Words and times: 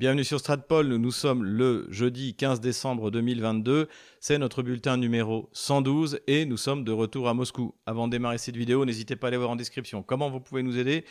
Bienvenue 0.00 0.24
sur 0.24 0.40
Stratpol, 0.40 0.86
nous 0.96 1.10
sommes 1.10 1.44
le 1.44 1.86
jeudi 1.90 2.34
15 2.34 2.62
décembre 2.62 3.10
2022, 3.10 3.86
c'est 4.18 4.38
notre 4.38 4.62
bulletin 4.62 4.96
numéro 4.96 5.50
112 5.52 6.20
et 6.26 6.46
nous 6.46 6.56
sommes 6.56 6.84
de 6.84 6.90
retour 6.90 7.28
à 7.28 7.34
Moscou. 7.34 7.74
Avant 7.84 8.06
de 8.06 8.12
démarrer 8.12 8.38
cette 8.38 8.56
vidéo, 8.56 8.86
n'hésitez 8.86 9.14
pas 9.14 9.26
à 9.26 9.28
aller 9.28 9.36
voir 9.36 9.50
en 9.50 9.56
description 9.56 10.02
comment 10.02 10.30
vous 10.30 10.40
pouvez 10.40 10.62
nous 10.62 10.78
aider 10.78 11.04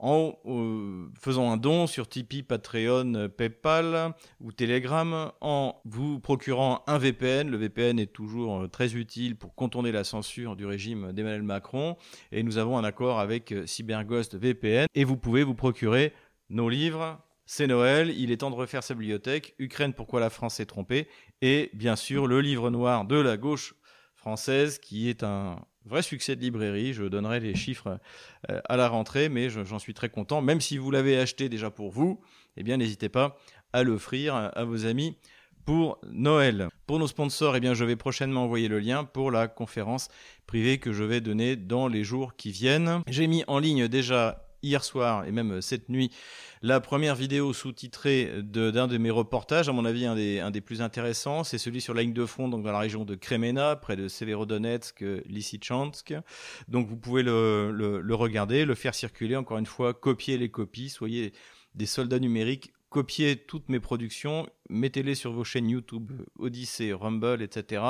en 0.00 0.36
euh, 0.44 1.06
faisant 1.20 1.52
un 1.52 1.56
don 1.56 1.86
sur 1.86 2.08
Tipeee, 2.08 2.42
Patreon, 2.42 3.28
PayPal 3.28 4.12
ou 4.40 4.50
Telegram, 4.50 5.30
en 5.40 5.80
vous 5.84 6.18
procurant 6.18 6.82
un 6.88 6.98
VPN. 6.98 7.48
Le 7.48 7.58
VPN 7.58 8.00
est 8.00 8.12
toujours 8.12 8.62
euh, 8.62 8.66
très 8.66 8.96
utile 8.96 9.36
pour 9.36 9.54
contourner 9.54 9.92
la 9.92 10.02
censure 10.02 10.56
du 10.56 10.66
régime 10.66 11.12
d'Emmanuel 11.12 11.44
Macron 11.44 11.96
et 12.32 12.42
nous 12.42 12.58
avons 12.58 12.76
un 12.76 12.82
accord 12.82 13.20
avec 13.20 13.52
euh, 13.52 13.66
CyberGhost 13.66 14.34
VPN 14.34 14.88
et 14.96 15.04
vous 15.04 15.16
pouvez 15.16 15.44
vous 15.44 15.54
procurer 15.54 16.12
nos 16.50 16.68
livres 16.68 17.20
c'est 17.46 17.66
Noël, 17.68 18.12
il 18.16 18.32
est 18.32 18.38
temps 18.38 18.50
de 18.50 18.56
refaire 18.56 18.82
sa 18.82 18.94
bibliothèque. 18.94 19.54
Ukraine, 19.58 19.92
pourquoi 19.92 20.20
la 20.20 20.30
France 20.30 20.56
s'est 20.56 20.66
trompée? 20.66 21.08
Et 21.40 21.70
bien 21.72 21.96
sûr, 21.96 22.26
le 22.26 22.40
livre 22.40 22.70
noir 22.70 23.04
de 23.04 23.16
la 23.16 23.36
gauche 23.36 23.74
française, 24.16 24.78
qui 24.78 25.08
est 25.08 25.22
un 25.22 25.60
vrai 25.84 26.02
succès 26.02 26.34
de 26.34 26.40
librairie. 26.40 26.92
Je 26.92 27.04
donnerai 27.04 27.38
les 27.38 27.54
chiffres 27.54 28.00
euh, 28.50 28.60
à 28.68 28.76
la 28.76 28.88
rentrée, 28.88 29.28
mais 29.28 29.48
j'en 29.48 29.78
suis 29.78 29.94
très 29.94 30.08
content. 30.08 30.42
Même 30.42 30.60
si 30.60 30.76
vous 30.76 30.90
l'avez 30.90 31.16
acheté 31.18 31.48
déjà 31.48 31.70
pour 31.70 31.92
vous, 31.92 32.20
eh 32.56 32.64
bien, 32.64 32.76
n'hésitez 32.76 33.08
pas 33.08 33.38
à 33.72 33.84
l'offrir 33.84 34.34
à 34.34 34.64
vos 34.64 34.86
amis 34.86 35.16
pour 35.64 36.00
Noël. 36.10 36.68
Pour 36.86 36.98
nos 36.98 37.08
sponsors, 37.08 37.56
eh 37.56 37.60
bien, 37.60 37.74
je 37.74 37.84
vais 37.84 37.96
prochainement 37.96 38.44
envoyer 38.44 38.68
le 38.68 38.78
lien 38.78 39.04
pour 39.04 39.30
la 39.30 39.48
conférence 39.48 40.08
privée 40.46 40.78
que 40.78 40.92
je 40.92 41.04
vais 41.04 41.20
donner 41.20 41.56
dans 41.56 41.88
les 41.88 42.04
jours 42.04 42.36
qui 42.36 42.52
viennent. 42.52 43.02
J'ai 43.08 43.26
mis 43.26 43.44
en 43.48 43.58
ligne 43.58 43.88
déjà 43.88 44.45
hier 44.62 44.84
soir 44.84 45.24
et 45.24 45.32
même 45.32 45.60
cette 45.60 45.88
nuit 45.88 46.10
la 46.62 46.80
première 46.80 47.14
vidéo 47.14 47.52
sous-titrée 47.52 48.42
d'un 48.42 48.86
de, 48.88 48.98
mes 48.98 49.10
reportages, 49.10 49.68
à 49.68 49.72
mon 49.72 49.84
avis 49.84 50.06
un 50.06 50.14
des, 50.50 50.60
plus 50.60 50.82
intéressants, 50.82 51.44
c'est 51.44 51.58
celui 51.58 51.80
sur 51.80 51.94
la 51.94 52.02
ligne 52.02 52.12
de 52.12 52.26
front 52.26 52.48
donc 52.48 52.64
dans 52.64 52.72
la 52.72 52.78
région 52.78 53.04
de 53.04 53.14
Kremena, 53.14 53.76
près 53.76 53.94
de 53.96 54.08
Severodonetsk, 54.08 55.04
Lysychansk. 55.26 56.14
Donc 56.68 56.88
vous 56.88 56.96
pouvez 56.96 57.22
le 57.22 58.14
regarder, 58.14 58.64
le 58.64 58.74
faire 58.74 58.94
circuler, 58.94 59.36
encore 59.36 59.58
une 59.58 59.66
fois, 59.66 59.94
copier 59.94 60.38
les 60.38 60.50
copies, 60.50 60.88
soyez 60.88 61.32
des 61.74 61.86
soldats 61.86 62.18
numériques 62.18 62.72
copiez 62.90 63.36
toutes 63.36 63.68
mes 63.68 63.80
productions, 63.80 64.48
mettez-les 64.68 65.14
sur 65.14 65.32
vos 65.32 65.44
chaînes 65.44 65.68
YouTube, 65.68 66.12
Odyssey, 66.38 66.92
Rumble, 66.92 67.42
etc. 67.42 67.82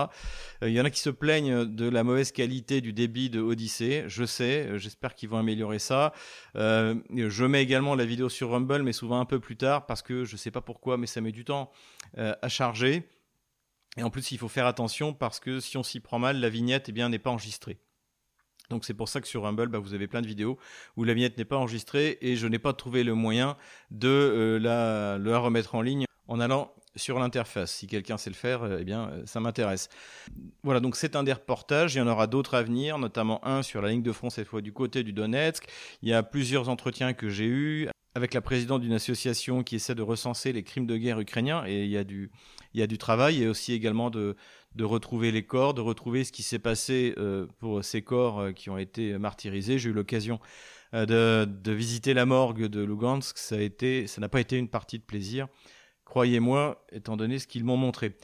Il 0.63 0.67
euh, 0.67 0.71
y 0.71 0.81
en 0.81 0.85
a 0.85 0.91
qui 0.91 1.01
se 1.01 1.11
plaignent 1.11 1.65
de 1.65 1.89
la 1.89 2.05
mauvaise 2.05 2.33
qualité 2.33 2.81
du 2.81 2.93
débit 2.93 3.31
de 3.31 3.41
Odyssey. 3.41 4.05
Je 4.09 4.25
sais, 4.25 4.67
euh, 4.67 4.79
j'espère 4.79 5.15
qu'ils 5.15 5.29
vont 5.29 5.39
améliorer 5.39 5.79
ça. 5.79 6.13
Euh, 6.57 6.95
je 7.15 7.45
mets 7.45 7.63
également 7.63 7.95
la 7.95 8.05
vidéo 8.05 8.29
sur 8.29 8.51
Rumble, 8.51 8.83
mais 8.83 8.93
souvent 8.93 9.21
un 9.21 9.27
peu 9.27 9.41
plus 9.41 9.57
tard 9.57 9.87
parce 9.87 10.03
que 10.03 10.25
je 10.25 10.33
ne 10.33 10.39
sais 10.39 10.51
pas 10.51 10.61
pourquoi, 10.61 10.97
mais 10.97 11.07
ça 11.07 11.21
met 11.21 11.33
du 11.33 11.45
temps 11.45 11.71
à 12.17 12.49
charger. 12.49 13.09
Et 13.97 14.03
en 14.03 14.11
plus, 14.11 14.31
il 14.31 14.39
faut 14.39 14.49
faire 14.49 14.67
attention 14.67 15.13
parce 15.13 15.41
que 15.41 15.61
si 15.61 15.77
on 15.77 15.83
s'y 15.83 16.01
prend 16.01 16.19
mal, 16.19 16.41
la 16.41 16.49
vignette 16.49 16.89
eh 16.89 16.93
bien 16.93 17.09
n'est 17.09 17.19
pas 17.19 17.31
enregistrée. 17.31 17.79
Donc 18.71 18.85
c'est 18.85 18.95
pour 18.95 19.09
ça 19.09 19.21
que 19.21 19.29
sur 19.29 19.43
Rumble, 19.43 19.69
bah, 19.69 19.79
vous 19.79 19.95
avez 19.95 20.07
plein 20.07 20.23
de 20.23 20.27
vidéos 20.27 20.59
où 20.97 21.05
la 21.05 21.15
vignette 21.15 21.39
n'est 21.39 21.45
pas 21.45 21.57
enregistrée 21.57 22.19
et 22.21 22.37
je 22.37 22.47
n'ai 22.47 22.59
pas 22.59 22.73
trouvé 22.73 23.05
le 23.05 23.15
moyen 23.15 23.57
de 23.91 24.09
euh, 24.09 24.59
la, 24.59 25.39
remettre 25.39 25.75
en 25.75 25.83
ligne 25.83 26.07
en 26.29 26.41
allant 26.41 26.73
sur 26.97 27.19
l'interface. 27.19 27.73
Si 27.73 27.87
quelqu'un 27.87 28.17
sait 28.17 28.31
le 28.31 28.37
faire, 28.37 28.63
euh, 28.63 28.79
eh 28.81 28.85
bien, 28.85 29.11
euh, 29.11 29.23
ça 29.27 29.39
m'intéresse. 29.39 29.89
Voilà, 30.63 30.81
donc 30.81 30.97
c'est 30.97 31.15
un 31.15 31.23
des 31.23 31.33
reportages. 31.33 31.95
Il 31.95 31.99
y 31.99 32.01
en 32.01 32.09
aura 32.09 32.27
d'autres 32.27 32.55
à 32.55 32.63
venir, 32.63 32.99
notamment 32.99 33.47
un 33.47 33.63
sur 33.63 33.83
la 33.83 33.91
ligne 33.91 34.03
de 34.03 34.13
front, 34.13 34.31
cette 34.31 34.49
fois 34.49 34.63
du 34.63 34.73
côté 34.73 35.03
du 35.03 35.13
Donetsk. 35.13 35.67
Il 36.03 36.09
y 36.09 36.15
a 36.15 36.23
plusieurs 36.23 36.69
entretiens 36.69 37.13
que 37.13 37.29
j'ai 37.29 37.47
eus 37.47 37.89
avec 38.17 38.33
la 38.33 38.41
présidente 38.41 38.81
d'une 38.81 38.95
association 38.95 39.63
qui 39.63 39.77
essaie 39.77 39.95
de 39.95 40.01
recenser 40.01 40.55
les 40.55 40.63
crimes 40.63 40.87
de 40.87 40.97
guerre 40.97 41.21
ukrainiens 41.21 41.65
et 41.67 41.85
il 41.85 41.91
y 41.91 41.99
a 41.99 42.05
du, 42.05 42.31
il 42.73 42.81
y 42.81 42.83
a 42.83 42.87
du 42.87 42.97
travail 42.97 43.43
et 43.43 43.47
aussi 43.47 43.75
également 43.75 44.09
de, 44.09 44.37
de 44.77 44.85
retrouver 44.85 45.33
les 45.33 45.43
corps, 45.43 45.75
de 45.75 45.81
retrouver 45.81 46.23
ce 46.23 46.33
qui 46.33 46.43
s'est 46.43 46.59
passé 46.59 47.15
euh, 47.17 47.47
pour 47.59 47.83
ces 47.83 48.03
corps 48.03 48.41
euh, 48.41 48.53
qui 48.53 48.69
ont 48.71 48.79
été 48.79 49.19
martyrisés. 49.19 49.79
J'ai 49.79 49.89
eu 49.89 49.93
l'occasion 49.93 50.39
euh, 50.95 51.47
de, 51.47 51.73
visiter 51.73 52.13
la 52.15 52.27
morgue 52.27 52.67
de 52.67 52.85
Lugansk. 52.85 53.39
Ça 53.39 53.57
a 53.57 53.61
été, 53.61 54.07
ça 54.07 54.21
n'a 54.21 54.29
pas 54.29 54.41
été 54.41 54.59
une 54.59 54.69
partie 54.69 54.99
de 54.99 55.05
plaisir, 55.05 55.49
croyez-moi, 56.05 56.85
étant 56.93 57.17
donné 57.17 57.39
ce 57.39 57.47
qu'ils 57.47 57.65
m'ont 57.65 57.79
montré. 57.79 58.17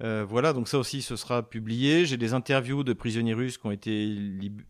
voilà, 0.00 0.52
donc 0.52 0.68
ça 0.68 0.78
aussi, 0.78 1.02
ce 1.02 1.16
sera 1.16 1.48
publié. 1.48 2.06
J'ai 2.06 2.16
des 2.16 2.32
interviews 2.32 2.84
de 2.84 2.94
prisonniers 2.94 3.34
russes 3.34 3.58
qui 3.58 3.66
ont 3.66 3.70
été, 3.70 4.16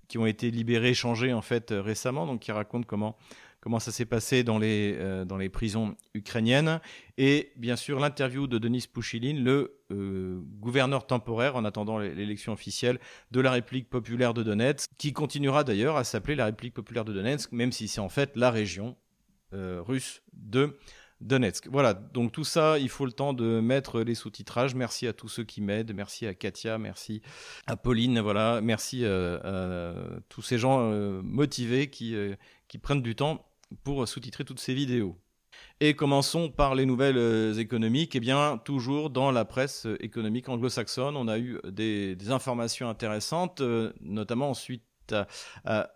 qui 0.09 0.19
ont 0.19 0.27
été 0.27 0.51
libérés, 0.51 0.95
changés 0.95 1.33
en 1.33 1.43
fait 1.43 1.71
récemment, 1.71 2.27
donc 2.27 2.41
qui 2.41 2.51
racontent 2.51 2.87
comment 2.87 3.17
comment 3.61 3.81
ça 3.81 3.93
s'est 3.93 4.05
passé 4.05 4.45
dans 4.45 4.59
les, 4.59 4.95
euh, 4.99 5.25
dans 5.25 5.37
les 5.37 5.49
prisons 5.49 5.97
ukrainiennes. 6.15 6.81
Et 7.17 7.53
bien 7.57 7.77
sûr, 7.77 7.99
l'interview 7.99 8.47
de 8.47 8.59
Denis 8.59 8.87
Pouchiline, 8.93 9.43
le 9.43 9.81
euh, 9.91 10.41
gouverneur 10.61 11.07
temporaire, 11.07 11.57
en 11.57 11.65
attendant 11.65 11.99
l'élection 11.99 12.53
officielle, 12.53 12.99
de 13.31 13.41
la 13.41 13.51
République 13.51 13.91
populaire 13.91 14.35
de 14.35 14.43
Donetsk, 14.43 14.91
qui 14.99 15.13
continuera 15.13 15.65
d'ailleurs 15.65 15.97
à 15.97 16.05
s'appeler 16.05 16.37
la 16.37 16.47
République 16.47 16.75
populaire 16.75 17.05
de 17.05 17.13
Donetsk, 17.13 17.53
même 17.53 17.73
si 17.73 17.89
c'est 17.89 18.01
en 18.01 18.09
fait 18.09 18.37
la 18.37 18.51
région 18.51 18.97
euh, 19.55 19.83
russe 19.85 20.23
de 20.35 20.79
Donetsk. 21.21 21.67
Voilà, 21.67 21.95
donc 21.95 22.31
tout 22.31 22.45
ça, 22.45 22.79
il 22.79 22.89
faut 22.89 23.07
le 23.07 23.11
temps 23.11 23.33
de 23.33 23.59
mettre 23.59 24.03
les 24.03 24.15
sous-titrages. 24.15 24.77
Merci 24.77 25.09
à 25.09 25.13
tous 25.13 25.27
ceux 25.27 25.43
qui 25.43 25.61
m'aident, 25.61 25.93
merci 25.93 26.29
à 26.29 26.35
Katia, 26.35 26.79
merci 26.79 27.23
à 27.67 27.77
Pauline, 27.77 28.21
voilà, 28.21 28.61
merci 28.61 29.05
à, 29.05 29.95
tous 30.29 30.43
ces 30.43 30.59
gens 30.59 30.93
motivés 31.25 31.91
qui, 31.91 32.15
qui 32.69 32.79
prennent 32.79 33.03
du 33.03 33.17
temps 33.17 33.48
pour 33.85 34.07
sous-titrer 34.07 34.45
toutes 34.45 34.61
ces 34.61 34.75
vidéos. 34.75 35.17
Et 35.81 35.95
commençons 35.95 36.51
par 36.51 36.75
les 36.75 36.87
nouvelles 36.87 37.19
euh, 37.19 37.55
économiques. 37.55 38.15
Eh 38.17 38.21
bien, 38.21 38.59
toujours 38.65 39.11
dans 39.11 39.31
la 39.31 39.45
presse 39.45 39.87
économique 40.01 40.49
anglo-saxonne, 40.49 41.17
on 41.17 41.29
a 41.29 41.39
eu 41.39 41.59
des, 41.65 42.17
informations 42.31 42.89
intéressantes, 42.89 43.61
euh, 43.61 43.93
notamment 44.01 44.55
suite 44.55 44.83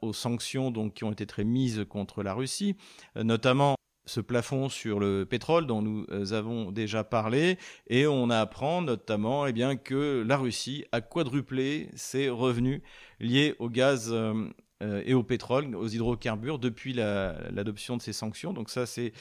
aux 0.00 0.12
sanctions 0.12 0.70
donc, 0.70 0.94
qui 0.94 1.04
ont 1.04 1.12
été 1.12 1.26
très 1.26 1.44
mises 1.44 1.84
contre 1.88 2.22
la 2.22 2.34
Russie, 2.34 2.76
euh, 3.16 3.24
notamment 3.24 3.76
ce 4.04 4.20
plafond 4.20 4.68
sur 4.68 4.98
le 4.98 5.24
pétrole 5.24 5.66
dont 5.66 5.80
nous 5.80 6.06
avons 6.32 6.72
déjà 6.72 7.04
parlé 7.04 7.56
et 7.86 8.06
on 8.08 8.30
apprend 8.30 8.82
notamment 8.82 9.46
eh 9.46 9.52
bien, 9.52 9.76
que 9.76 10.24
la 10.26 10.36
Russie 10.36 10.84
a 10.90 11.00
quadruplé 11.00 11.88
ses 11.94 12.28
revenus 12.28 12.82
liés 13.20 13.54
au 13.60 13.68
gaz 13.68 14.10
euh, 14.12 14.48
et 15.04 15.14
au 15.14 15.22
pétrole, 15.22 15.74
aux 15.76 15.88
hydrocarbures, 15.88 16.58
depuis 16.58 16.92
l'adoption 16.92 17.96
de 17.96 18.02
ces 18.02 18.12
sanctions. 18.12 18.52
Donc 18.52 18.70
ça, 18.70 18.86
c'est 18.86 19.12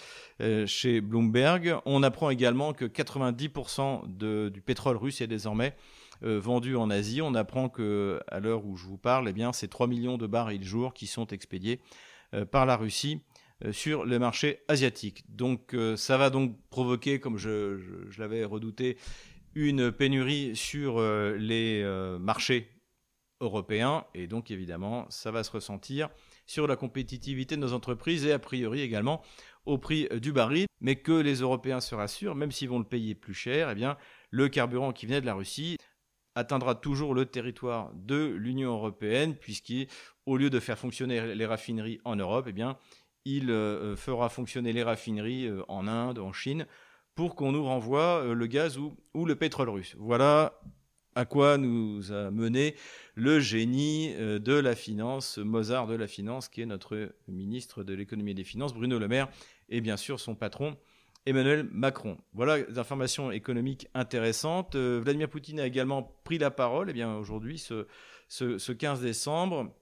euh, 0.42 0.66
chez 0.66 1.02
Bloomberg. 1.02 1.76
On 1.86 2.04
apprend 2.04 2.30
également 2.30 2.74
que 2.74 2.86
90% 2.86 4.50
du 4.50 4.62
pétrole 4.62 4.98
russe 4.98 5.22
est 5.22 5.28
désormais 5.28 5.76
euh, 6.24 6.40
vendu 6.40 6.76
en 6.76 6.90
Asie. 6.90 7.22
On 7.22 7.36
apprend 7.36 7.70
que 7.70 8.20
à 8.28 8.40
l'heure 8.40 8.66
où 8.66 8.76
je 8.76 8.86
vous 8.86 8.98
parle, 8.98 9.30
eh 9.30 9.34
bien, 9.34 9.54
c'est 9.54 9.68
3 9.68 9.88
millions 9.88 10.18
de 10.18 10.28
barils 10.28 10.64
jour 10.64 10.94
qui 10.94 11.08
sont 11.08 11.28
expédiés 11.28 11.80
par 12.50 12.66
la 12.66 12.78
Russie 12.78 13.20
sur 13.72 14.06
le 14.06 14.18
marché 14.18 14.60
asiatique. 14.70 15.26
Donc 15.28 15.76
ça 15.98 16.18
va 16.18 16.30
donc 16.30 16.56
provoquer, 16.70 17.20
comme 17.20 17.38
je, 17.38 17.78
je 18.10 18.22
l'avais 18.22 18.46
redouté, 18.46 18.98
une 19.54 19.92
pénurie 19.92 20.56
sur 20.56 21.02
les 21.02 21.84
marchés 22.22 22.70
européen. 23.42 24.06
Et 24.14 24.28
donc, 24.28 24.52
évidemment, 24.52 25.06
ça 25.10 25.32
va 25.32 25.44
se 25.44 25.52
ressentir 25.52 26.10
sur 26.46 26.68
la 26.68 26.76
compétitivité 26.76 27.56
de 27.56 27.62
nos 27.62 27.74
entreprises 27.74 28.26
et 28.26 28.32
a 28.32 28.40
priori 28.40 28.82
également 28.82 29.22
au 29.66 29.78
prix 29.78 30.08
du 30.22 30.32
baril. 30.32 30.68
Mais 30.80 30.96
que 30.96 31.12
les 31.12 31.42
Européens 31.42 31.82
se 31.82 31.94
rassurent, 31.94 32.36
même 32.36 32.52
s'ils 32.52 32.70
vont 32.70 32.80
le 32.80 32.86
payer 32.86 33.14
plus 33.14 33.34
cher, 33.34 33.70
eh 33.70 33.76
bien, 33.76 33.98
le 34.30 34.48
carburant 34.48 34.94
qui 34.94 35.06
venait 35.06 35.22
de 35.22 35.26
la 35.26 35.34
Russie 35.34 35.78
atteindra 36.36 36.76
toujours 36.76 37.14
le 37.14 37.26
territoire 37.26 37.92
de 37.94 38.26
l'Union 38.26 38.72
européenne, 38.72 39.36
puisqu'au 39.36 40.38
lieu 40.38 40.50
de 40.50 40.60
faire 40.60 40.78
fonctionner 40.78 41.36
les 41.36 41.46
raffineries 41.46 42.00
en 42.06 42.16
Europe, 42.16 42.46
eh 42.48 42.54
bien, 42.54 42.78
il 43.26 43.52
euh, 43.52 43.96
fera 43.96 44.30
fonctionner 44.30 44.74
les 44.74 44.84
raffineries 44.84 45.48
euh, 45.48 45.64
en 45.68 45.88
Inde, 45.88 46.20
en 46.20 46.34
Chine, 46.34 46.66
pour 47.16 47.36
qu'on 47.36 47.52
nous 47.52 47.64
renvoie 47.64 48.24
euh, 48.24 48.34
le 48.34 48.48
gaz 48.48 48.78
ou 48.78 49.26
le 49.26 49.36
pétrole 49.36 49.70
russe. 49.70 49.96
Voilà 50.00 50.60
à 51.16 51.26
quoi 51.26 51.58
nous 51.58 52.12
a 52.12 52.32
mené 52.32 52.76
le 53.16 53.40
génie 53.40 54.14
euh, 54.16 54.40
de 54.40 54.54
la 54.54 54.76
finance, 54.76 55.38
Mozart 55.38 55.88
de 55.88 55.96
la 55.96 56.08
finance, 56.08 56.48
qui 56.48 56.62
est 56.62 56.66
notre 56.66 57.14
ministre 57.28 57.84
de 57.84 57.94
l'économie 57.94 58.32
et 58.32 58.36
des 58.36 58.44
finances, 58.44 58.74
Bruno 58.74 58.98
Le 59.00 59.08
Maire, 59.08 59.30
et 59.70 59.82
bien 59.82 59.98
sûr 59.98 60.20
son 60.20 60.36
patron, 60.36 60.78
Emmanuel 61.26 61.68
Macron. 61.72 62.18
Voilà 62.34 62.62
des 62.62 62.80
informations 62.80 63.32
économiques 63.32 63.88
intéressantes. 63.94 64.76
Euh, 64.76 65.02
Vladimir 65.04 65.30
Poutine 65.30 65.60
a 65.60 65.68
également 65.68 66.16
pris 66.24 66.38
la 66.38 66.52
parole 66.52 66.90
eh 66.90 66.94
bien 66.94 67.16
aujourd'hui, 67.16 67.60
ce, 67.60 67.88
ce, 68.28 68.72
15 68.72 69.02
décembre, 69.02 69.76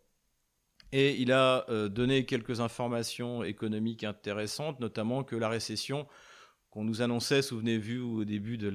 et 0.91 1.15
il 1.21 1.31
a 1.31 1.65
euh, 1.69 1.87
donné 1.87 2.25
quelques 2.25 2.59
informations 2.59 3.43
économiques 3.43 4.03
intéressantes, 4.03 4.79
notamment 4.79 5.23
que 5.23 5.35
la 5.35 5.47
récession 5.47 6.07
qu'on 6.71 6.83
nous 6.83 7.01
annonçait, 7.01 7.41
souvenez-vous, 7.41 8.21
au 8.21 8.25
début 8.25 8.57
de 8.57 8.69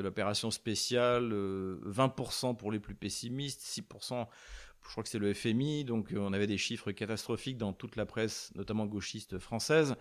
l'opération 0.00 0.50
spéciale, 0.50 1.32
20% 1.32 2.50
euh, 2.50 2.52
pour 2.54 2.70
les 2.70 2.78
plus 2.78 2.94
pessimistes, 2.94 3.62
6% 3.62 4.26
je 4.84 4.92
crois 4.92 5.02
que 5.02 5.10
c'est 5.10 5.18
le 5.18 5.34
FMI, 5.34 5.84
donc 5.84 6.14
on 6.16 6.32
avait 6.32 6.46
des 6.46 6.56
chiffres 6.56 6.92
catastrophiques 6.92 7.58
dans 7.58 7.74
toute 7.74 7.96
la 7.96 8.06
presse, 8.06 8.52
notamment 8.54 8.86
gauchiste 8.86 9.38
française. 9.38 9.96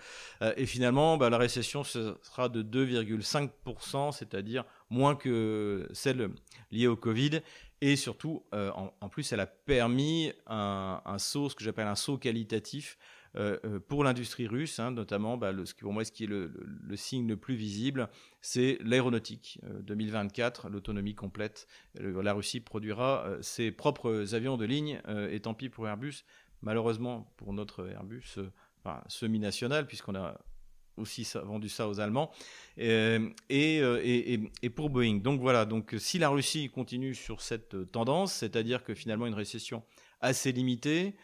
et 0.55 0.65
finalement, 0.65 1.17
bah, 1.17 1.29
la 1.29 1.37
récession 1.37 1.83
sera 1.83 2.47
de 2.47 2.63
2,5%, 2.63 4.13
c'est-à-dire 4.13 4.63
moins 4.89 5.15
que 5.15 5.89
celle 5.91 6.29
liée 6.71 6.87
au 6.87 6.95
Covid. 6.95 7.41
Et 7.81 7.97
surtout, 7.97 8.45
en, 8.53 9.09
plus, 9.09 9.33
elle 9.33 9.41
a 9.41 9.45
permis 9.45 10.31
un 10.45 11.17
saut, 11.17 11.49
ce 11.49 11.55
que 11.55 11.65
j'appelle 11.65 11.87
un 11.87 11.95
saut 11.95 12.17
qualitatif 12.17 12.97
euh, 13.35 13.57
euh, 13.65 13.79
pour 13.79 14.03
l'industrie 14.03 14.47
russe, 14.47 14.79
hein, 14.79 14.91
notamment, 14.91 15.37
bah, 15.37 15.51
le, 15.51 15.65
ce 15.65 15.73
qui, 15.73 15.81
pour 15.81 15.93
moi, 15.93 16.03
ce 16.05 16.11
qui 16.11 16.23
est 16.23 16.27
le, 16.27 16.51
signe 16.95 17.27
le 17.27 17.37
plus 17.37 17.55
visible, 17.55 18.09
c'est 18.41 18.77
l'aéronautique. 18.81 19.59
2024, 19.81 20.65
euh, 20.65 20.69
l'autonomie 20.69 21.15
complète. 21.15 21.67
la 21.95 22.33
Russie 22.33 22.59
produira 22.59 23.27
ses 23.41 23.71
propres 23.71 24.33
avions 24.33 24.57
de 24.57 24.65
ligne, 24.65 25.01
et 25.29 25.39
tant 25.39 25.53
pis 25.53 25.69
pour 25.69 25.87
Airbus. 25.87 26.23
Malheureusement, 26.61 27.31
pour 27.37 27.53
notre 27.53 27.87
Airbus 27.87 28.39
semi-national, 29.07 29.85
puisqu'on 29.85 30.15
a 30.15 30.39
aussi 30.95 31.27
vendu 31.43 31.69
ça 31.69 31.87
aux 31.87 31.99
Allemands, 31.99 32.31
et, 32.77 33.29
et, 33.49 34.69
pour 34.69 34.89
Boeing. 34.89 35.17
Donc 35.17 35.41
voilà, 35.41 35.65
donc 35.65 35.95
si 35.99 36.17
la 36.17 36.29
Russie 36.29 36.69
continue 36.69 37.13
sur 37.13 37.41
cette 37.41 37.91
tendance, 37.91 38.33
c'est-à-dire 38.33 38.83
que 38.83 38.95
finalement 38.95 39.27
une 39.27 39.35
récession 39.35 39.83
assez 40.21 40.51
limitée, 40.51 41.15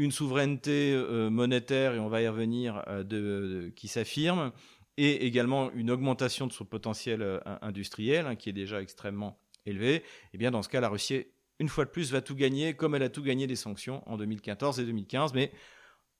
une 0.00 0.12
souveraineté 0.12 0.94
euh, 0.94 1.28
monétaire, 1.28 1.94
et 1.94 1.98
on 1.98 2.08
va 2.08 2.22
y 2.22 2.28
revenir, 2.28 2.82
euh, 2.88 3.04
de, 3.04 3.70
qui 3.76 3.86
s'affirme, 3.86 4.50
et 4.96 5.26
également 5.26 5.70
une 5.72 5.90
augmentation 5.90 6.46
de 6.46 6.52
son 6.52 6.64
potentiel 6.64 7.20
euh, 7.20 7.38
industriel, 7.60 8.26
hein, 8.26 8.34
qui 8.34 8.48
est 8.48 8.54
déjà 8.54 8.80
extrêmement 8.80 9.38
élevé, 9.66 10.02
eh 10.32 10.38
bien 10.38 10.50
dans 10.50 10.62
ce 10.62 10.70
cas, 10.70 10.80
la 10.80 10.88
Russie, 10.88 11.26
une 11.58 11.68
fois 11.68 11.84
de 11.84 11.90
plus, 11.90 12.12
va 12.12 12.22
tout 12.22 12.34
gagner, 12.34 12.72
comme 12.74 12.94
elle 12.94 13.02
a 13.02 13.10
tout 13.10 13.22
gagné 13.22 13.46
des 13.46 13.56
sanctions 13.56 14.02
en 14.10 14.16
2014 14.16 14.80
et 14.80 14.86
2015, 14.86 15.34
mais 15.34 15.52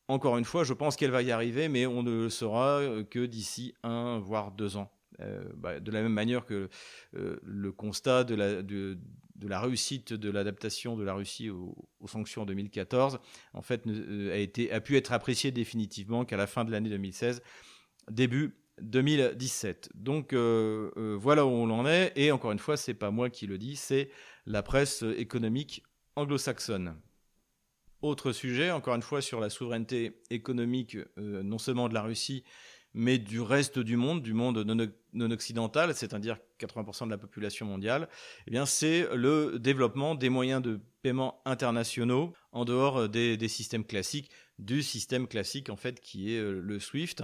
encore 0.08 0.36
une 0.36 0.44
fois, 0.44 0.62
je 0.62 0.74
pense 0.74 0.96
qu'elle 0.96 1.10
va 1.10 1.22
y 1.22 1.30
arriver, 1.30 1.68
mais 1.68 1.86
on 1.86 2.02
ne 2.02 2.24
le 2.24 2.28
saura 2.28 2.82
que 3.08 3.24
d'ici 3.24 3.74
un, 3.82 4.18
voire 4.18 4.50
deux 4.52 4.76
ans. 4.76 4.92
Bah, 5.56 5.80
de 5.80 5.90
la 5.90 6.02
même 6.02 6.14
manière 6.14 6.46
que 6.46 6.68
le 7.12 7.72
constat 7.72 8.24
de 8.24 8.34
la, 8.34 8.62
de, 8.62 8.98
de 9.40 9.48
la 9.48 9.60
réussite 9.60 10.12
de 10.12 10.30
l'adaptation 10.30 10.96
de 10.96 11.02
la 11.02 11.14
Russie 11.14 11.48
aux, 11.50 11.74
sanctions 12.06 12.42
en 12.42 12.46
2014, 12.46 13.18
en 13.54 13.62
fait, 13.62 13.86
euh, 13.86 14.32
a, 14.32 14.36
été, 14.36 14.70
a 14.70 14.80
pu 14.80 14.96
être 14.96 15.12
apprécié 15.12 15.50
définitivement 15.50 16.24
qu'à 16.24 16.36
la 16.36 16.46
fin 16.46 16.64
de 16.64 16.70
l'année 16.70 16.90
2016, 16.90 17.42
début 18.10 18.54
2017. 18.82 19.90
Donc 19.94 20.32
euh, 20.32 20.90
euh, 20.96 21.16
voilà 21.18 21.46
où 21.46 21.48
on 21.48 21.70
en 21.70 21.86
est. 21.86 22.12
Et 22.16 22.32
encore 22.32 22.52
une 22.52 22.58
fois, 22.58 22.76
c'est 22.76 22.94
pas 22.94 23.10
moi 23.10 23.30
qui 23.30 23.46
le 23.46 23.56
dis, 23.56 23.76
c'est 23.76 24.10
la 24.46 24.62
presse 24.62 25.02
économique 25.16 25.82
anglo-saxonne. 26.16 26.96
Autre 28.02 28.32
sujet, 28.32 28.70
encore 28.70 28.94
une 28.94 29.02
fois, 29.02 29.20
sur 29.22 29.40
la 29.40 29.50
souveraineté 29.50 30.22
économique, 30.30 30.96
non 31.18 31.58
seulement 31.58 31.86
de 31.90 31.92
la 31.92 32.00
Russie, 32.00 32.44
mais 32.94 33.18
du 33.18 33.40
reste 33.40 33.78
du 33.78 33.96
monde, 33.96 34.22
du 34.22 34.34
monde 34.34 34.64
non, 35.12 35.30
occidental, 35.30 35.94
c'est-à-dire 35.94 36.38
80% 36.58 37.06
de 37.06 37.10
la 37.10 37.18
population 37.18 37.66
mondiale, 37.66 38.08
eh 38.46 38.50
bien 38.50 38.66
c'est 38.66 39.08
le 39.14 39.58
développement 39.58 40.14
des 40.14 40.28
moyens 40.28 40.62
de 40.62 40.80
paiement 41.02 41.40
internationaux 41.44 42.32
en 42.52 42.64
dehors 42.64 43.08
des, 43.08 43.36
des, 43.36 43.48
systèmes 43.48 43.84
classiques, 43.84 44.30
du 44.58 44.82
système 44.82 45.26
classique 45.26 45.70
en 45.70 45.76
fait 45.76 46.00
qui 46.00 46.34
est 46.34 46.38
euh, 46.38 46.60
le 46.60 46.78
SWIFT. 46.78 47.22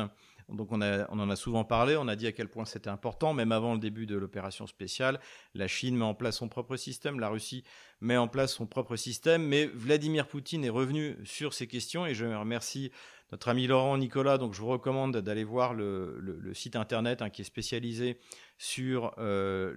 Donc 0.49 0.71
on, 0.71 0.81
on 0.81 1.19
en 1.19 1.29
a 1.29 1.37
souvent 1.37 1.65
parlé, 1.65 1.97
on 1.97 2.07
a 2.07 2.15
dit 2.15 2.29
à 2.29 2.33
quel 2.33 2.49
point 2.49 2.65
c'était 2.65 2.89
important, 2.89 3.35
même 3.35 3.51
avant 3.51 3.75
le 3.75 3.81
début 3.81 4.07
de 4.07 4.17
l'opération 4.17 4.67
spéciale. 4.69 5.19
La 5.55 5.67
Chine 5.67 5.97
met 5.97 6.05
en 6.05 6.15
place 6.15 6.37
son 6.37 6.49
propre 6.49 6.77
système, 6.77 7.19
la 7.19 7.29
Russie 7.29 7.65
met 8.01 8.17
en 8.17 8.29
place 8.29 8.55
son 8.55 8.67
propre 8.67 8.95
système, 8.95 9.43
mais 9.43 9.67
Vladimir 9.67 10.29
Poutine 10.29 10.65
est 10.65 10.71
revenu 10.71 11.17
sur 11.25 11.53
ces 11.53 11.67
questions 11.67 12.07
et 12.07 12.15
je 12.15 12.27
remercie 12.27 12.93
notre 13.33 13.49
ami 13.49 13.67
Laurent 13.67 13.97
Nicolas. 13.99 14.39
Donc, 14.39 14.55
je 14.55 14.61
vous 14.61 14.69
recommande 14.69 15.17
d'aller 15.17 15.45
voir 15.45 15.75
le, 15.75 16.53
site 16.55 16.77
internet 16.77 17.23
hein, 17.23 17.31
qui 17.31 17.43
est 17.43 17.45
spécialisé 17.45 18.19
sur 18.59 19.15
euh, 19.19 19.75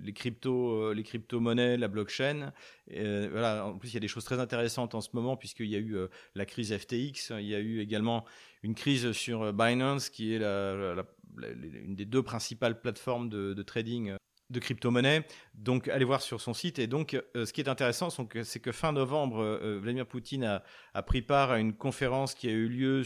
les, 0.00 0.12
crypto, 0.12 0.82
euh, 0.82 0.94
les 0.94 1.02
crypto-monnaies, 1.02 1.76
la 1.76 1.88
blockchain. 1.88 2.52
Euh, 2.92 3.28
voilà. 3.30 3.66
En 3.66 3.78
plus, 3.78 3.90
il 3.90 3.94
y 3.94 3.96
a 3.96 4.00
des 4.00 4.08
choses 4.08 4.24
très 4.24 4.38
intéressantes 4.38 4.94
en 4.94 5.00
ce 5.00 5.10
moment 5.12 5.36
puisqu'il 5.36 5.68
y 5.68 5.76
a 5.76 5.80
eu 5.80 5.96
la 6.34 6.46
crise 6.46 6.76
FTX. 6.76 7.32
Il 7.38 7.46
y 7.46 7.54
a 7.54 7.60
eu 7.60 7.80
également 7.80 8.24
une 8.62 8.74
crise 8.74 9.12
sur 9.12 9.52
Binance, 9.52 10.08
qui 10.08 10.34
est 10.34 10.42
une 10.42 11.94
des 11.96 12.06
deux 12.06 12.22
principales 12.22 12.80
plateformes 12.80 13.28
de 13.28 13.62
trading 13.62 14.14
de 14.50 14.60
crypto-monnaie. 14.60 15.24
Donc, 15.54 15.88
allez 15.88 16.04
voir 16.04 16.22
sur 16.22 16.40
son 16.40 16.54
site. 16.54 16.78
Et 16.78 16.86
donc, 16.86 17.14
euh, 17.36 17.44
ce 17.44 17.52
qui 17.52 17.60
est 17.60 17.68
intéressant, 17.68 18.08
c'est 18.10 18.60
que 18.60 18.72
fin 18.72 18.92
novembre, 18.92 19.40
euh, 19.40 19.78
Vladimir 19.80 20.06
Poutine 20.06 20.62
a, 20.94 21.02
pris 21.02 21.22
part 21.22 21.50
à 21.50 21.58
une 21.58 21.74
conférence 21.74 22.34
qui 22.34 22.48
a 22.48 22.52
eu 22.52 22.68
lieu 22.68 23.02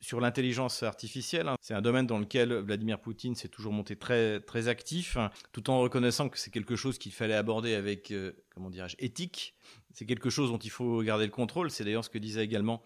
sur 0.00 0.20
l'intelligence 0.20 0.82
artificielle. 0.82 1.50
C'est 1.60 1.74
un 1.74 1.82
domaine 1.82 2.06
dans 2.06 2.18
lequel 2.18 2.52
Vladimir 2.54 3.00
Poutine 3.00 3.34
s'est 3.34 3.48
toujours 3.48 3.72
monté 3.72 3.96
très, 3.96 4.40
très 4.40 4.68
actif, 4.68 5.18
tout 5.52 5.70
en 5.70 5.80
reconnaissant 5.80 6.28
que 6.28 6.38
c'est 6.38 6.52
quelque 6.52 6.76
chose 6.76 6.98
qu'il 6.98 7.12
fallait 7.12 7.34
aborder 7.34 7.74
avec, 7.74 8.12
euh, 8.12 8.32
comment 8.54 8.70
dirais-je, 8.70 8.96
éthique. 9.00 9.54
C'est 9.92 10.06
quelque 10.06 10.30
chose 10.30 10.50
dont 10.50 10.58
il 10.58 10.70
faut 10.70 11.02
garder 11.02 11.24
le 11.24 11.32
contrôle. 11.32 11.70
C'est 11.70 11.84
d'ailleurs 11.84 12.04
ce 12.04 12.10
que 12.10 12.18
disait 12.18 12.44
également 12.44 12.84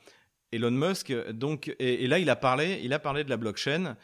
Elon 0.52 0.70
Musk. 0.70 1.12
Donc, 1.30 1.74
et, 1.78 2.06
là, 2.06 2.18
il 2.18 2.30
a 2.30 2.36
parlé, 2.36 2.80
il 2.82 2.94
a 2.94 2.98
parlé 2.98 3.24
de 3.24 3.30
la 3.30 3.36
blockchain 3.36 3.96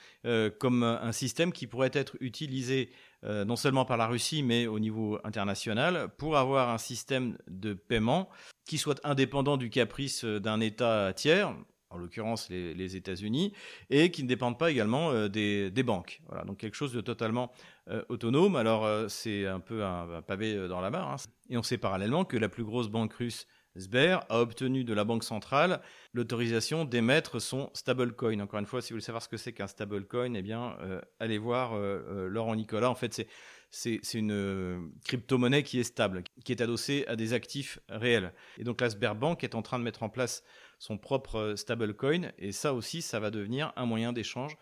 comme 0.59 0.83
un 0.83 1.13
système 1.13 1.53
qui 1.53 1.67
pourrait 1.67 1.91
être 1.93 2.17
utilisé 2.21 2.91
euh, 3.25 3.45
non 3.45 3.57
seulement 3.57 3.85
par 3.85 3.97
la 3.97 4.07
Russie, 4.07 4.43
mais 4.43 4.67
au 4.67 4.79
niveau 4.79 5.19
international, 5.25 6.09
pour 6.19 6.37
avoir 6.37 6.71
un 6.71 6.79
système 6.79 7.37
de 7.49 7.75
paiement 7.75 8.29
qui 8.65 8.79
soit 8.79 9.01
indépendant 9.05 9.57
du 9.57 9.71
caprice 9.71 10.25
d'un 10.25 10.61
État 10.61 11.13
tiers, 11.15 11.55
en 11.91 11.97
l'occurrence 11.97 12.49
les, 12.51 12.97
États-Unis, 12.97 13.55
et 13.91 14.11
qui 14.11 14.23
ne 14.23 14.29
dépendent 14.29 14.59
pas 14.59 14.71
également 14.71 15.11
euh, 15.11 15.29
des, 15.29 15.83
banques. 15.83 16.21
Voilà, 16.29 16.45
donc 16.45 16.59
quelque 16.59 16.77
chose 16.77 16.93
de 16.93 17.01
totalement 17.01 17.51
euh, 17.89 18.05
autonome. 18.09 18.57
Alors 18.57 18.87
c'est 19.11 19.47
un 19.47 19.61
peu 19.61 19.85
un, 19.85 20.23
pavé 20.23 20.69
dans 20.69 20.81
la 20.81 20.91
mare. 20.91 21.11
Hein. 21.11 21.17
Et 21.51 21.57
on 21.57 21.63
sait 21.63 21.79
parallèlement 21.79 22.25
que 22.25 22.37
la 22.37 22.49
plus 22.49 22.65
grosse 22.65 22.89
banque 22.89 23.15
russe 23.15 23.47
Sber 23.79 24.25
a 24.29 24.41
obtenu 24.41 24.85
de 24.85 24.93
la 24.95 25.05
Banque 25.05 25.25
centrale 25.25 25.81
l'autorisation 26.13 26.85
d'émettre 26.85 27.41
son 27.41 27.71
stablecoin. 27.75 28.41
Encore 28.41 28.61
une 28.61 28.67
fois, 28.67 28.83
si 28.83 28.91
vous 28.93 28.97
voulez 28.97 29.05
savoir 29.05 29.23
ce 29.23 29.29
que 29.29 29.37
c'est 29.37 29.53
qu'un 29.53 29.67
stablecoin, 29.67 30.35
eh 30.35 30.45
euh, 30.53 31.01
allez 31.21 31.39
voir 31.39 31.75
euh, 31.75 32.01
euh, 32.09 32.29
Laurent 32.29 32.57
Nicolas. 32.57 32.91
En 32.91 32.95
fait, 32.95 33.27
c'est 33.71 34.01
une 34.15 34.93
crypto-monnaie 35.05 35.63
qui 35.63 35.79
est 35.79 35.85
stable, 35.85 36.25
qui 36.45 36.53
est 36.53 36.63
adossée 36.63 37.05
à 37.07 37.17
des 37.17 37.33
actifs 37.33 37.79
réels. 37.89 38.33
Et 38.59 38.65
donc 38.65 38.81
la 38.81 38.91
Sberbank 38.91 39.45
est 39.45 39.55
en 39.55 39.63
train 39.63 39.79
de 39.79 39.85
mettre 39.85 40.03
en 40.03 40.09
place 40.09 40.43
son 40.79 40.97
propre 40.97 41.55
stablecoin, 41.57 42.33
et 42.39 42.53
ça 42.53 42.73
aussi, 42.73 43.03
ça 43.03 43.21
va 43.21 43.31
devenir 43.31 43.73
un 43.77 43.85
moyen 43.85 44.13
d'échange 44.13 44.57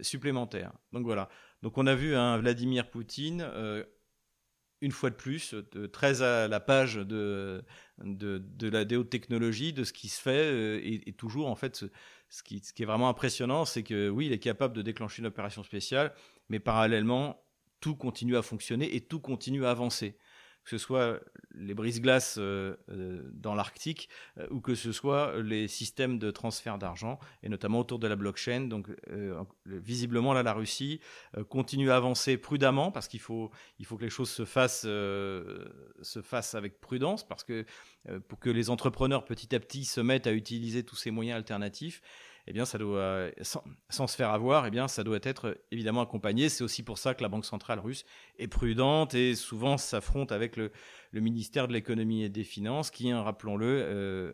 supplémentaire. 0.00 0.72
Donc 0.92 1.04
voilà. 1.04 1.28
Donc 1.62 1.76
on 1.76 1.86
a 1.86 1.94
vu 1.94 2.14
un 2.14 2.38
Vladimir 2.38 2.88
Poutine 2.88 3.44
une 4.82 4.90
fois 4.90 5.10
de 5.10 5.14
plus, 5.14 5.54
très 5.92 6.22
à 6.22 6.48
la 6.48 6.60
page 6.60 6.96
de, 6.96 7.64
de, 7.98 8.68
la 8.68 8.84
des 8.84 9.02
technologie, 9.06 9.72
de 9.72 9.84
ce 9.84 9.92
qui 9.92 10.08
se 10.08 10.20
fait, 10.20 10.50
euh, 10.52 10.80
et, 10.82 11.12
toujours 11.12 11.48
en 11.48 11.54
fait, 11.54 11.76
ce, 12.28 12.42
qui, 12.42 12.58
ce, 12.58 12.72
qui, 12.72 12.82
est 12.82 12.86
vraiment 12.86 13.08
impressionnant, 13.08 13.64
c'est 13.64 13.84
que 13.84 14.08
oui, 14.08 14.26
il 14.26 14.32
est 14.32 14.40
capable 14.40 14.74
de 14.74 14.82
déclencher 14.82 15.22
une 15.22 15.26
opération 15.26 15.62
spéciale, 15.62 16.12
mais 16.48 16.58
parallèlement, 16.58 17.42
tout 17.80 17.94
continue 17.94 18.36
à 18.36 18.42
fonctionner 18.42 18.94
et 18.94 19.00
tout 19.00 19.20
continue 19.20 19.64
à 19.64 19.70
avancer 19.70 20.18
que 20.64 20.70
ce 20.70 20.78
soit 20.78 21.20
les 21.54 21.74
brises-glaces 21.74 22.36
euh, 22.38 22.76
euh, 22.90 23.22
dans 23.32 23.54
l'Arctique 23.54 24.08
euh, 24.38 24.46
ou 24.50 24.60
que 24.60 24.74
ce 24.74 24.92
soit 24.92 25.40
les 25.42 25.68
systèmes 25.68 26.18
de 26.18 26.30
transfert 26.30 26.78
d'argent, 26.78 27.18
et 27.42 27.48
notamment 27.48 27.80
autour 27.80 27.98
de 27.98 28.06
la 28.06 28.16
blockchain. 28.16 28.62
Donc, 28.62 28.88
visiblement, 29.66 30.32
là, 30.32 30.42
la 30.42 30.52
Russie 30.52 31.00
continue 31.48 31.90
à 31.90 31.96
avancer 31.96 32.36
prudemment 32.36 32.90
parce 32.90 33.08
qu'il 33.08 33.20
faut, 33.20 33.50
que 33.78 34.04
les 34.04 34.10
choses 34.10 34.30
se 34.30 34.44
fassent, 34.44 34.82
se 34.82 36.22
fassent 36.22 36.54
avec 36.54 36.80
prudence 36.80 37.26
parce 37.26 37.44
que 37.44 37.64
pour 38.28 38.38
que 38.38 38.50
les 38.50 38.70
entrepreneurs 38.70 39.24
petit 39.24 39.54
à 39.54 39.60
petit 39.60 39.84
se 39.84 40.00
mettent 40.00 40.26
à 40.26 40.32
utiliser 40.32 40.84
tous 40.84 40.96
ces 40.96 41.10
moyens 41.10 41.36
alternatifs, 41.36 42.02
eh 42.46 42.52
bien, 42.52 42.64
sans, 42.64 44.06
se 44.06 44.16
faire 44.16 44.30
avoir, 44.30 44.66
eh 44.66 44.70
bien, 44.70 44.88
ça 44.88 45.04
doit 45.04 45.20
être 45.22 45.58
évidemment 45.70 46.02
accompagné. 46.02 46.48
C'est 46.48 46.64
aussi 46.64 46.82
pour 46.82 46.98
ça 46.98 47.14
que 47.14 47.22
la 47.22 47.28
Banque 47.28 47.44
centrale 47.44 47.78
russe 47.78 48.04
est 48.38 48.48
prudente 48.48 49.14
et 49.14 49.34
souvent 49.34 49.78
s'affronte 49.78 50.32
avec 50.32 50.56
le, 50.56 50.72
ministère 51.12 51.68
de 51.68 51.72
l'économie 51.72 52.24
et 52.24 52.28
des 52.28 52.44
finances, 52.44 52.90
qui, 52.90 53.10
hein, 53.10 53.22
rappelons-le, 53.22 53.66
euh, 53.66 54.32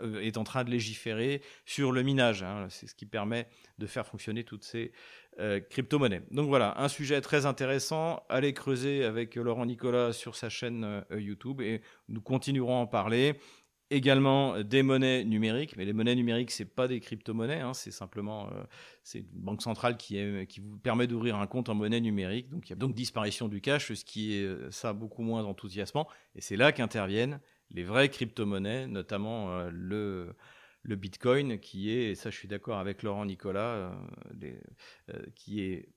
euh, 0.00 0.20
est 0.20 0.38
en 0.38 0.44
train 0.44 0.64
de 0.64 0.70
légiférer 0.70 1.42
sur 1.66 1.92
le 1.92 2.02
minage. 2.02 2.42
Hein. 2.42 2.68
C'est 2.70 2.86
ce 2.86 2.94
qui 2.94 3.04
permet 3.04 3.46
de 3.76 3.86
faire 3.86 4.06
fonctionner 4.06 4.44
toutes 4.44 4.64
ces 4.64 4.92
euh, 5.38 5.60
crypto-monnaies. 5.60 6.22
Donc 6.30 6.48
voilà, 6.48 6.80
un 6.80 6.88
sujet 6.88 7.20
très 7.20 7.44
intéressant. 7.44 8.24
Allez 8.30 8.54
creuser 8.54 9.04
avec 9.04 9.34
Laurent 9.34 9.66
Nicolas 9.66 10.14
sur 10.14 10.36
sa 10.36 10.48
chaîne 10.48 11.04
YouTube 11.10 11.60
et 11.60 11.82
nous 12.08 12.22
continuerons 12.22 12.78
à 12.78 12.80
en 12.80 12.86
parler 12.86 13.34
également 13.92 14.60
des 14.62 14.82
monnaies 14.82 15.24
numériques, 15.24 15.76
mais 15.76 15.84
les 15.84 15.92
monnaies 15.92 16.14
numériques, 16.14 16.50
c'est 16.50 16.64
pas 16.64 16.88
des 16.88 17.00
crypto-monnaies, 17.00 17.60
hein, 17.60 17.74
c'est 17.74 17.90
simplement 17.90 18.48
euh, 18.48 18.64
une 19.14 19.24
banque 19.32 19.62
centrale 19.62 19.96
qui, 19.96 20.18
qui 20.46 20.60
vous 20.60 20.78
permet 20.78 21.06
d'ouvrir 21.06 21.36
un 21.36 21.46
compte 21.46 21.68
en 21.68 21.74
monnaie 21.74 22.00
numérique. 22.00 22.48
Donc 22.50 22.68
il 22.68 22.70
y 22.70 22.72
a 22.72 22.76
donc 22.76 22.94
disparition 22.94 23.48
du 23.48 23.60
cash, 23.60 23.92
ce 23.92 24.04
qui 24.04 24.34
est 24.34 24.44
euh, 24.44 24.70
ça 24.70 24.92
beaucoup 24.92 25.22
moins 25.22 25.44
enthousiasmant. 25.44 26.08
Et 26.34 26.40
c'est 26.40 26.56
là 26.56 26.72
qu'interviennent 26.72 27.40
les 27.70 27.84
vraies 27.84 28.08
crypto-monnaies, 28.08 28.86
notamment 28.86 29.64
le, 29.70 30.34
le 30.82 30.96
Bitcoin, 30.96 31.58
qui 31.58 31.90
est, 31.90 32.10
et 32.10 32.14
ça 32.14 32.30
je 32.30 32.36
suis 32.36 32.48
d'accord 32.48 32.78
avec 32.78 33.02
Laurent 33.02 33.24
Nicolas, 33.24 33.92
qui 35.34 35.62
est 35.62 35.88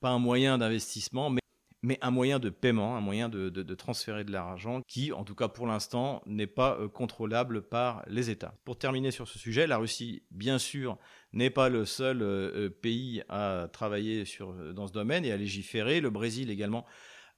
pas 0.00 0.10
un 0.10 0.18
moyen 0.18 0.58
d'investissement, 0.58 1.30
mais 1.30 1.40
mais 1.86 1.98
un 2.02 2.10
moyen 2.10 2.40
de 2.40 2.50
paiement, 2.50 2.96
un 2.96 3.00
moyen 3.00 3.28
de, 3.28 3.74
transférer 3.74 4.24
de 4.24 4.32
l'argent 4.32 4.82
qui, 4.88 5.12
en 5.12 5.22
tout 5.22 5.36
cas 5.36 5.46
pour 5.46 5.68
l'instant, 5.68 6.20
n'est 6.26 6.48
pas 6.48 6.76
euh, 6.80 6.88
contrôlable 6.88 7.62
par 7.62 8.02
les 8.08 8.28
États. 8.28 8.58
Pour 8.64 8.76
terminer 8.76 9.12
sur 9.12 9.28
ce 9.28 9.38
sujet, 9.38 9.68
la 9.68 9.76
Russie, 9.76 10.24
bien 10.32 10.58
sûr, 10.58 10.98
n'est 11.32 11.48
pas 11.48 11.68
le 11.68 11.84
seul 11.84 12.22
euh, 12.22 12.66
euh, 12.66 12.70
pays 12.70 13.22
à 13.28 13.68
travailler 13.72 14.24
sur, 14.24 14.52
dans 14.74 14.88
ce 14.88 14.92
domaine 14.92 15.24
et 15.24 15.30
à 15.30 15.36
légiférer. 15.36 16.00
Le 16.00 16.10
Brésil 16.10 16.50
également 16.50 16.84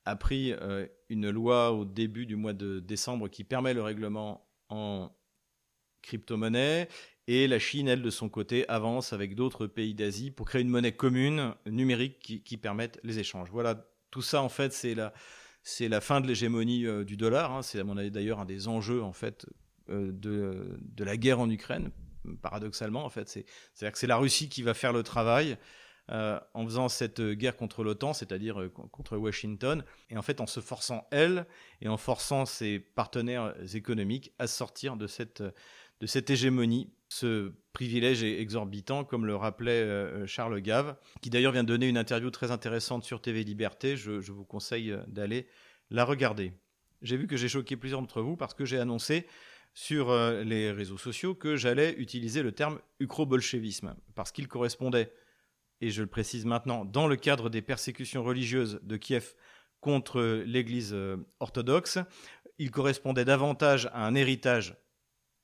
a 0.06 0.16
pris 0.16 0.54
une 1.10 1.28
loi 1.28 1.72
au 1.72 1.84
début 1.84 2.24
du 2.24 2.34
mois 2.34 2.54
de 2.54 2.80
décembre 2.80 3.28
qui 3.28 3.44
permet 3.44 3.74
le 3.74 3.82
règlement 3.82 4.48
en 4.70 5.10
crypto-monnaie. 6.00 6.88
Et 7.26 7.46
la 7.46 7.58
Chine, 7.58 7.88
elle, 7.88 8.00
de 8.00 8.08
son 8.08 8.30
côté, 8.30 8.66
avance 8.70 9.12
avec 9.12 9.34
d'autres 9.34 9.66
pays 9.66 9.92
d'Asie 9.92 10.30
pour 10.30 10.46
créer 10.46 10.62
une 10.62 10.70
monnaie 10.70 10.92
commune 10.92 11.54
numérique 11.66 12.20
qui, 12.20 12.42
qui 12.42 12.56
permette 12.56 12.98
les 13.02 13.18
échanges. 13.18 13.50
Voilà 13.50 13.84
tout 14.10 14.22
ça, 14.22 14.42
en 14.42 14.48
fait, 14.48 14.72
c'est 14.72 14.94
la, 14.94 16.00
fin 16.00 16.20
de 16.20 16.26
l'hégémonie 16.26 16.86
euh, 16.86 17.04
du 17.04 17.16
dollar. 17.16 17.52
Hein. 17.52 17.62
C'est, 17.62 17.80
à 17.80 17.84
mon 17.84 17.96
avis, 17.96 18.10
d'ailleurs, 18.10 18.40
un 18.40 18.44
des 18.44 18.68
enjeux, 18.68 19.02
en 19.02 19.12
fait, 19.12 19.46
euh, 19.90 20.10
de, 20.12 21.04
la 21.04 21.16
guerre 21.16 21.40
en 21.40 21.50
Ukraine. 21.50 21.90
Paradoxalement, 22.42 23.04
en 23.04 23.10
fait, 23.10 23.28
c'est, 23.28 23.44
c'est-à-dire 23.74 23.92
que 23.92 23.98
c'est 23.98 24.06
la 24.06 24.16
Russie 24.16 24.48
qui 24.48 24.62
va 24.62 24.74
faire 24.74 24.92
le 24.92 25.02
travail. 25.02 25.56
Euh, 26.10 26.40
en 26.54 26.64
faisant 26.64 26.88
cette 26.88 27.20
guerre 27.20 27.54
contre 27.54 27.84
l'OTAN, 27.84 28.14
c'est-à-dire 28.14 28.70
contre 28.92 29.18
Washington, 29.18 29.84
et 30.08 30.16
en 30.16 30.22
fait 30.22 30.40
en 30.40 30.46
se 30.46 30.60
forçant 30.60 31.06
elle 31.10 31.44
et 31.82 31.88
en 31.88 31.98
forçant 31.98 32.46
ses 32.46 32.78
partenaires 32.78 33.54
économiques 33.74 34.32
à 34.38 34.46
sortir 34.46 34.96
de 34.96 35.06
cette 35.06 35.42
hégémonie 36.30 36.90
ce 37.08 37.52
privilège 37.72 38.22
est 38.22 38.40
exorbitant, 38.40 39.04
comme 39.04 39.24
le 39.24 39.34
rappelait 39.34 39.82
euh, 39.82 40.26
Charles 40.26 40.60
Gave, 40.60 40.96
qui 41.22 41.30
d'ailleurs 41.30 41.52
vient 41.52 41.64
de 41.64 41.68
donner 41.68 41.88
une 41.88 41.96
interview 41.96 42.30
très 42.30 42.50
intéressante 42.50 43.04
sur 43.04 43.20
TV 43.20 43.44
Liberté. 43.44 43.96
Je, 43.96 44.10
vous 44.30 44.44
conseille 44.44 44.92
euh, 44.92 45.02
d'aller 45.08 45.46
la 45.90 46.04
regarder. 46.04 46.52
J'ai 47.00 47.16
vu 47.16 47.26
que 47.26 47.36
j'ai 47.36 47.48
choqué 47.48 47.76
plusieurs 47.76 48.00
d'entre 48.00 48.20
vous 48.20 48.36
parce 48.36 48.52
que 48.54 48.64
j'ai 48.64 48.78
annoncé 48.78 49.26
sur 49.72 50.10
euh, 50.10 50.42
les 50.44 50.70
réseaux 50.70 50.98
sociaux 50.98 51.34
que 51.34 51.56
j'allais 51.56 51.94
utiliser 51.94 52.42
le 52.42 52.52
terme 52.52 52.78
ukro-bolchevisme, 53.00 53.94
parce 54.14 54.30
qu'il 54.30 54.46
correspondait, 54.46 55.10
et 55.80 55.90
je 55.90 56.02
le 56.02 56.08
précise 56.08 56.44
maintenant, 56.44 56.84
dans 56.84 57.06
le 57.06 57.16
cadre 57.16 57.48
des 57.48 57.62
persécutions 57.62 58.22
religieuses 58.22 58.80
de 58.82 58.96
Kiev 58.96 59.34
contre 59.80 60.42
l'Église 60.44 60.96
orthodoxe, 61.38 61.98
il 62.58 62.72
correspondait 62.72 63.24
davantage 63.24 63.88
à 63.92 64.04
un 64.04 64.16
héritage 64.16 64.76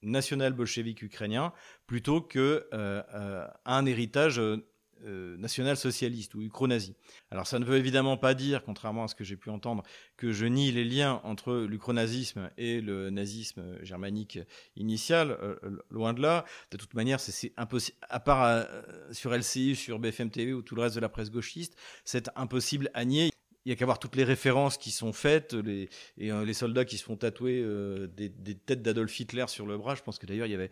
national-bolchevique 0.04 1.02
ukrainien 1.02 1.52
plutôt 1.86 2.20
que 2.20 2.66
euh, 2.72 3.02
euh, 3.14 3.46
un 3.64 3.86
héritage 3.86 4.38
euh, 4.38 5.36
national-socialiste 5.36 6.34
ou 6.34 6.40
ukro-nazi. 6.40 6.94
Alors 7.30 7.46
ça 7.46 7.58
ne 7.58 7.64
veut 7.64 7.76
évidemment 7.76 8.16
pas 8.16 8.32
dire, 8.32 8.64
contrairement 8.64 9.04
à 9.04 9.08
ce 9.08 9.14
que 9.14 9.24
j'ai 9.24 9.36
pu 9.36 9.50
entendre, 9.50 9.82
que 10.16 10.32
je 10.32 10.46
nie 10.46 10.72
les 10.72 10.84
liens 10.84 11.20
entre 11.24 11.56
l'ukronazisme 11.56 12.50
et 12.56 12.80
le 12.80 13.10
nazisme 13.10 13.82
germanique 13.82 14.38
initial, 14.76 15.36
loin 15.90 16.14
de 16.14 16.22
là. 16.22 16.46
De 16.70 16.78
toute 16.78 16.94
manière, 16.94 17.20
c'est 17.20 17.52
impossible, 17.58 17.98
à 18.08 18.18
part 18.18 18.66
sur 19.10 19.36
LCI, 19.36 19.76
sur 19.76 19.98
BFM 19.98 20.30
TV 20.30 20.54
ou 20.54 20.62
tout 20.62 20.74
le 20.74 20.82
reste 20.82 20.94
de 20.94 21.00
la 21.00 21.10
presse 21.10 21.30
gauchiste, 21.30 21.76
c'est 22.04 22.30
impossible 22.34 22.90
à 22.94 23.04
nier 23.04 23.33
il 23.64 23.70
y 23.70 23.72
a 23.72 23.76
qu'à 23.76 23.84
voir 23.86 23.98
toutes 23.98 24.16
les 24.16 24.24
références 24.24 24.76
qui 24.76 24.90
sont 24.90 25.12
faites, 25.12 25.54
les, 25.54 25.88
et 26.18 26.30
euh, 26.30 26.44
les 26.44 26.54
soldats 26.54 26.84
qui 26.84 26.98
se 26.98 27.04
font 27.04 27.16
tatouer 27.16 27.60
euh, 27.62 28.06
des, 28.08 28.30
têtes 28.54 28.82
d'Adolf 28.82 29.18
Hitler 29.18 29.46
sur 29.48 29.66
le 29.66 29.78
bras. 29.78 29.94
Je 29.94 30.02
pense 30.02 30.18
que 30.18 30.26
d'ailleurs, 30.26 30.46
il 30.46 30.52
y 30.52 30.54
avait 30.54 30.70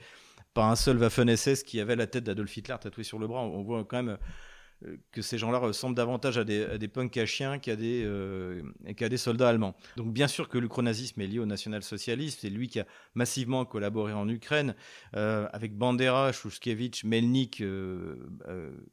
pas 0.53 0.67
un 0.67 0.77
seul 0.77 0.99
Waffen-SS 0.99 1.63
qui 1.65 1.81
avait 1.81 1.97
la 1.97 2.07
tête 2.07 2.25
d'Adolf 2.25 2.55
Hitler 2.55 2.77
tatouée 2.79 3.05
sur 3.05 3.19
le 3.19 3.27
bras. 3.27 3.41
On 3.41 3.63
voit 3.63 3.83
quand 3.85 4.03
même 4.03 4.19
euh, 4.85 4.97
que 5.11 5.23
ces 5.23 5.39
gens-là 5.39 5.57
ressemblent 5.57 5.97
davantage 5.97 6.37
à 6.37 6.45
des, 6.45 6.65
à 6.65 6.77
punks 6.93 7.17
à 7.17 7.25
chiens 7.25 7.59
qu'à 7.59 7.77
des, 7.77 8.07
des 8.85 9.17
soldats 9.17 9.49
allemands. 9.49 9.75
Donc 9.97 10.13
bien 10.13 10.29
sûr 10.29 10.51
que 10.51 10.59
l'ukronazisme 10.59 11.19
est 11.23 11.27
lié 11.27 11.39
au 11.39 11.47
national-socialisme, 11.47 12.41
c'est 12.43 12.51
lui 12.51 12.69
qui 12.69 12.81
a 12.81 12.87
massivement 13.15 13.65
collaboré 13.65 14.13
en 14.13 14.29
Ukraine, 14.29 14.75
avec 15.13 15.79
Bandera, 15.79 16.33
Shushkevich, 16.33 17.05
Melnik, 17.05 17.63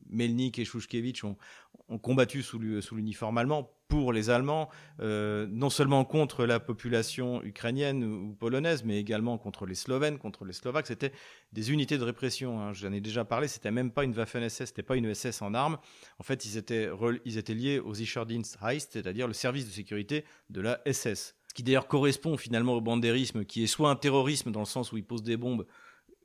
Melnik 0.10 0.60
et 0.60 0.66
Shushkevich 0.66 1.24
ont 1.24 1.98
combattu 1.98 2.44
sous 2.44 2.60
l'uniforme 2.60 3.40
allemand 3.40 3.74
pour 3.90 4.14
les 4.14 4.30
Allemands, 4.30 4.70
euh, 5.02 5.48
non 5.50 5.70
seulement 5.70 6.06
contre 6.06 6.46
la 6.46 6.60
population 6.60 7.44
ukrainienne 7.44 8.04
ou 8.04 8.34
polonaise, 8.34 8.84
mais 8.86 9.00
également 9.00 9.38
contre 9.38 9.66
les 9.66 9.76
Slovènes, 9.76 10.20
contre 10.20 10.46
les 10.46 10.54
Slovaques. 10.54 10.88
C'était 10.88 11.12
des 11.52 11.72
unités 11.72 11.98
de 11.98 12.04
répression. 12.04 12.62
Hein. 12.62 12.72
J'en 12.72 12.94
ai 12.94 13.02
déjà 13.02 13.26
parlé. 13.26 13.48
C'était 13.48 13.72
même 13.72 13.92
pas 13.92 14.04
une 14.04 14.14
Waffen-SS, 14.14 14.68
c'était 14.68 14.84
pas 14.84 14.96
une 14.96 15.14
SS 15.14 15.42
en 15.42 15.56
armes. 15.56 15.80
En 16.20 16.24
fait, 16.24 16.46
ils 16.46 16.56
étaient, 16.56 16.90
ils 17.26 17.38
étaient 17.38 17.56
liés 17.56 17.80
aux 17.80 17.96
Sicherdienst 17.96 18.58
c'est-à-dire 18.78 19.28
le 19.28 19.34
service 19.34 19.66
de 19.66 19.72
sécurité 19.72 20.24
de 20.52 20.62
la 20.62 20.80
SS. 20.86 21.36
Ce 21.48 21.54
qui 21.56 21.64
d'ailleurs 21.64 21.88
correspond 21.88 22.38
finalement 22.38 22.76
au 22.76 22.82
bandérisme, 22.82 23.44
qui 23.44 23.64
est 23.64 23.68
soit 23.68 23.90
un 23.90 23.96
terrorisme 23.96 24.52
dans 24.52 24.60
le 24.60 24.66
sens 24.68 24.92
où 24.92 24.98
il 24.98 25.04
pose 25.04 25.24
des 25.24 25.36
bombes 25.36 25.66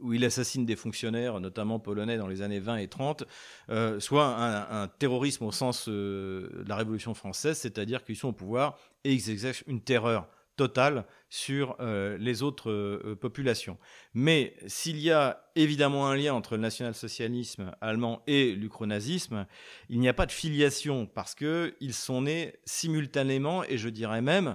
où 0.01 0.13
il 0.13 0.25
assassine 0.25 0.67
des 0.67 0.77
fonctionnaires, 0.77 1.41
notamment 1.41 1.79
polonais, 1.79 2.17
dans 2.17 2.27
les 2.27 2.43
années 2.43 2.61
20 2.61 2.77
et 2.77 2.89
30, 2.89 3.25
euh, 3.71 4.01
soit 4.01 4.27
un, 4.27 4.89
terrorisme 4.89 5.45
au 5.45 5.53
sens 5.53 5.87
euh, 5.89 6.63
de 6.63 6.69
la 6.69 6.77
Révolution 6.77 7.15
française, 7.15 7.59
c'est-à-dire 7.59 8.05
qu'ils 8.05 8.17
sont 8.17 8.29
au 8.29 8.33
pouvoir 8.33 8.79
et 9.05 9.13
ils 9.13 9.31
exercent 9.31 9.65
une 9.67 9.81
terreur 9.81 10.29
totale 10.57 11.05
sur 11.31 11.77
euh, 11.81 12.17
les 12.19 12.45
autres 12.45 13.15
populations. 13.21 13.77
Mais 14.15 14.55
s'il 14.69 15.01
y 15.01 15.11
a 15.11 15.43
évidemment 15.57 16.07
un 16.07 16.15
lien 16.15 16.33
entre 16.33 16.55
le 16.55 16.63
national-socialisme 16.63 17.73
allemand 17.81 18.23
et 18.29 18.53
l'ukronazisme, 18.53 19.47
il 19.89 19.99
n'y 19.99 20.09
a 20.09 20.15
pas 20.15 20.27
de 20.27 20.33
filiation 20.33 21.07
parce 21.07 21.35
qu'ils 21.35 21.93
sont 21.93 22.23
nés 22.23 22.55
simultanément 22.65 23.65
et 23.65 23.79
je 23.79 23.89
dirais 23.89 24.23
même 24.23 24.55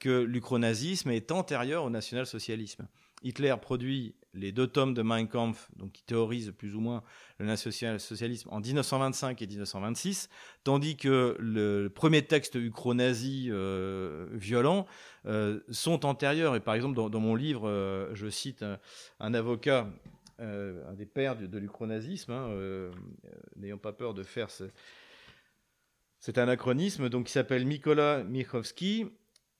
que 0.00 0.22
l'ukronazisme 0.22 1.10
est 1.10 1.30
antérieur 1.30 1.84
au 1.84 1.90
national-socialisme. 1.90 2.88
Hitler 3.22 3.54
produit 3.60 4.14
les 4.34 4.52
deux 4.52 4.66
tomes 4.66 4.94
de 4.94 5.02
Mein 5.02 5.26
Kampf, 5.26 5.68
qui 5.92 6.02
théorisent 6.04 6.52
plus 6.56 6.76
ou 6.76 6.80
moins 6.80 7.02
le 7.38 7.46
national-socialisme 7.46 8.48
en 8.52 8.60
1925 8.60 9.42
et 9.42 9.46
1926, 9.46 10.28
tandis 10.62 10.96
que 10.96 11.36
le 11.38 11.88
premier 11.88 12.22
texte 12.22 12.54
ukro-nazi 12.54 13.48
euh, 13.50 14.26
violent 14.32 14.86
euh, 15.26 15.60
sont 15.70 16.06
antérieurs. 16.06 16.54
Et 16.54 16.60
par 16.60 16.74
exemple, 16.74 16.94
dans, 16.94 17.20
mon 17.20 17.34
livre, 17.34 17.68
euh, 17.68 18.14
je 18.14 18.28
cite 18.28 18.64
un, 19.18 19.34
avocat, 19.34 19.88
un 20.38 20.94
des 20.94 21.06
pères 21.06 21.36
de, 21.36 21.58
l'ukronazisme, 21.58 22.32
hein, 22.32 22.90
n'ayant 23.56 23.78
pas 23.78 23.92
peur 23.92 24.14
de 24.14 24.22
faire 24.22 24.50
ce, 24.50 24.64
cet 26.20 26.38
anachronisme, 26.38 27.08
donc 27.08 27.26
qui 27.26 27.32
s'appelle 27.32 27.66
Mikola 27.66 28.22
Michowski, 28.24 29.06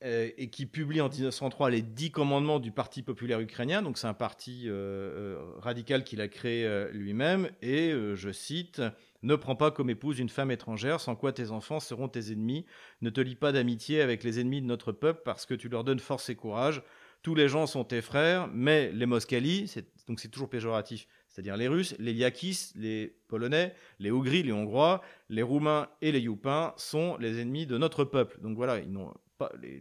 et 0.03 0.49
qui 0.49 0.67
publie 0.67 1.01
en 1.01 1.09
1903 1.09 1.71
les 1.71 1.83
dix 1.83 2.11
commandements 2.11 2.59
du 2.59 2.73
Parti 2.73 3.03
populaire 3.03 3.41
ukrainien. 3.41 3.83
Donc 3.83 3.99
c'est 3.99 4.07
un 4.07 4.15
parti 4.15 4.63
euh, 4.67 4.73
euh, 4.73 5.39
radical 5.59 6.05
qu'il 6.05 6.21
a 6.21 6.29
créé 6.29 6.89
lui-même. 6.93 7.51
Et 7.61 7.93
je 8.15 8.33
cite 8.33 8.83
Ne 9.23 9.37
prends 9.37 9.57
pas 9.57 9.71
comme 9.71 9.91
épouse 9.91 10.19
une 10.19 10.29
femme 10.29 10.51
étrangère, 10.51 11.01
sans 11.01 11.17
quoi 11.17 11.33
tes 11.33 11.51
enfants 11.51 11.81
seront 11.81 12.09
tes 12.09 12.33
ennemis. 12.33 12.65
Ne 13.03 13.11
te 13.11 13.21
lie 13.21 13.35
pas 13.35 13.53
d'amitié 13.53 14.01
avec 14.01 14.25
les 14.25 14.41
ennemis 14.41 14.63
de 14.63 14.67
notre 14.67 14.93
peuple, 14.93 15.23
parce 15.25 15.45
que 15.45 15.55
tu 15.55 15.69
leur 15.69 15.85
donnes 15.85 16.01
force 16.01 16.31
et 16.31 16.35
courage. 16.35 16.83
Tous 17.23 17.35
les 17.35 17.49
gens 17.49 17.67
sont 17.67 17.85
tes 17.85 18.01
frères, 18.01 18.49
mais 18.49 18.91
les 18.93 19.05
Moskalis, 19.05 19.75
donc 20.09 20.21
c'est 20.21 20.29
toujours 20.29 20.49
péjoratif, 20.49 21.07
c'est-à-dire 21.29 21.59
les 21.59 21.69
Russes, 21.69 21.95
les 21.99 22.15
Liakis, 22.15 22.73
les 22.77 23.15
Polonais, 23.29 23.75
les 23.99 24.11
Ougris, 24.11 24.43
les 24.43 24.53
Hongrois, 24.53 25.03
les 25.29 25.43
Roumains 25.43 25.91
et 26.01 26.13
les 26.13 26.21
Youpins 26.21 26.73
sont 26.79 27.19
les 27.19 27.39
ennemis 27.41 27.67
de 27.67 27.77
notre 27.77 28.05
peuple. 28.05 28.41
Donc 28.41 28.57
voilà, 28.57 28.79
ils 28.79 28.91
n'ont 28.91 29.13
les, 29.61 29.81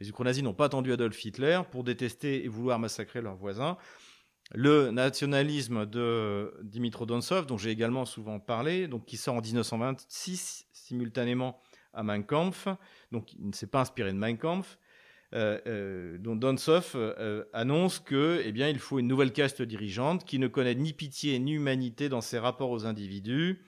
les, 0.00 0.42
n'ont 0.42 0.54
pas 0.54 0.66
attendu 0.66 0.92
Adolf 0.92 1.24
Hitler 1.24 1.60
pour 1.70 1.84
détester 1.84 2.44
et 2.44 2.48
vouloir 2.48 2.78
massacrer 2.78 3.20
leurs 3.20 3.36
voisins. 3.36 3.76
Le 4.52 4.90
nationalisme 4.90 5.86
de 5.86 6.52
Dimitro 6.62 7.06
Donsov, 7.06 7.46
dont 7.46 7.56
j'ai 7.56 7.70
également 7.70 8.04
souvent 8.04 8.40
parlé, 8.40 8.88
donc 8.88 9.04
qui 9.06 9.16
sort 9.16 9.36
en 9.36 9.40
1926 9.40 10.66
simultanément 10.72 11.60
à 11.94 12.02
Mein 12.02 12.24
Kampf, 12.24 12.66
donc 13.12 13.32
il 13.34 13.46
ne 13.46 13.52
s'est 13.52 13.68
pas 13.68 13.80
inspiré 13.80 14.12
de 14.12 14.18
Mein 14.18 14.36
Kampf, 14.36 14.78
euh, 15.32 15.60
euh, 15.68 16.18
dont 16.18 16.34
Donsov 16.34 16.92
euh, 16.96 17.44
annonce 17.52 18.00
que, 18.00 18.42
eh 18.44 18.50
bien, 18.50 18.68
il 18.68 18.80
faut 18.80 18.98
une 18.98 19.06
nouvelle 19.06 19.32
caste 19.32 19.62
dirigeante 19.62 20.24
qui 20.24 20.40
ne 20.40 20.48
connaît 20.48 20.74
ni 20.74 20.92
pitié 20.92 21.38
ni 21.38 21.52
humanité 21.52 22.08
dans 22.08 22.20
ses 22.20 22.38
rapports 22.40 22.70
aux 22.70 22.86
individus, 22.86 23.62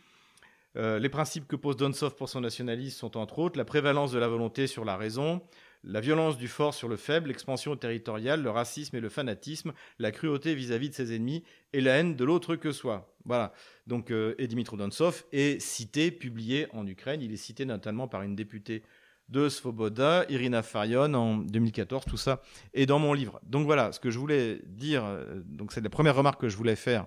euh, 0.76 0.99
les 0.99 1.09
principes 1.09 1.47
que 1.47 1.57
pose 1.57 1.76
Donsov 1.76 2.14
pour 2.14 2.29
son 2.29 2.41
nationalisme 2.41 2.99
sont 2.99 3.17
entre 3.17 3.38
autres 3.38 3.59
la 3.59 3.64
prévalence 3.64 4.12
de 4.12 4.19
la 4.19 4.29
volonté 4.29 4.67
sur 4.67 4.85
la 4.85 4.97
raison, 4.97 5.43
la 5.85 6.00
violence 6.00 6.38
du 6.38 6.49
fort 6.49 6.73
sur 6.73 6.88
le 6.88 6.97
faible, 6.97 7.29
l'expansion 7.29 7.76
territoriale, 7.76 8.43
le 8.43 8.50
racisme 8.50 8.97
et 8.97 9.00
le 9.00 9.09
fanatisme, 9.11 9.73
la 9.99 10.12
cruauté 10.12 10.55
vis-à-vis 10.55 10.88
de 10.88 10.95
ses 10.95 11.14
ennemis 11.14 11.43
et 11.73 11.81
la 11.81 11.97
haine 11.97 12.17
de 12.17 12.25
l'autre 12.25 12.57
que 12.57 12.73
soi. 12.73 13.14
Voilà. 13.25 13.52
Donc, 13.87 14.11
euh, 14.11 14.35
et 14.38 14.47
Dmitro 14.47 14.76
Donsov 14.76 15.25
est 15.33 15.61
cité, 15.61 16.11
publié 16.11 16.69
en 16.73 16.87
Ukraine. 16.87 17.21
Il 17.21 17.33
est 17.33 17.37
cité 17.37 17.64
notamment 17.64 18.09
par 18.09 18.23
une 18.23 18.35
députée 18.35 18.83
de 19.29 19.49
Svoboda, 19.49 20.25
Irina 20.29 20.62
Farion 20.62 21.14
en 21.14 21.37
2014, 21.37 22.05
tout 22.05 22.17
ça 22.17 22.43
est 22.75 22.87
dans 22.87 22.99
mon 22.99 23.14
livre. 23.14 23.41
Donc 23.45 23.64
voilà, 23.64 23.93
ce 23.93 24.00
que 24.00 24.11
je 24.11 24.19
voulais 24.19 24.61
dire, 24.67 25.05
donc 25.47 25.73
c'est 25.73 25.81
la 25.81 25.88
première 25.88 26.17
remarque 26.17 26.41
que 26.41 26.50
je 26.50 26.57
voulais 26.57 26.76
faire 26.76 27.07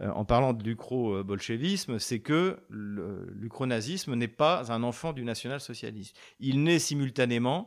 en 0.00 0.24
parlant 0.24 0.52
de 0.52 0.62
l'ucro-bolchevisme, 0.62 1.98
c'est 1.98 2.20
que 2.20 2.58
l'ucronazisme 2.70 4.14
n'est 4.14 4.28
pas 4.28 4.70
un 4.70 4.82
enfant 4.82 5.12
du 5.12 5.24
national-socialisme. 5.24 6.14
Il 6.38 6.62
naît 6.62 6.78
simultanément 6.78 7.66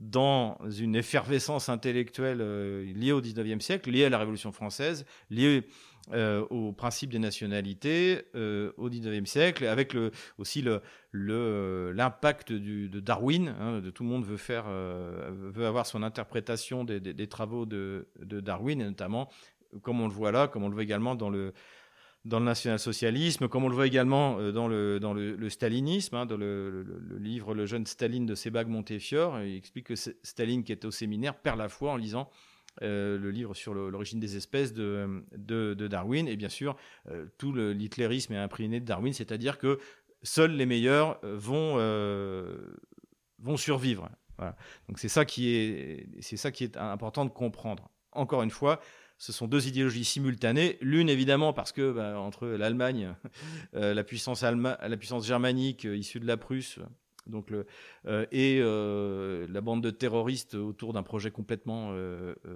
dans 0.00 0.58
une 0.78 0.96
effervescence 0.96 1.68
intellectuelle 1.68 2.40
euh, 2.40 2.90
liée 2.94 3.12
au 3.12 3.20
XIXe 3.20 3.62
siècle, 3.62 3.90
liée 3.90 4.06
à 4.06 4.08
la 4.08 4.18
Révolution 4.18 4.50
française, 4.50 5.04
liée 5.28 5.64
euh, 6.12 6.44
au 6.48 6.72
principe 6.72 7.10
des 7.10 7.18
nationalités 7.18 8.22
euh, 8.34 8.72
au 8.78 8.88
XIXe 8.88 9.30
siècle, 9.30 9.66
avec 9.66 9.94
aussi 10.38 10.64
l'impact 11.12 12.52
de 12.52 13.00
Darwin. 13.00 13.54
Hein, 13.60 13.82
tout 13.94 14.02
le 14.02 14.08
monde 14.08 14.24
veut, 14.24 14.38
faire, 14.38 14.70
veut 14.70 15.66
avoir 15.66 15.86
son 15.86 16.02
interprétation 16.02 16.84
des 16.84 17.26
travaux 17.26 17.66
de, 17.66 18.08
de, 18.18 18.40
Darwin, 18.40 18.80
et 18.80 18.84
notamment, 18.84 19.28
comme 19.82 20.00
on 20.00 20.08
le 20.08 20.14
voit 20.14 20.32
là, 20.32 20.48
comme 20.48 20.64
on 20.64 20.68
le 20.68 20.74
voit 20.74 20.82
également 20.82 21.14
dans 21.14 21.30
le, 21.30 21.52
dans 22.24 22.38
le 22.38 22.44
national-socialisme, 22.44 23.48
comme 23.48 23.64
on 23.64 23.68
le 23.68 23.74
voit 23.74 23.86
également 23.86 24.38
euh, 24.38 24.52
dans 24.52 24.68
le, 24.68 25.00
dans 25.00 25.14
le, 25.14 25.48
stalinisme, 25.48 26.16
hein, 26.16 26.26
dans 26.26 26.36
le, 26.36 26.84
livre 27.18 27.54
Le 27.54 27.66
jeune 27.66 27.86
Staline 27.86 28.26
de 28.26 28.34
Sebag 28.34 28.68
Montefiore. 28.68 29.40
Il 29.42 29.56
explique 29.56 29.86
que 29.86 29.94
Staline, 29.94 30.62
qui 30.62 30.72
était 30.72 30.86
au 30.86 30.90
séminaire, 30.90 31.38
perd 31.38 31.58
la 31.58 31.68
foi 31.68 31.92
en 31.92 31.96
lisant 31.96 32.30
euh, 32.82 33.18
le 33.18 33.30
livre 33.30 33.54
sur 33.54 33.74
l'origine 33.74 34.20
des 34.20 34.36
espèces 34.36 34.72
de, 34.72 35.24
de, 35.32 35.86
Darwin. 35.88 36.28
Et 36.28 36.36
bien 36.36 36.50
sûr, 36.50 36.76
euh, 37.08 37.26
tout 37.38 37.54
l'hitlérisme 37.54 38.34
est 38.34 38.38
imprégné 38.38 38.80
de 38.80 38.84
Darwin, 38.84 39.12
c'est-à-dire 39.12 39.58
que 39.58 39.78
seuls 40.22 40.52
les 40.52 40.66
meilleurs 40.66 41.18
vont, 41.22 41.76
vont 43.38 43.56
survivre. 43.56 44.10
Donc 44.88 44.98
c'est 44.98 45.08
ça, 45.08 45.22
ça 45.22 46.50
qui 46.52 46.64
est 46.64 46.76
important 46.76 47.24
de 47.24 47.30
comprendre. 47.30 47.90
Encore 48.12 48.42
une 48.42 48.50
fois, 48.50 48.80
ce 49.20 49.32
sont 49.32 49.46
deux 49.46 49.68
idéologies 49.68 50.06
simultanées. 50.06 50.78
L'une, 50.80 51.10
évidemment, 51.10 51.52
parce 51.52 51.72
que 51.72 51.92
bah, 51.92 52.18
entre 52.18 52.46
l'Allemagne, 52.46 53.14
euh, 53.74 53.92
la, 53.92 54.02
puissance 54.02 54.40
germanique 55.26 55.84
euh, 55.84 55.94
issue 55.94 56.20
de 56.20 56.26
la 56.26 56.38
Prusse, 56.38 56.78
donc 57.26 57.52
euh, 57.52 58.26
et 58.32 58.60
la 58.60 59.60
bande 59.60 59.82
de 59.82 59.90
terroristes 59.90 60.54
autour 60.54 60.94
d'un 60.94 61.02
projet 61.02 61.30
complètement 61.30 61.94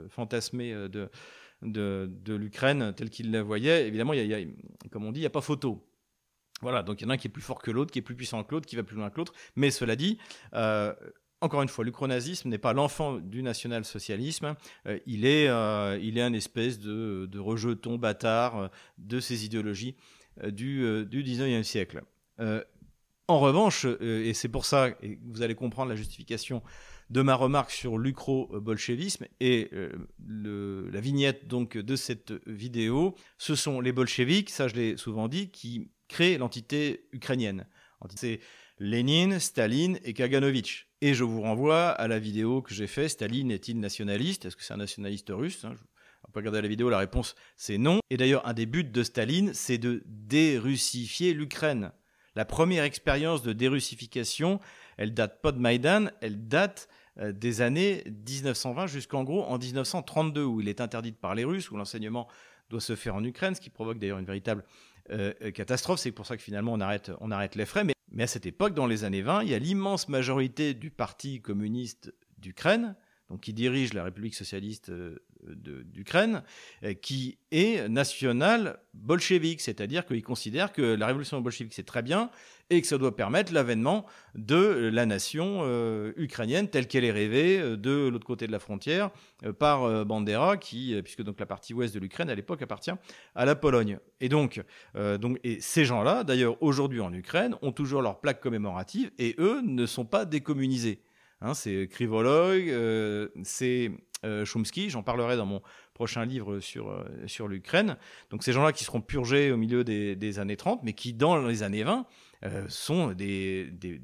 fantasmé 0.09 0.75
de, 1.63 2.35
l'Ukraine 2.35 2.95
tel 2.97 3.11
qu'il 3.11 3.31
la 3.31 3.43
voyait, 3.43 3.87
évidemment, 3.87 4.15
il 4.15 4.27
y, 4.27 4.35
a, 4.35 4.39
comme 4.91 5.05
on 5.05 5.13
dit, 5.13 5.21
il 5.21 5.23
n'y 5.23 5.27
a 5.27 5.31
pas 5.31 5.43
photo. 5.43 5.87
Voilà, 6.63 6.83
donc 6.83 7.03
il 7.03 7.05
y 7.05 7.07
en 7.07 7.11
a 7.11 7.15
un 7.15 7.17
qui 7.19 7.29
est 7.29 7.31
plus 7.31 7.43
fort 7.43 7.61
que 7.61 7.71
l'autre, 7.71 7.93
qui 7.93 7.99
est 7.99 8.03
plus 8.03 8.15
puissant 8.15 8.43
que 8.43 8.55
l'autre, 8.55 8.67
qui 8.67 8.77
va 8.77 8.85
plus 8.85 8.97
loin 8.97 9.11
que 9.11 9.19
l'autre. 9.19 9.35
Mais 9.55 9.71
cela 9.71 9.97
dit, 9.97 10.19
encore 11.45 11.61
une 11.63 11.69
fois, 11.69 11.85
l'ucronazisme 11.85 12.49
n'est 12.49 12.59
pas 12.59 12.73
l'enfant 12.73 13.19
du 13.19 13.43
national-socialisme, 13.43 14.57
euh, 14.87 14.99
il, 15.07 15.27
est, 15.27 15.49
euh, 15.49 15.99
il 16.03 16.17
est 16.17 16.23
un 16.23 16.33
espèce 16.33 16.79
de, 16.79 17.39
rejeton 17.39 17.99
bâtard 17.99 18.57
euh, 18.57 18.69
de 18.97 19.21
ces 19.21 19.45
idéologies 19.45 19.95
du, 20.49 21.05
du 21.07 21.23
19e 21.23 21.63
siècle. 21.63 22.03
en 23.29 23.39
revanche, 23.39 23.87
et 24.01 24.35
c'est 24.35 24.49
pour 24.49 24.67
ça 24.67 24.91
que 24.91 25.07
vous 25.27 25.43
allez 25.43 25.55
comprendre 25.55 25.91
la 25.91 25.95
justification 25.95 26.61
de 27.11 27.23
ma 27.23 27.37
remarque 27.37 27.71
sur 27.71 27.99
l'ucro-bolchevisme 27.99 29.27
et 29.39 29.71
la 30.19 31.01
vignette 31.01 31.47
donc 31.47 31.77
de 31.79 31.95
cette 31.95 32.33
vidéo, 32.49 33.15
ce 33.39 33.55
sont 33.55 33.81
les 33.81 33.93
bolcheviks, 33.93 34.51
ça 34.51 34.67
je 34.67 34.75
l'ai 34.75 34.97
souvent 34.97 35.29
dit, 35.29 35.51
qui 35.51 35.93
créent 36.09 36.37
l'entité 36.37 37.07
ukrainienne. 37.13 37.69
C'est 38.17 38.41
Lénine, 38.81 39.39
Staline 39.39 39.99
et 40.03 40.15
Kaganovitch. 40.15 40.89
Et 41.07 41.13
je 41.13 41.23
vous 41.23 41.43
renvoie 41.43 41.91
à 41.91 42.09
la 42.09 42.19
vidéo 42.19 42.63
que 42.63 42.73
j'ai 42.73 42.87
faite. 42.87 43.11
Staline 43.11 43.51
est-il 43.51 43.79
nationaliste? 43.79 44.47
Est-ce 44.47 44.57
que 44.57 44.63
c'est 44.65 44.73
un 44.73 44.79
nationaliste 44.79 45.29
russe? 45.29 45.63
Hein 45.67 45.77
On 46.27 46.33
peut 46.33 46.41
regarder 46.41 46.63
la 46.63 46.69
vidéo, 46.69 46.89
la 46.89 46.97
réponse 46.97 47.35
c'est 47.57 47.77
non. 47.77 48.01
Et 48.09 48.17
d'ailleurs, 48.17 48.49
un 48.49 48.55
des 48.55 48.65
buts 48.65 48.85
de 48.85 49.03
Staline, 49.03 49.53
c'est 49.53 49.77
de 49.77 50.03
dérussifier 50.07 51.35
l'Ukraine. 51.35 51.93
La 52.37 52.47
première 52.47 52.85
expérience 52.85 53.43
de 53.43 53.53
dérussification, 53.53 54.61
elle 54.97 55.13
date 55.13 55.43
pas 55.43 55.53
de 55.53 55.59
Maïdan, 55.59 56.07
elle 56.23 56.49
date 56.49 56.89
euh, 57.19 57.33
des 57.33 57.61
années 57.61 58.03
1920 58.07 58.87
jusqu'en 58.87 59.25
gros 59.25 59.43
en 59.43 59.59
1932, 59.59 60.43
où 60.43 60.63
il 60.63 60.71
est 60.71 60.81
interdit 60.81 61.13
de 61.13 61.19
parler 61.19 61.45
russe, 61.45 61.71
où 61.71 61.77
l'enseignement 61.77 62.29
doit 62.71 62.81
se 62.81 62.97
faire 62.97 63.15
en 63.15 63.25
Ukraine, 63.25 63.55
ce 63.55 63.61
qui 63.61 63.69
provoque 63.69 63.99
d'ailleurs 63.99 64.21
une 64.21 64.25
véritable 64.25 64.65
euh, 65.11 65.35
euh, 65.43 65.51
catastrophe. 65.51 66.01
C'est 66.01 66.13
pour 66.13 66.25
ça 66.25 66.39
que 66.39 66.43
finalement 66.43 66.73
on 66.73 66.81
arrête, 66.81 67.11
on 67.21 67.31
arrête 67.31 67.57
les 67.57 67.67
frais. 67.67 67.85
Mais 68.15 68.23
à 68.23 68.27
cette 68.29 68.47
époque, 68.47 68.75
dans 68.75 68.87
les 68.87 69.03
années 69.03 69.23
20, 69.23 69.43
il 69.43 69.51
y 69.51 69.55
a 69.55 69.59
l'immense 69.59 70.09
majorité 70.09 70.73
du 70.73 70.91
Parti 70.91 71.43
communiste 71.43 72.15
d'Ukraine, 72.39 72.95
donc 73.29 73.41
qui 73.41 73.53
dirige 73.53 73.93
la 73.93 74.05
République 74.05 74.37
socialiste 74.37 74.91
euh, 74.91 75.19
d'Ukraine, 75.47 76.43
qui 77.03 77.39
est 77.51 77.89
national 77.89 78.79
bolchevique, 78.95 79.61
c'est-à-dire 79.61 80.07
qu'il 80.07 80.23
considère 80.23 80.73
que 80.73 80.83
la 80.83 81.07
révolution 81.07 81.41
bolchevique 81.41 81.75
c'est 81.75 81.87
très 81.87 82.03
bien, 82.03 82.31
et 82.71 82.81
que 82.81 82.87
ça 82.87 82.99
doit 82.99 83.15
permettre 83.15 83.53
l'avènement 83.53 84.07
de 84.35 84.91
la 84.93 85.07
nation 85.07 85.61
euh, 85.63 86.13
ukrainienne 86.17 86.69
telle 86.69 86.87
qu'elle 86.87 87.05
est 87.05 87.13
rêvée 87.13 87.59
euh, 87.59 87.77
de 87.77 88.09
l'autre 88.09 88.27
côté 88.27 88.47
de 88.47 88.53
la 88.53 88.59
frontière 88.59 89.11
euh, 89.45 89.53
par 89.53 90.05
Bandera, 90.05 90.57
qui, 90.57 91.01
puisque 91.03 91.23
donc 91.23 91.39
la 91.39 91.47
partie 91.47 91.75
ouest 91.75 91.95
de 91.95 92.01
l'Ukraine 92.01 92.31
à 92.31 92.35
l'époque 92.35 92.63
appartient 92.63 92.91
à 93.35 93.45
la 93.45 93.55
Pologne. 93.55 93.99
Et 94.21 94.29
donc, 94.29 94.63
donc 94.95 95.39
et 95.45 95.61
ces 95.61 95.85
gens-là, 95.85 96.25
d'ailleurs 96.25 96.63
aujourd'hui 96.63 97.01
en 97.01 97.13
Ukraine, 97.13 97.57
ont 97.63 97.73
toujours 97.73 98.03
leur 98.03 98.21
plaque 98.21 98.41
commémorative 98.41 99.11
et 99.19 99.35
eux 99.39 99.61
ne 99.63 99.87
sont 99.87 100.05
pas 100.05 100.25
décommunisés. 100.25 101.03
Hein, 101.41 101.55
c'est 101.55 101.89
Krivoloy, 101.91 102.73
c'est 103.43 103.91
Chomsky, 104.45 104.91
j'en 104.91 105.03
parlerai 105.03 105.37
dans 105.37 105.47
mon 105.47 105.63
prochain 105.93 106.25
livre 106.25 106.61
sur, 106.61 107.05
sur 107.27 107.49
l'Ukraine. 107.49 107.97
Donc 108.31 108.43
ces 108.43 108.53
gens-là 108.53 108.73
qui 108.73 108.85
seront 108.85 109.01
purgés 109.01 109.53
au 109.53 109.57
milieu 109.57 109.85
des, 109.85 110.17
des, 110.17 110.39
années 110.39 110.57
30, 110.57 110.83
mais 110.83 110.93
qui 110.93 111.13
dans 111.13 111.47
les 111.47 111.63
années 111.63 111.85
20 111.85 112.07
euh, 112.45 112.67
sont 112.69 113.13
des, 113.13 113.71
des, 113.71 114.03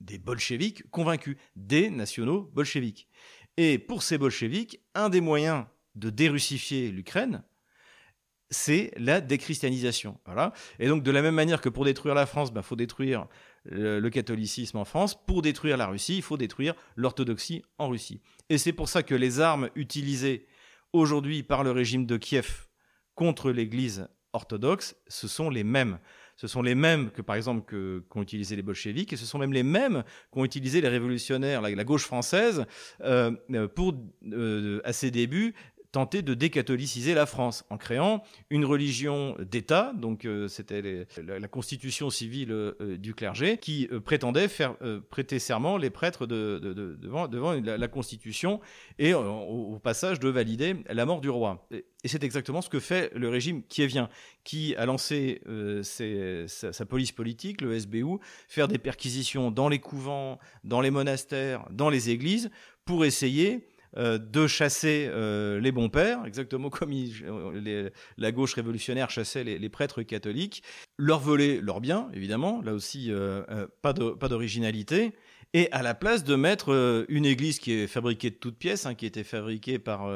des 0.00 0.18
bolcheviks 0.18 0.88
convaincus, 0.90 1.36
des 1.56 1.90
nationaux 1.90 2.50
bolcheviques. 2.52 3.08
Et 3.56 3.78
pour 3.78 4.02
ces 4.02 4.18
bolcheviks, 4.18 4.80
un 4.94 5.08
des 5.08 5.20
moyens 5.20 5.64
de 5.94 6.10
dérussifier 6.10 6.90
l'Ukraine, 6.90 7.42
c'est 8.50 8.92
la 8.96 9.20
déchristianisation. 9.20 10.18
Voilà. 10.26 10.52
Et 10.78 10.88
donc, 10.88 11.02
de 11.02 11.10
la 11.10 11.22
même 11.22 11.34
manière 11.34 11.60
que 11.60 11.68
pour 11.68 11.84
détruire 11.84 12.14
la 12.14 12.26
France, 12.26 12.48
il 12.50 12.54
bah, 12.54 12.62
faut 12.62 12.76
détruire 12.76 13.26
le, 13.64 14.08
catholicisme 14.08 14.78
en 14.78 14.84
France. 14.84 15.14
Pour 15.26 15.42
détruire 15.42 15.76
la 15.76 15.86
Russie, 15.86 16.16
il 16.16 16.22
faut 16.22 16.36
détruire 16.36 16.74
l'orthodoxie 16.96 17.62
en 17.78 17.88
Russie. 17.88 18.20
Et 18.48 18.58
c'est 18.58 18.72
pour 18.72 18.88
ça 18.88 19.02
que 19.02 19.14
les 19.14 19.40
armes 19.40 19.70
utilisées 19.74 20.46
aujourd'hui 20.92 21.42
par 21.42 21.64
le 21.64 21.70
régime 21.70 22.06
de 22.06 22.16
Kiev 22.16 22.66
contre 23.14 23.50
l'Église 23.50 24.08
orthodoxe, 24.32 24.96
ce 25.08 25.28
sont 25.28 25.48
les 25.48 25.64
mêmes 25.64 25.98
ce 26.36 26.46
sont 26.46 26.62
les 26.62 26.74
mêmes 26.74 27.10
que, 27.10 27.22
par 27.22 27.36
exemple, 27.36 28.02
qu'ont 28.08 28.22
utilisé 28.22 28.56
les 28.56 28.62
bolcheviks, 28.62 29.12
et 29.12 29.16
ce 29.16 29.26
sont 29.26 29.38
même 29.38 29.52
les 29.52 29.62
mêmes 29.62 30.02
qu'ont 30.30 30.44
utilisé 30.44 30.80
les 30.80 30.88
révolutionnaires, 30.88 31.62
la, 31.62 31.84
gauche 31.84 32.04
française, 32.04 32.66
euh, 33.02 33.32
pour, 33.74 33.94
euh, 34.32 34.80
à 34.84 34.92
ses 34.92 35.10
débuts, 35.10 35.54
tenter 35.94 36.22
de 36.22 36.34
décatholiciser 36.34 37.14
la 37.14 37.24
France 37.24 37.64
en 37.70 37.78
créant 37.78 38.24
une 38.50 38.64
religion 38.64 39.36
d'État, 39.38 39.92
donc 39.94 40.24
euh, 40.24 40.48
c'était 40.48 41.06
la, 41.16 41.46
constitution 41.46 42.10
civile 42.10 42.50
euh, 42.50 42.96
du 42.98 43.14
clergé, 43.14 43.58
qui 43.58 43.88
euh, 43.92 44.00
prétendait 44.00 44.48
faire 44.48 44.74
prêter 45.08 45.38
serment 45.38 45.76
les 45.76 45.90
prêtres 45.90 46.26
devant, 46.26 47.28
devant 47.28 47.52
la, 47.52 47.88
constitution 47.88 48.60
et 48.98 49.14
au, 49.14 49.78
passage 49.84 50.18
de 50.18 50.28
valider 50.28 50.74
la 50.90 51.06
mort 51.06 51.20
du 51.20 51.30
roi. 51.30 51.64
Et, 51.70 51.84
c'est 52.06 52.24
exactement 52.24 52.60
ce 52.60 52.68
que 52.68 52.80
fait 52.80 53.12
le 53.14 53.28
régime 53.28 53.62
kievien, 53.62 54.08
qui 54.42 54.74
a 54.74 54.86
lancé 54.86 55.40
sa, 55.84 56.72
sa, 56.72 56.86
police 56.86 57.12
politique, 57.12 57.60
le 57.60 57.78
SBU, 57.78 58.18
faire 58.48 58.66
des 58.66 58.78
perquisitions 58.78 59.52
dans 59.52 59.68
les 59.68 59.78
couvents, 59.78 60.40
dans 60.64 60.80
les 60.80 60.90
monastères, 60.90 61.66
dans 61.70 61.88
les 61.88 62.10
églises, 62.10 62.50
pour 62.84 63.04
essayer 63.04 63.68
euh, 63.96 64.18
de 64.18 64.46
chasser 64.48 65.06
euh, 65.08 65.60
les 65.60 65.70
bons 65.70 65.88
pères, 65.88 66.26
exactement 66.26 66.68
comme 66.68 66.92
la 68.16 68.32
gauche 68.32 68.54
révolutionnaire 68.54 69.10
chassait 69.10 69.44
les, 69.44 69.68
prêtres 69.68 70.02
catholiques, 70.02 70.62
leur 70.98 71.20
voler 71.20 71.60
leurs 71.60 71.80
biens, 71.80 72.08
évidemment, 72.12 72.60
là 72.62 72.72
aussi 72.74 73.06
euh, 73.10 73.66
pas 73.82 73.92
d'originalité, 73.92 75.12
et 75.52 75.70
à 75.70 75.82
la 75.82 75.94
place 75.94 76.24
de 76.24 76.34
mettre 76.34 77.04
une 77.08 77.24
église 77.24 77.60
qui 77.60 77.72
est 77.72 77.86
fabriquée 77.86 78.30
de 78.30 78.34
toutes 78.34 78.58
pièces, 78.58 78.86
hein, 78.86 78.94
qui 78.94 79.06
était 79.06 79.22
fabriquée 79.22 79.78
par, 79.78 80.08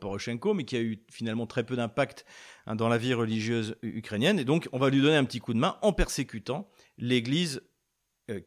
Poroshenko, 0.00 0.52
mais 0.52 0.64
qui 0.64 0.76
a 0.76 0.80
eu 0.80 0.98
finalement 1.10 1.46
très 1.46 1.62
peu 1.62 1.76
d'impact 1.76 2.24
hein, 2.66 2.74
dans 2.74 2.88
la 2.88 2.98
vie 2.98 3.14
religieuse 3.14 3.76
ukrainienne, 3.82 4.40
et 4.40 4.44
donc 4.44 4.68
on 4.72 4.78
va 4.78 4.90
lui 4.90 5.00
donner 5.00 5.16
un 5.16 5.24
petit 5.24 5.38
coup 5.38 5.54
de 5.54 5.60
main 5.60 5.76
en 5.82 5.92
persécutant 5.92 6.68
l'église 6.98 7.58
euh, 7.58 7.73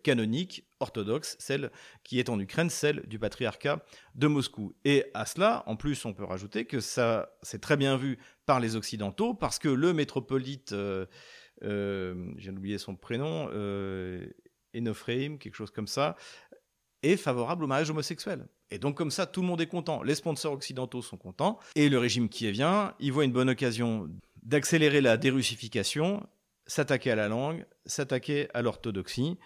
canonique 0.04 0.66
orthodoxe, 0.80 1.36
celle 1.40 1.72
qui 2.04 2.20
est 2.20 2.30
en 2.30 2.40
Ukraine, 2.40 2.70
celle 2.70 3.02
du 3.08 3.20
patriarcat 3.20 3.84
de 4.16 4.28
Moscou. 4.28 4.76
Et 4.86 5.06
à 5.14 5.26
cela, 5.26 5.64
en 5.68 5.76
plus, 5.76 6.04
on 6.06 6.14
peut 6.14 6.24
rajouter 6.24 6.66
que 6.66 6.80
ça, 6.80 7.32
c'est 7.42 7.62
très 7.62 7.78
bien 7.78 7.98
vu 7.98 8.18
par 8.46 8.60
les 8.60 8.76
Occidentaux, 8.76 9.34
parce 9.34 9.60
que 9.60 9.70
le 9.70 9.94
métropolite, 9.94 10.74
euh, 10.74 11.06
euh, 11.64 12.32
j'ai 12.38 12.52
oublié 12.52 12.78
son 12.78 12.96
prénom, 12.96 13.50
euh, 13.52 14.28
quelque 14.74 15.56
chose 15.56 15.72
comme 15.72 15.88
ça, 15.88 16.16
est 17.04 17.18
favorable 17.18 17.64
au 17.64 17.68
mariage 17.68 17.90
homosexuel. 17.90 18.48
Et 18.70 18.80
donc 18.80 18.96
comme 18.98 19.12
ça, 19.12 19.26
tout 19.26 19.42
le 19.42 19.48
monde 19.48 19.62
est 19.62 19.68
content. 19.68 20.04
Les 20.04 20.16
sponsors 20.16 20.54
occidentaux 20.54 21.02
sont 21.02 21.18
contents. 21.18 21.60
Et 21.76 21.90
le 21.90 21.98
régime 21.98 22.30
qui 22.30 22.50
vient, 22.52 22.94
il 23.00 23.12
voit 23.12 23.24
une 23.24 23.32
bonne 23.32 23.50
occasion 23.50 24.10
d'accélérer 24.44 25.02
la 25.02 25.18
dérussification, 25.18 26.28
s'attaquer 26.66 27.12
à 27.12 27.16
la 27.16 27.28
langue, 27.28 27.66
s'attaquer 27.86 28.50
à 28.54 28.62
l'orthodoxie 28.62 29.38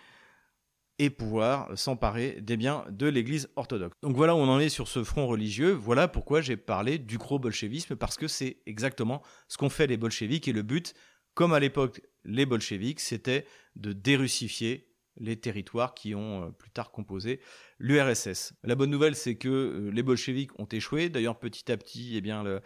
et 1.01 1.09
pouvoir 1.09 1.75
s'emparer 1.75 2.41
des 2.41 2.57
biens 2.57 2.85
de 2.91 3.07
l'Église 3.07 3.49
orthodoxe. 3.55 3.95
Donc 4.03 4.15
voilà 4.15 4.35
où 4.35 4.37
on 4.37 4.47
en 4.47 4.59
est 4.59 4.69
sur 4.69 4.87
ce 4.87 5.03
front 5.03 5.25
religieux. 5.25 5.71
Voilà 5.71 6.07
pourquoi 6.07 6.41
j'ai 6.41 6.57
parlé 6.57 6.99
du 6.99 7.17
gros-bolchevisme, 7.17 7.95
parce 7.95 8.17
que 8.17 8.27
c'est 8.27 8.57
exactement 8.67 9.23
ce 9.47 9.57
qu'ont 9.57 9.69
fait 9.69 9.87
les 9.87 9.97
bolcheviks. 9.97 10.47
Et 10.47 10.53
le 10.53 10.61
but, 10.61 10.93
comme 11.33 11.53
à 11.53 11.59
l'époque 11.59 12.03
les 12.23 12.45
bolcheviks, 12.45 12.99
c'était 12.99 13.45
de 13.75 13.93
dérussifier 13.93 14.90
les 15.17 15.36
territoires 15.36 15.93
qui 15.93 16.15
ont 16.15 16.47
euh, 16.47 16.52
plus 16.52 16.71
tard 16.71 16.91
composé 16.91 17.39
l'URSS. 17.80 18.54
La 18.63 18.76
bonne 18.76 18.89
nouvelle, 18.89 19.15
c'est 19.15 19.36
que 19.36 19.50
euh, 19.50 19.91
les 19.91 20.04
bolcheviks 20.04 20.58
ont 20.60 20.65
échoué. 20.65 21.10
D'ailleurs, 21.10 21.39
petit 21.39 21.71
à 21.71 21.78
petit, 21.78 22.15
eh 22.15 22.21
bien, 22.21 22.45
euh, 22.45 22.60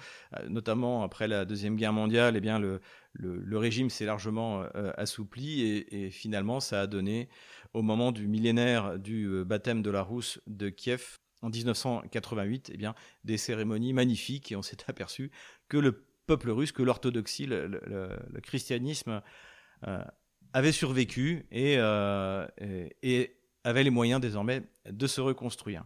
notamment 0.49 1.03
après 1.03 1.27
la 1.27 1.45
Deuxième 1.45 1.75
Guerre 1.75 1.93
mondiale, 1.93 2.35
eh 2.37 2.41
bien, 2.41 2.59
le, 2.59 2.79
régime 3.57 3.89
s'est 3.89 4.05
largement 4.05 4.63
assoupli 4.97 5.61
et, 5.61 6.09
finalement, 6.11 6.59
ça 6.59 6.81
a 6.81 6.87
donné, 6.87 7.29
au 7.73 7.81
moment 7.81 8.11
du 8.11 8.27
millénaire 8.27 8.99
du 8.99 9.45
baptême 9.45 9.81
de 9.81 9.89
la 9.89 10.01
Rousse 10.01 10.41
de 10.47 10.67
Kiev, 10.69 11.17
en 11.41 11.49
1988, 11.49 12.71
eh 12.73 12.77
bien, 12.77 12.93
des 13.23 13.37
cérémonies 13.37 13.93
magnifiques 13.93 14.51
et 14.51 14.57
on 14.57 14.61
s'est 14.61 14.77
aperçu 14.87 15.31
que 15.69 15.77
le 15.77 16.05
peuple 16.27 16.49
russe, 16.51 16.73
que 16.73 16.83
l'orthodoxie, 16.83 17.45
le, 17.45 17.79
christianisme 18.43 19.21
avait 20.55 20.71
survécu 20.71 21.45
euh, 21.53 22.47
et, 22.57 22.95
et, 23.03 23.35
avait 23.65 23.83
les 23.83 23.89
moyens 23.89 24.21
désormais 24.21 24.63
de 24.89 25.05
se 25.05 25.19
reconstruire. 25.19 25.83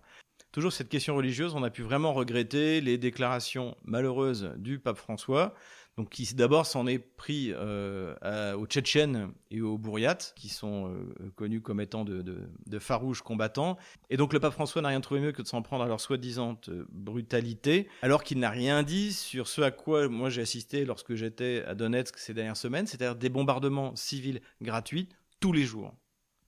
Toujours 0.51 0.71
cette 0.71 0.89
question 0.89 1.15
religieuse, 1.15 1.55
on 1.55 1.63
a 1.63 1.71
pu 1.71 1.81
vraiment 1.81 2.13
regretter 2.13 2.79
les 2.79 2.99
déclarations 2.99 3.75
malheureuses 3.83 4.53
du 4.57 4.77
pape 4.77 4.97
François, 4.97 5.55
donc 5.99 6.11
qui 6.11 6.33
d'abord 6.33 6.65
s'en 6.65 6.87
est 6.87 6.97
pris 6.97 7.51
euh, 7.53 8.55
aux 8.55 8.65
Tchétchènes 8.65 9.33
et 9.51 9.59
aux 9.59 9.77
Bouriates, 9.77 10.31
qui 10.37 10.47
sont 10.47 10.87
euh, 10.87 11.29
connus 11.35 11.59
comme 11.59 11.81
étant 11.81 12.05
de, 12.05 12.47
farouches 12.79 13.21
combattants. 13.21 13.77
Et 14.09 14.15
donc 14.15 14.31
le 14.31 14.39
pape 14.39 14.53
François 14.53 14.81
n'a 14.81 14.87
rien 14.87 15.01
trouvé 15.01 15.19
mieux 15.19 15.33
que 15.33 15.41
de 15.41 15.47
s'en 15.47 15.61
prendre 15.61 15.83
à 15.83 15.87
leur 15.87 15.99
soi-disant 15.99 16.57
euh, 16.69 16.85
brutalité, 16.89 17.89
alors 18.01 18.23
qu'il 18.23 18.39
n'a 18.39 18.49
rien 18.49 18.81
dit 18.81 19.11
sur 19.11 19.49
ce 19.49 19.59
à 19.59 19.71
quoi 19.71 20.07
moi 20.07 20.29
j'ai 20.29 20.41
assisté 20.41 20.85
lorsque 20.85 21.15
j'étais 21.15 21.65
à 21.67 21.75
Donetsk 21.75 22.17
ces 22.17 22.33
dernières 22.33 22.55
semaines, 22.55 22.87
c'est-à-dire 22.87 23.17
des 23.17 23.27
bombardements 23.27 23.93
civils 23.97 24.39
gratuits 24.61 25.09
tous 25.41 25.51
les 25.51 25.63
jours. 25.63 25.93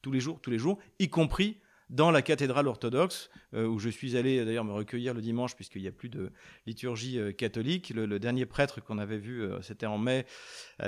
Tous 0.02 0.14
les 0.14 0.22
jours, 0.22 0.40
tous 0.42 0.50
les 0.50 0.60
jours, 0.60 0.80
y 1.00 1.10
compris 1.10 1.58
dans 1.92 2.10
la 2.10 2.22
cathédrale 2.22 2.68
orthodoxe, 2.68 3.30
euh, 3.54 3.68
où 3.68 3.78
je 3.78 3.90
suis 3.90 4.16
allé 4.16 4.44
d'ailleurs 4.46 4.64
me 4.64 4.72
recueillir 4.72 5.14
le 5.14 5.22
dimanche, 5.22 5.56
puisqu'il 5.56 5.82
n'y 5.82 5.90
a 5.90 5.92
plus 5.92 6.08
de 6.10 6.32
liturgie 6.66 7.20
euh, 7.20 7.34
catholique. 7.34 7.92
Le, 7.94 8.18
dernier 8.18 8.46
prêtre 8.46 8.82
qu'on 8.82 8.98
avait 8.98 9.18
vu, 9.18 9.44
euh, 9.44 9.62
c'était 9.62 9.86
en 9.86 9.98
mai, 9.98 10.26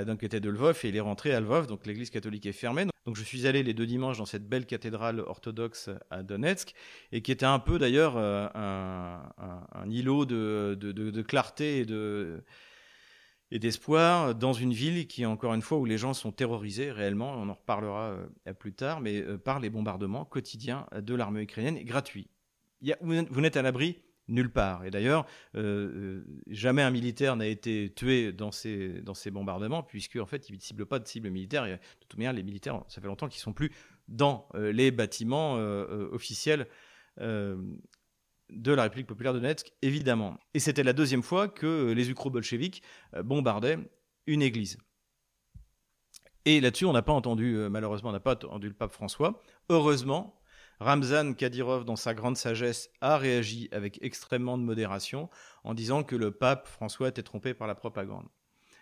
donc 0.06 0.22
était 0.22 0.40
de 0.40 0.48
Lvov, 0.48 0.80
et 0.84 0.88
il 0.88 0.96
est 0.96 1.00
rentré 1.00 1.34
à 1.34 1.40
Lvov, 1.40 1.66
donc 1.66 1.86
l'église 1.86 2.10
catholique 2.10 2.46
est 2.46 2.52
fermée. 2.52 2.86
Donc 3.04 3.16
je 3.16 3.22
suis 3.22 3.46
allé 3.46 3.62
les 3.62 3.74
deux 3.74 3.86
dimanches 3.86 4.16
dans 4.16 4.24
cette 4.24 4.48
belle 4.48 4.64
cathédrale 4.64 5.20
orthodoxe 5.20 5.90
à 6.10 6.22
Donetsk, 6.22 6.74
et 7.12 7.20
qui 7.20 7.32
était 7.32 7.44
un 7.44 7.58
peu 7.58 7.78
d'ailleurs 7.78 8.16
un, 8.16 9.20
îlot 9.86 10.24
de, 10.24 10.74
de 10.74 11.22
clarté 11.22 11.80
et 11.80 11.84
de 11.84 12.42
et 13.50 13.58
d'espoir 13.58 14.34
dans 14.34 14.52
une 14.52 14.72
ville 14.72 15.06
qui, 15.06 15.24
encore 15.26 15.54
une 15.54 15.62
fois, 15.62 15.78
où 15.78 15.84
les 15.84 15.98
gens 15.98 16.14
sont 16.14 16.32
terrorisés 16.32 16.90
réellement, 16.90 17.32
on 17.34 17.48
en 17.48 17.54
reparlera 17.54 18.16
euh, 18.46 18.52
plus 18.52 18.72
tard, 18.72 19.00
mais 19.00 19.20
euh, 19.20 19.38
par 19.38 19.60
les 19.60 19.70
bombardements 19.70 20.24
quotidiens 20.24 20.86
de 20.96 21.14
l'armée 21.14 21.42
ukrainienne, 21.42 21.82
gratuits. 21.84 22.28
vous 23.00 23.40
n'êtes 23.40 23.56
à 23.56 23.62
l'abri 23.62 23.98
nulle 24.26 24.50
part. 24.50 24.86
Et 24.86 24.90
d'ailleurs, 24.90 25.26
euh, 25.54 26.24
jamais 26.48 26.80
un 26.80 26.90
militaire 26.90 27.36
n'a 27.36 27.46
été 27.46 27.92
tué 27.94 28.32
dans 28.32 28.50
ces, 28.50 29.02
bombardements, 29.30 29.82
puisque 29.82 30.16
en 30.16 30.26
fait, 30.26 30.48
ils 30.48 30.56
ne 30.56 30.60
ciblent 30.60 30.86
pas 30.86 30.98
de 30.98 31.06
cibles 31.06 31.30
militaires. 31.30 31.66
Et 31.66 31.72
de 31.72 31.78
toute 32.08 32.16
manière, 32.16 32.32
les 32.32 32.42
militaires, 32.42 32.82
ça 32.88 33.02
fait 33.02 33.06
longtemps 33.06 33.28
qu'ils 33.28 33.40
ne 33.40 33.44
sont 33.44 33.52
plus 33.52 33.70
dans 34.08 34.48
les 34.54 34.90
bâtiments 34.90 35.54
officiels 36.12 36.66
de 38.54 38.72
la 38.72 38.84
République 38.84 39.06
populaire 39.06 39.34
de 39.34 39.38
Donetsk, 39.38 39.72
évidemment. 39.82 40.38
Et 40.54 40.58
c'était 40.58 40.82
la 40.82 40.92
deuxième 40.92 41.22
fois 41.22 41.48
que 41.48 41.92
les 41.92 42.10
ukro-bolcheviks 42.10 42.82
euh, 43.14 43.22
bombardaient 43.22 43.78
une 44.26 44.42
église. 44.42 44.78
Et 46.44 46.60
là-dessus, 46.60 46.84
on 46.84 46.92
n'a 46.92 47.02
pas 47.02 47.12
entendu, 47.12 47.56
euh, 47.56 47.68
malheureusement, 47.68 48.10
on 48.10 48.12
n'a 48.12 48.20
pas 48.20 48.32
entendu 48.32 48.68
le 48.68 48.74
pape 48.74 48.92
François. 48.92 49.42
Heureusement, 49.68 50.40
Ramzan 50.80 51.34
Kadyrov, 51.34 51.84
dans 51.84 51.96
sa 51.96 52.14
grande 52.14 52.36
sagesse, 52.36 52.90
a 53.00 53.16
réagi 53.16 53.68
avec 53.72 53.98
extrêmement 54.02 54.58
de 54.58 54.62
modération 54.62 55.30
en 55.62 55.74
disant 55.74 56.02
que 56.02 56.16
le 56.16 56.30
pape 56.30 56.68
François 56.68 57.08
était 57.08 57.22
trompé 57.22 57.54
par 57.54 57.66
la 57.66 57.74
propagande. 57.74 58.26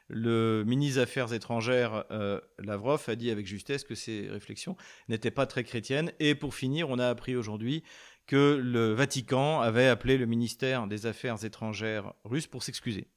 Le 0.09 0.65
ministre 0.67 0.97
des 0.97 1.03
Affaires 1.03 1.33
étrangères, 1.33 2.05
euh, 2.11 2.41
Lavrov, 2.59 3.05
a 3.09 3.15
dit 3.15 3.31
avec 3.31 3.47
justesse 3.47 3.85
que 3.85 3.95
ces 3.95 4.29
réflexions 4.29 4.77
n'étaient 5.09 5.31
pas 5.31 5.47
très 5.47 5.65
chrétiennes. 5.65 6.13
Et 6.19 6.35
pour 6.35 6.55
finir, 6.55 6.91
on 6.91 6.99
a 6.99 7.09
appris 7.09 7.37
aujourd'hui 7.37 7.83
que 8.27 8.61
le 8.63 8.93
Vatican 8.93 9.61
avait 9.61 9.89
appelé 9.89 10.17
le 10.17 10.27
ministère 10.27 10.87
des 10.87 11.07
Affaires 11.07 11.45
étrangères 11.45 12.15
russe 12.25 12.47
pour 12.47 12.63
s'excuser. 12.63 13.09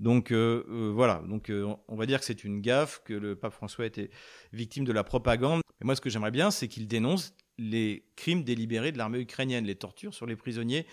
Donc 0.00 0.32
euh, 0.32 0.64
euh, 0.68 0.92
voilà, 0.92 1.22
donc 1.28 1.52
on 1.88 1.96
va 1.96 2.06
dire 2.06 2.18
que 2.18 2.24
c'est 2.24 2.44
une 2.44 2.60
gaffe, 2.60 3.02
que 3.04 3.14
le 3.14 3.36
pape 3.36 3.52
François 3.52 3.86
était 3.86 4.10
victime 4.52 4.84
de 4.84 4.92
la 4.92 5.04
propagande. 5.04 5.60
Et 5.80 5.84
moi, 5.84 5.94
ce 5.96 6.00
que 6.00 6.10
j'aimerais 6.10 6.30
bien, 6.30 6.50
c'est 6.50 6.68
qu'il 6.68 6.86
dénonce 6.88 7.34
les 7.58 8.06
crimes 8.16 8.42
délibérés 8.42 8.92
de 8.92 8.98
l'armée 8.98 9.20
ukrainienne, 9.20 9.64
les 9.64 9.76
tortures 9.76 10.14
sur 10.14 10.26
les 10.26 10.36
prisonniers 10.36 10.86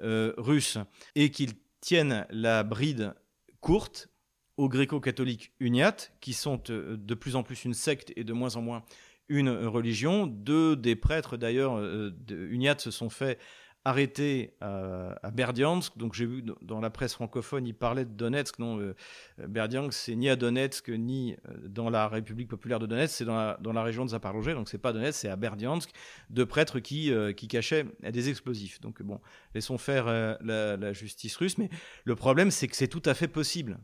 russes, 0.00 0.78
et 1.14 1.30
qu'il 1.30 1.52
tienne 1.80 2.26
la 2.30 2.64
bride 2.64 3.14
courte 3.60 4.08
aux 4.56 4.68
gréco-catholiques 4.68 5.52
uniates, 5.58 6.12
qui 6.20 6.32
sont 6.32 6.62
euh, 6.70 6.96
de 6.96 7.14
plus 7.14 7.36
en 7.36 7.42
plus 7.42 7.64
une 7.64 7.74
secte 7.74 8.12
et 8.16 8.24
de 8.24 8.32
moins 8.32 8.56
en 8.56 8.62
moins 8.62 8.84
une 9.28 9.50
religion. 9.50 10.26
Deux 10.26 10.76
des 10.76 10.96
prêtres, 10.96 11.36
d'ailleurs, 11.36 11.76
euh, 11.76 12.10
uniates 12.30 12.80
se 12.80 12.90
sont 12.90 13.10
fait 13.10 13.38
arrêter 13.86 14.54
à, 14.62 15.30
Berdiansk. 15.30 15.98
Donc 15.98 16.14
j'ai 16.14 16.24
vu 16.24 16.42
dans 16.62 16.80
la 16.80 16.88
presse 16.88 17.12
francophone, 17.12 17.66
il 17.66 17.74
parlait 17.74 18.06
de 18.06 18.10
Donetsk. 18.10 18.58
Non, 18.58 18.80
euh, 18.80 18.94
Berdiansk, 19.46 19.92
c'est 19.92 20.14
ni 20.14 20.30
à 20.30 20.36
Donetsk 20.36 20.88
ni 20.88 21.36
dans 21.66 21.90
la 21.90 22.08
République 22.08 22.48
populaire 22.48 22.78
de 22.78 22.86
Donetsk, 22.86 23.14
c'est 23.14 23.24
dans 23.26 23.36
la, 23.36 23.58
dans 23.60 23.74
la 23.74 23.82
région 23.82 24.06
de 24.06 24.10
Zaporozhye. 24.10 24.54
Donc 24.54 24.70
c'est 24.70 24.78
pas 24.78 24.94
Donetsk, 24.94 25.18
c'est 25.18 25.28
à 25.28 25.36
Berdiansk. 25.36 25.90
Deux 26.30 26.46
prêtres 26.46 26.80
qui, 26.80 27.12
qui 27.36 27.46
cachaient 27.46 27.84
des 28.02 28.30
explosifs. 28.30 28.80
Donc 28.80 29.02
bon, 29.02 29.20
laissons 29.54 29.76
faire 29.76 30.06
la, 30.40 30.92
justice 30.94 31.36
russe. 31.36 31.58
Mais 31.58 31.68
le 32.04 32.16
problème, 32.16 32.50
c'est 32.50 32.68
que 32.68 32.76
c'est 32.76 32.88
tout 32.88 33.02
à 33.04 33.12
fait 33.12 33.28
possible 33.28 33.78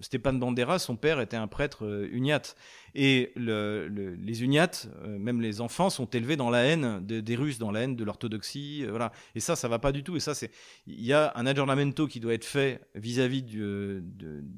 Stéphane 0.00 0.38
Bandera, 0.38 0.78
son 0.78 0.96
père 0.96 1.20
était 1.20 1.36
un 1.36 1.48
prêtre 1.48 1.84
euh, 1.84 2.08
uniate. 2.12 2.56
Et 2.94 3.32
les 3.36 4.42
uniates, 4.42 4.88
euh, 5.02 5.18
même 5.18 5.40
les 5.40 5.60
enfants, 5.60 5.90
sont 5.90 6.06
élevés 6.06 6.36
dans 6.36 6.50
la 6.50 6.64
haine 6.64 7.04
des 7.04 7.36
Russes, 7.36 7.58
dans 7.58 7.70
la 7.70 7.82
haine 7.82 7.96
de 7.96 8.04
l'orthodoxie. 8.04 8.84
Euh, 8.84 8.90
voilà. 8.90 9.12
Et 9.34 9.40
ça, 9.40 9.56
ça 9.56 9.68
va 9.68 9.78
pas 9.78 9.92
du 9.92 10.02
tout. 10.02 10.16
Et 10.16 10.20
ça, 10.20 10.34
c'est. 10.34 10.50
Il 10.86 11.04
y 11.04 11.12
a 11.12 11.32
un 11.36 11.46
aggiornamento 11.46 12.06
qui 12.06 12.20
doit 12.20 12.34
être 12.34 12.44
fait 12.44 12.80
vis-à-vis 12.94 13.42
de, 13.42 14.02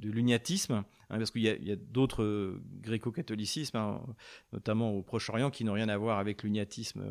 l'uniatisme, 0.02 0.74
hein, 0.74 0.84
parce 1.08 1.30
qu'il 1.30 1.42
y 1.42 1.72
a, 1.72 1.76
d'autres 1.76 2.58
gréco-catholicismes, 2.80 3.76
hein, 3.76 4.02
notamment 4.52 4.92
au 4.92 5.02
Proche-Orient, 5.02 5.50
qui 5.50 5.64
n'ont 5.64 5.74
rien 5.74 5.88
à 5.88 5.96
voir 5.96 6.18
avec 6.18 6.42
l'uniatisme, 6.42 7.02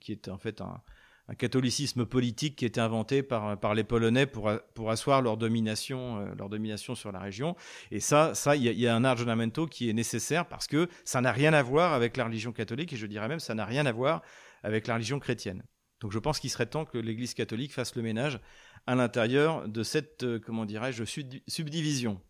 qui 0.00 0.12
est 0.12 0.28
en 0.28 0.38
fait 0.38 0.60
un 0.60 0.80
un 1.28 1.34
catholicisme 1.34 2.04
politique 2.04 2.56
qui 2.56 2.64
était 2.64 2.80
inventé 2.80 3.22
par, 3.22 3.74
les 3.74 3.84
Polonais 3.84 4.26
pour, 4.26 4.50
pour 4.74 4.90
asseoir 4.90 5.22
leur 5.22 5.36
domination, 5.36 6.18
euh, 6.18 6.34
leur 6.36 6.48
domination 6.48 6.94
sur 6.94 7.12
la 7.12 7.18
région. 7.18 7.56
Et 7.90 8.00
ça, 8.00 8.34
ça, 8.34 8.56
il 8.56 8.62
y, 8.62 8.86
a 8.86 8.94
un 8.94 9.04
aggiornamento 9.04 9.66
qui 9.66 9.88
est 9.88 9.94
nécessaire 9.94 10.46
parce 10.46 10.66
que 10.66 10.88
ça 11.04 11.20
n'a 11.20 11.32
rien 11.32 11.52
à 11.54 11.62
voir 11.62 11.92
avec 11.94 12.16
la 12.16 12.24
religion 12.24 12.52
catholique 12.52 12.92
et 12.92 12.96
je 12.96 13.06
dirais 13.06 13.28
même 13.28 13.40
ça 13.40 13.54
n'a 13.54 13.64
rien 13.64 13.86
à 13.86 13.92
voir 13.92 14.22
avec 14.62 14.86
la 14.86 14.94
religion 14.94 15.18
chrétienne. 15.18 15.62
Donc 16.00 16.12
je 16.12 16.18
pense 16.18 16.40
qu'il 16.40 16.50
serait 16.50 16.66
temps 16.66 16.84
que 16.84 16.98
l'Église 16.98 17.32
catholique 17.34 17.72
fasse 17.72 17.94
le 17.96 18.02
ménage 18.02 18.40
à 18.86 18.94
l'intérieur 18.94 19.66
de 19.66 19.82
cette, 19.82 20.24
euh, 20.24 20.38
comment 20.38 20.66
dirais-je, 20.66 21.04
subdivision. 21.46 22.20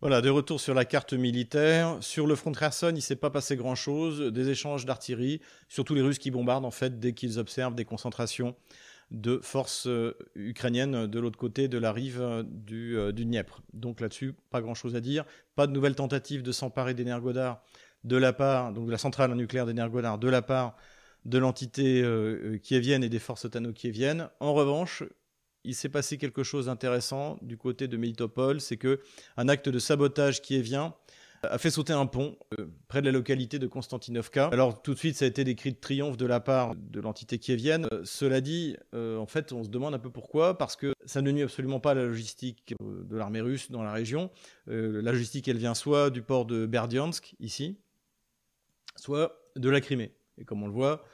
Voilà, 0.00 0.22
de 0.22 0.30
retour 0.30 0.58
sur 0.62 0.72
la 0.72 0.86
carte 0.86 1.12
militaire. 1.12 1.98
Sur 2.00 2.26
le 2.26 2.34
front 2.34 2.50
de 2.50 2.56
Kherson, 2.56 2.92
il 2.96 3.02
s'est 3.02 3.16
pas 3.16 3.28
passé 3.28 3.54
grand-chose. 3.54 4.32
Des 4.32 4.48
échanges 4.48 4.86
d'artillerie, 4.86 5.42
surtout 5.68 5.94
les 5.94 6.00
Russes 6.00 6.18
qui 6.18 6.30
bombardent 6.30 6.64
en 6.64 6.70
fait 6.70 6.98
dès 6.98 7.12
qu'ils 7.12 7.38
observent 7.38 7.74
des 7.74 7.84
concentrations 7.84 8.56
de 9.10 9.40
forces 9.42 9.86
euh, 9.88 10.16
ukrainiennes 10.36 11.06
de 11.06 11.20
l'autre 11.20 11.38
côté 11.38 11.68
de 11.68 11.76
la 11.76 11.92
rive 11.92 12.18
euh, 12.22 12.42
du, 12.46 12.96
euh, 12.96 13.12
du 13.12 13.26
Dniepr. 13.26 13.60
Donc 13.74 14.00
là-dessus, 14.00 14.34
pas 14.48 14.62
grand-chose 14.62 14.96
à 14.96 15.00
dire. 15.00 15.26
Pas 15.54 15.66
de 15.66 15.72
nouvelles 15.72 15.96
tentatives 15.96 16.42
de 16.42 16.52
s'emparer 16.52 16.94
d'Energodar 16.94 17.62
de 18.04 18.16
la 18.16 18.32
part, 18.32 18.72
donc 18.72 18.86
de 18.86 18.92
la 18.92 18.98
centrale 18.98 19.34
nucléaire 19.34 19.66
d'Energodar 19.66 20.18
de 20.18 20.28
la 20.30 20.40
part 20.40 20.76
de 21.26 21.36
l'entité 21.36 22.02
kievienne 22.62 23.04
et 23.04 23.10
des 23.10 23.18
forces 23.18 23.44
otano-kieviennes. 23.44 24.30
En 24.40 24.54
revanche, 24.54 25.02
il 25.64 25.74
s'est 25.74 25.88
passé 25.88 26.18
quelque 26.18 26.42
chose 26.42 26.66
d'intéressant 26.66 27.38
du 27.42 27.56
côté 27.56 27.88
de 27.88 27.96
Melitopol, 27.96 28.60
c'est 28.60 28.76
que 28.76 29.00
un 29.36 29.48
acte 29.48 29.68
de 29.68 29.78
sabotage 29.78 30.40
qui 30.42 30.56
est 30.56 30.62
vient 30.62 30.94
a 31.42 31.58
fait 31.58 31.70
sauter 31.70 31.92
un 31.92 32.06
pont 32.06 32.36
euh, 32.58 32.66
près 32.88 33.00
de 33.00 33.06
la 33.06 33.12
localité 33.12 33.58
de 33.58 33.66
Konstantinovka. 33.66 34.48
Alors 34.48 34.82
tout 34.82 34.94
de 34.94 34.98
suite, 34.98 35.16
ça 35.16 35.24
a 35.24 35.28
été 35.28 35.44
des 35.44 35.54
cris 35.54 35.72
de 35.72 35.78
triomphe 35.78 36.16
de 36.16 36.26
la 36.26 36.40
part 36.40 36.74
de 36.76 37.00
l'entité 37.00 37.38
kievienne. 37.38 37.86
Euh, 37.92 38.02
cela 38.04 38.40
dit, 38.40 38.76
euh, 38.94 39.16
en 39.16 39.26
fait, 39.26 39.52
on 39.52 39.64
se 39.64 39.68
demande 39.68 39.94
un 39.94 39.98
peu 39.98 40.10
pourquoi, 40.10 40.58
parce 40.58 40.76
que 40.76 40.92
ça 41.06 41.22
ne 41.22 41.30
nuit 41.30 41.42
absolument 41.42 41.80
pas 41.80 41.92
à 41.92 41.94
la 41.94 42.04
logistique 42.04 42.74
de 42.80 43.16
l'armée 43.16 43.40
russe 43.40 43.70
dans 43.70 43.82
la 43.82 43.92
région. 43.92 44.30
la 44.66 45.12
logistique, 45.12 45.48
elle 45.48 45.58
vient 45.58 45.74
soit 45.74 46.10
du 46.10 46.22
port 46.22 46.44
de 46.44 46.66
Berdiansk, 46.66 47.34
ici, 47.40 47.78
soit 48.96 49.40
de 49.56 49.70
la 49.70 49.80
Crimée. 49.80 50.12
Et 50.38 50.44
comme 50.44 50.62
on 50.62 50.66
le 50.66 50.72
voit, 50.72 51.04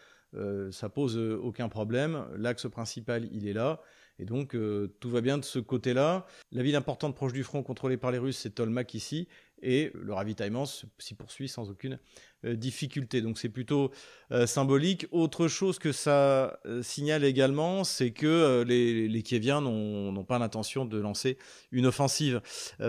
ça 0.71 0.89
pose 0.89 1.17
aucun 1.17 1.69
problème. 1.69 2.27
L'axe 2.37 2.69
principal, 2.69 3.27
il 3.33 3.49
est 3.49 3.53
là. 3.55 3.81
Et 4.19 4.25
donc, 4.25 4.55
euh, 4.55 4.95
tout 5.01 5.11
va 5.11 5.21
bien 5.21 5.39
de 5.39 5.45
ce 5.45 5.59
côté-là. 5.59 6.27
La 6.53 6.63
ville 6.63 6.77
importante 6.77 7.15
proche 7.15 7.33
du 7.33 7.45
front 7.45 7.63
contrôlée 7.63 7.97
par 7.97 8.11
les 8.11 8.19
Russes, 8.19 8.39
c'est 8.39 8.55
Tolmak 8.55 8.95
ici. 8.95 9.29
Et 9.63 9.91
le 9.95 10.13
ravitaillement 10.13 10.65
s'y 10.67 11.15
poursuit 11.15 11.49
sans 11.49 11.71
aucune 11.71 11.99
euh, 12.45 12.57
difficulté. 12.57 13.21
Donc, 13.21 13.39
c'est 13.39 13.49
plutôt 13.49 13.91
euh, 14.33 14.47
symbolique. 14.47 15.07
Autre 15.11 15.49
chose 15.49 15.79
que 15.79 15.93
ça 15.93 16.61
signale 16.83 17.25
également, 17.25 17.85
c'est 17.85 18.11
que 18.11 18.65
les, 18.67 19.09
les 19.09 19.23
Kieviens 19.23 19.61
n'ont 19.61 20.25
pas 20.25 20.39
l'intention 20.39 20.85
de 20.85 20.99
lancer 20.99 21.39
une 21.71 21.87
offensive. 21.87 22.41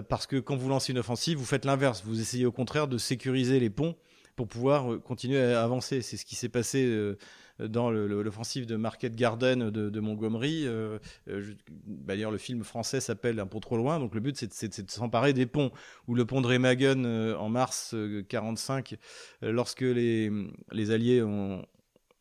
parce 0.09 0.27
que 0.27 0.37
quand 0.37 0.55
vous 0.55 0.69
lancez 0.69 0.91
une 0.91 0.99
offensive, 0.99 1.37
vous 1.37 1.45
faites 1.45 1.65
l'inverse. 1.65 2.03
Vous 2.05 2.19
essayez 2.21 2.45
au 2.45 2.51
contraire 2.51 2.87
de 2.87 2.97
sécuriser 2.97 3.59
les 3.59 3.69
ponts 3.69 3.95
pour 4.35 4.47
pouvoir 4.47 5.01
continuer 5.01 5.41
à 5.41 5.63
avancer. 5.63 6.01
C'est 6.01 6.17
ce 6.17 6.25
qui 6.25 6.35
s'est 6.35 6.49
passé 6.49 7.15
dans 7.59 7.89
l'offensive 7.89 8.65
de 8.65 8.75
Market 8.75 9.15
Garden 9.15 9.69
de, 9.69 9.99
Montgomery. 9.99 10.63
Euh, 10.65 10.99
euh, 11.29 11.53
d'ailleurs, 11.85 12.31
le 12.31 12.37
film 12.37 12.63
français 12.63 12.99
s'appelle 12.99 13.39
Un 13.39 13.47
pont 13.47 13.59
trop 13.59 13.77
loin. 13.77 13.99
Donc 13.99 14.13
le 14.13 14.21
but, 14.21 14.37
c'est 14.37 14.85
de 14.85 14.91
s'emparer 14.91 15.33
des 15.33 15.45
ponts. 15.45 15.71
Ou 16.07 16.15
le 16.15 16.25
pont 16.25 16.41
de 16.41 16.47
Remagen 16.47 17.05
euh, 17.05 17.35
en 17.37 17.49
mars 17.49 17.95
45, 18.29 18.95
lorsque 19.41 19.81
les, 19.81 20.31
les 20.71 20.91
Alliés 20.91 21.21
ont, 21.21 21.65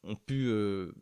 ont 0.05 0.17
pu 0.17 0.51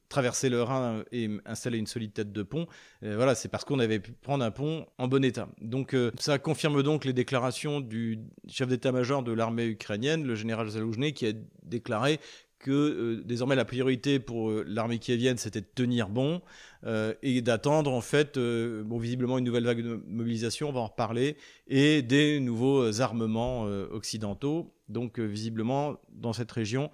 traverser 0.08 0.48
le 0.48 0.62
Rhin 0.62 1.04
et 1.12 1.30
installer 1.44 1.78
une 1.78 1.86
solide 1.86 2.12
tête 2.12 2.32
de 2.32 2.42
pont. 2.42 2.66
voilà, 3.02 3.34
c'est 3.34 3.48
parce 3.48 3.64
qu'on 3.64 3.78
avait 3.78 4.00
pu 4.00 4.12
prendre 4.12 4.44
un 4.44 4.50
pont 4.50 4.86
en 4.98 5.08
bon 5.08 5.24
état. 5.24 5.48
Donc 5.60 5.94
ça 6.18 6.38
confirme 6.38 6.82
donc 6.82 7.04
les 7.04 7.12
déclarations 7.12 7.80
du 7.80 8.18
chef 8.48 8.68
d'état-major 8.68 9.22
de 9.22 9.32
l'armée 9.32 9.66
ukrainienne, 9.66 10.24
le 10.24 10.34
général 10.34 10.68
Zaloujny, 10.68 11.12
qui 11.12 11.26
a 11.26 11.32
déclaré 11.62 12.20
que 12.64 12.70
euh, 12.70 13.22
désormais 13.26 13.56
la 13.56 13.66
priorité 13.66 14.18
pour 14.18 14.48
euh, 14.48 14.64
l'armée 14.66 14.98
kievienne 14.98 15.36
c'était 15.36 15.60
de 15.60 15.66
tenir 15.72 16.08
bon 16.08 16.40
euh, 16.86 17.12
et 17.22 17.42
d'attendre 17.42 17.92
en 17.92 18.00
fait 18.00 18.38
bon 18.38 18.98
visiblement 18.98 19.38
une 19.38 19.44
nouvelle 19.44 19.64
vague 19.64 19.82
de 19.82 20.02
mobilisation 20.08 20.70
on 20.70 20.72
va 20.72 20.80
en 20.80 20.86
reparler 20.86 21.36
et 21.68 22.00
des 22.00 22.40
nouveaux 22.40 23.02
armements 23.02 23.64
occidentaux 23.92 24.74
donc 24.88 25.20
visiblement 25.20 25.96
dans 26.10 26.32
cette 26.32 26.50
région 26.50 26.90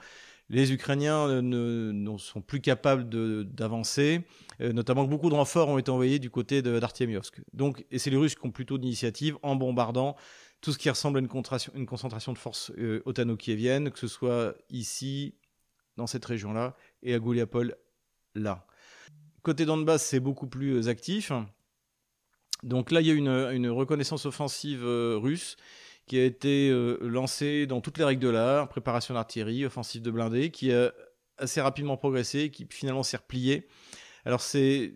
les 0.52 0.72
Ukrainiens 0.72 1.40
ne, 1.42 2.18
sont 2.18 2.40
plus 2.40 2.60
capables 2.60 3.08
d'avancer, 3.54 4.22
notamment 4.58 5.04
que 5.04 5.10
beaucoup 5.10 5.30
de 5.30 5.36
renforts 5.36 5.68
ont 5.68 5.78
été 5.78 5.92
envoyés 5.92 6.18
du 6.18 6.28
côté 6.28 6.60
d'Artemiovsk. 6.60 7.40
Donc, 7.52 7.84
et 7.92 8.00
c'est 8.00 8.10
les 8.10 8.16
Russes 8.16 8.34
qui 8.34 8.44
ont 8.44 8.50
plutôt 8.50 8.76
d'initiative 8.76 9.38
en 9.44 9.54
bombardant 9.54 10.16
tout 10.60 10.72
ce 10.72 10.78
qui 10.78 10.90
ressemble 10.90 11.18
à 11.18 11.20
une, 11.20 11.28
une 11.76 11.86
concentration 11.86 12.32
de 12.32 12.38
forces 12.38 12.72
otano-kieviennes, 13.04 13.92
que 13.92 13.98
ce 14.00 14.08
soit 14.08 14.56
ici, 14.70 15.34
dans 16.00 16.06
cette 16.06 16.24
région-là 16.24 16.74
et 17.02 17.14
à 17.14 17.18
Gouliapol 17.18 17.76
là. 18.34 18.66
Côté 19.42 19.64
Donbass, 19.64 20.04
c'est 20.04 20.20
beaucoup 20.20 20.46
plus 20.46 20.74
euh, 20.76 20.88
actif. 20.88 21.32
Donc 22.62 22.90
là, 22.90 23.00
il 23.00 23.06
y 23.06 23.10
a 23.10 23.14
une, 23.14 23.68
reconnaissance 23.68 24.26
offensive 24.26 24.84
euh, 24.84 25.16
russe 25.16 25.56
qui 26.06 26.18
a 26.18 26.24
été 26.24 26.70
euh, 26.70 26.98
lancée 27.02 27.66
dans 27.66 27.80
toutes 27.80 27.98
les 27.98 28.04
règles 28.04 28.22
de 28.22 28.28
l'art, 28.28 28.68
préparation 28.68 29.14
d'artillerie, 29.14 29.64
offensive 29.64 30.02
de 30.02 30.10
blindés, 30.10 30.50
qui 30.50 30.72
a 30.72 30.92
assez 31.38 31.60
rapidement 31.60 31.96
progressé, 31.96 32.50
qui 32.50 32.66
finalement 32.68 33.02
s'est 33.02 33.16
repliée. 33.16 33.68
Alors 34.24 34.40
c'est 34.40 34.94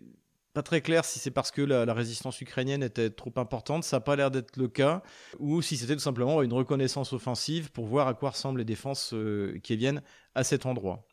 pas 0.55 0.63
très 0.63 0.79
clair 0.79 1.03
si 1.03 1.19
c'est 1.19 1.31
parce 1.31 1.51
que 1.51 1.61
la, 1.61 1.93
résistance 1.93 2.39
ukrainienne 2.39 2.81
était 2.81 3.09
trop 3.09 3.33
importante, 3.35 3.83
ça 3.83 3.97
n'a 3.97 4.01
pas 4.01 4.15
l'air 4.15 4.31
d'être 4.31 4.55
le 4.55 4.69
cas, 4.69 5.03
ou 5.37 5.61
si 5.61 5.75
c'était 5.75 5.95
tout 5.95 6.01
simplement 6.01 6.41
une 6.41 6.53
reconnaissance 6.53 7.11
offensive 7.11 7.71
pour 7.71 7.85
voir 7.87 8.07
à 8.07 8.13
quoi 8.13 8.29
ressemblent 8.29 8.59
les 8.59 8.65
défenses 8.65 9.13
euh, 9.13 9.59
qui 9.61 9.75
viennent 9.75 10.01
à 10.33 10.45
cet 10.45 10.65
endroit. 10.65 11.05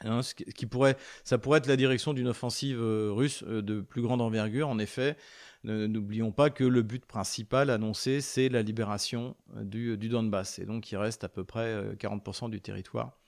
Hein, 0.00 0.22
ce 0.22 0.34
qui 0.34 0.64
pourrait, 0.64 0.96
ça 1.24 1.36
pourrait 1.36 1.58
être 1.58 1.66
la 1.66 1.76
direction 1.76 2.14
d'une 2.14 2.28
offensive 2.28 2.80
euh, 2.80 3.12
russe 3.12 3.44
euh, 3.46 3.60
de 3.60 3.82
plus 3.82 4.00
grande 4.00 4.22
envergure. 4.22 4.70
En 4.70 4.78
effet, 4.78 5.18
n'oublions 5.64 6.32
pas 6.32 6.48
que 6.48 6.64
le 6.64 6.80
but 6.80 7.04
principal 7.04 7.68
annoncé, 7.68 8.22
c'est 8.22 8.48
la 8.48 8.62
libération 8.62 9.36
du, 9.60 9.96
Donbass. 9.96 10.58
Et 10.58 10.64
donc, 10.64 10.90
il 10.90 10.96
reste 10.96 11.22
à 11.22 11.28
peu 11.28 11.44
près 11.44 11.94
40% 11.96 12.48
du 12.48 12.62
territoire 12.62 13.18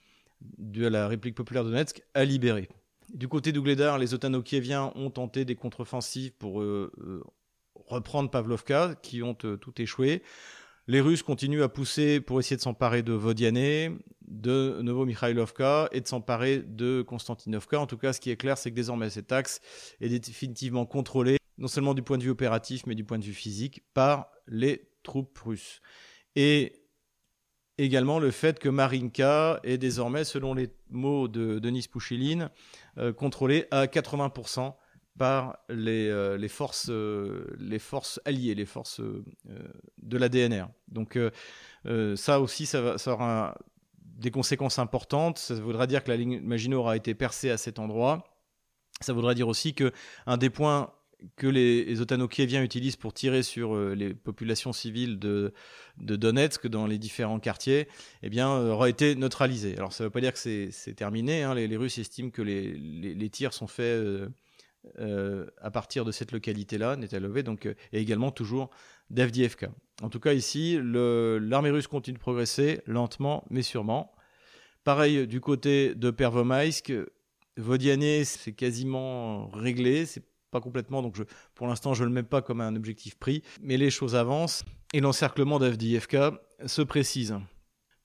de 0.57 0.87
la 0.87 1.07
République 1.07 1.35
populaire 1.35 1.63
de 1.63 1.69
Donetsk 1.69 2.01
à 2.15 2.25
libérer. 2.25 2.67
Du 3.13 3.27
côté 3.27 3.51
d'Ougledar, 3.51 3.97
les 3.97 4.13
Otano-Kieviens 4.13 4.91
ont 4.95 5.09
tenté 5.09 5.45
des 5.45 5.55
contre-offensives 5.55 6.33
pour 6.33 6.61
euh, 6.61 6.91
euh, 6.99 7.23
reprendre 7.75 8.29
Pavlovka, 8.29 8.95
qui 9.01 9.21
ont 9.21 9.37
euh, 9.45 9.57
tout 9.57 9.79
échoué. 9.81 10.23
Les 10.87 11.01
Russes 11.01 11.23
continuent 11.23 11.63
à 11.63 11.69
pousser 11.69 12.19
pour 12.19 12.39
essayer 12.39 12.57
de 12.57 12.61
s'emparer 12.61 13.03
de 13.03 13.13
Vodiane, 13.13 13.97
de 14.27 14.79
Novo-Mikhailovka 14.81 15.89
et 15.91 16.01
de 16.01 16.07
s'emparer 16.07 16.59
de 16.59 17.01
Konstantinovka. 17.01 17.79
En 17.79 17.87
tout 17.87 17.97
cas, 17.97 18.13
ce 18.13 18.19
qui 18.19 18.29
est 18.29 18.37
clair, 18.37 18.57
c'est 18.57 18.69
que 18.69 18.75
désormais 18.75 19.09
cet 19.09 19.31
axe 19.31 19.61
est 19.99 20.09
définitivement 20.09 20.85
contrôlé, 20.85 21.37
non 21.57 21.67
seulement 21.67 21.93
du 21.93 22.03
point 22.03 22.17
de 22.17 22.23
vue 22.23 22.29
opératif, 22.29 22.85
mais 22.85 22.95
du 22.95 23.03
point 23.03 23.17
de 23.17 23.23
vue 23.23 23.33
physique, 23.33 23.83
par 23.93 24.27
les 24.47 24.89
troupes 25.03 25.37
russes. 25.39 25.81
Également 27.77 28.19
le 28.19 28.31
fait 28.31 28.59
que 28.59 28.69
Marinka 28.69 29.59
est 29.63 29.77
désormais, 29.77 30.23
selon 30.23 30.53
les 30.53 30.69
mots 30.89 31.27
de 31.27 31.59
Denis 31.59 31.87
Pouchiline, 31.91 32.49
euh, 32.97 33.13
contrôlé 33.13 33.65
à 33.71 33.87
80% 33.87 34.75
par 35.17 35.57
les, 35.69 36.09
euh, 36.09 36.47
forces, 36.47 36.87
euh, 36.89 37.55
les 37.57 37.79
forces 37.79 38.19
alliées, 38.25 38.55
les 38.55 38.65
forces 38.65 39.01
de 40.01 40.17
la 40.17 40.29
DNR. 40.29 40.65
Donc 40.87 41.17
ça 42.15 42.39
aussi, 42.39 42.65
ça, 42.65 42.81
va, 42.81 42.95
aura 43.07 43.57
des 44.01 44.31
conséquences 44.31 44.79
importantes. 44.79 45.37
Ça 45.37 45.55
voudra 45.55 45.87
dire 45.87 46.03
que 46.03 46.09
la 46.09 46.17
ligne 46.17 46.39
Maginot 46.41 46.79
aura 46.79 46.95
été 46.95 47.13
percée 47.13 47.49
à 47.49 47.57
cet 47.57 47.79
endroit. 47.79 48.23
Ça 49.01 49.11
voudra 49.11 49.33
dire 49.33 49.49
aussi 49.49 49.73
que 49.73 49.91
un 50.25 50.37
des 50.37 50.49
points 50.49 50.93
que 51.35 51.47
les, 51.47 51.85
les 51.85 52.57
utilisent 52.63 52.95
pour 52.95 53.13
tirer 53.13 53.43
sur 53.43 53.75
euh, 53.75 53.93
les 53.95 54.13
populations 54.13 54.73
civiles 54.73 55.19
de, 55.19 55.53
de, 55.97 56.15
Donetsk 56.15 56.67
dans 56.67 56.87
les 56.87 56.97
différents 56.97 57.39
quartiers, 57.39 57.87
eh 58.23 58.29
bien, 58.29 58.49
euh, 58.51 58.71
aura 58.71 58.89
été 58.89 59.15
neutralisé. 59.15 59.75
Alors, 59.77 59.93
ça 59.93 60.03
ne 60.03 60.07
veut 60.07 60.11
pas 60.11 60.21
dire 60.21 60.33
que 60.33 60.39
c'est 60.39 60.93
terminé. 60.95 61.43
Hein. 61.43 61.53
Les, 61.55 61.77
Russes 61.77 61.97
estiment 61.97 62.29
que 62.29 62.41
les, 62.41 62.73
les, 62.73 63.29
tirs 63.29 63.53
sont 63.53 63.67
faits 63.67 64.29
euh, 64.99 65.45
à 65.61 65.71
partir 65.71 66.05
de 66.05 66.11
cette 66.11 66.31
localité-là, 66.31 66.95
Netalové, 66.95 67.43
donc, 67.43 67.65
et 67.65 67.99
également 67.99 68.31
toujours 68.31 68.69
d'Avdiivka. 69.09 69.71
En 70.01 70.09
tout 70.09 70.19
cas, 70.19 70.33
ici, 70.33 70.79
l'armée 70.81 71.71
russe 71.71 71.87
continue 71.87 72.15
de 72.15 72.21
progresser 72.21 72.81
lentement, 72.85 73.45
mais 73.49 73.61
sûrement. 73.61 74.11
Pareil 74.83 75.25
du 75.25 75.41
côté 75.41 75.95
de 75.95 76.11
Pervomaïsk, 76.11 76.93
Vodiane, 77.57 78.23
c'est 78.25 78.51
quasiment 78.51 79.47
réglé. 79.47 80.05
Complètement, 80.61 81.01
donc 81.01 81.15
je, 81.15 81.23
pour 81.53 81.67
l'instant 81.67 81.93
je 81.93 82.03
ne 82.03 82.09
le 82.09 82.13
mets 82.13 82.23
pas 82.23 82.41
comme 82.41 82.61
un 82.61 82.75
objectif 82.75 83.15
pris, 83.17 83.43
mais 83.61 83.77
les 83.77 83.89
choses 83.89 84.15
avancent 84.15 84.63
et 84.93 85.01
l'encerclement 85.01 85.59
d'FDFK 85.59 86.17
se 86.65 86.81
précise. 86.81 87.35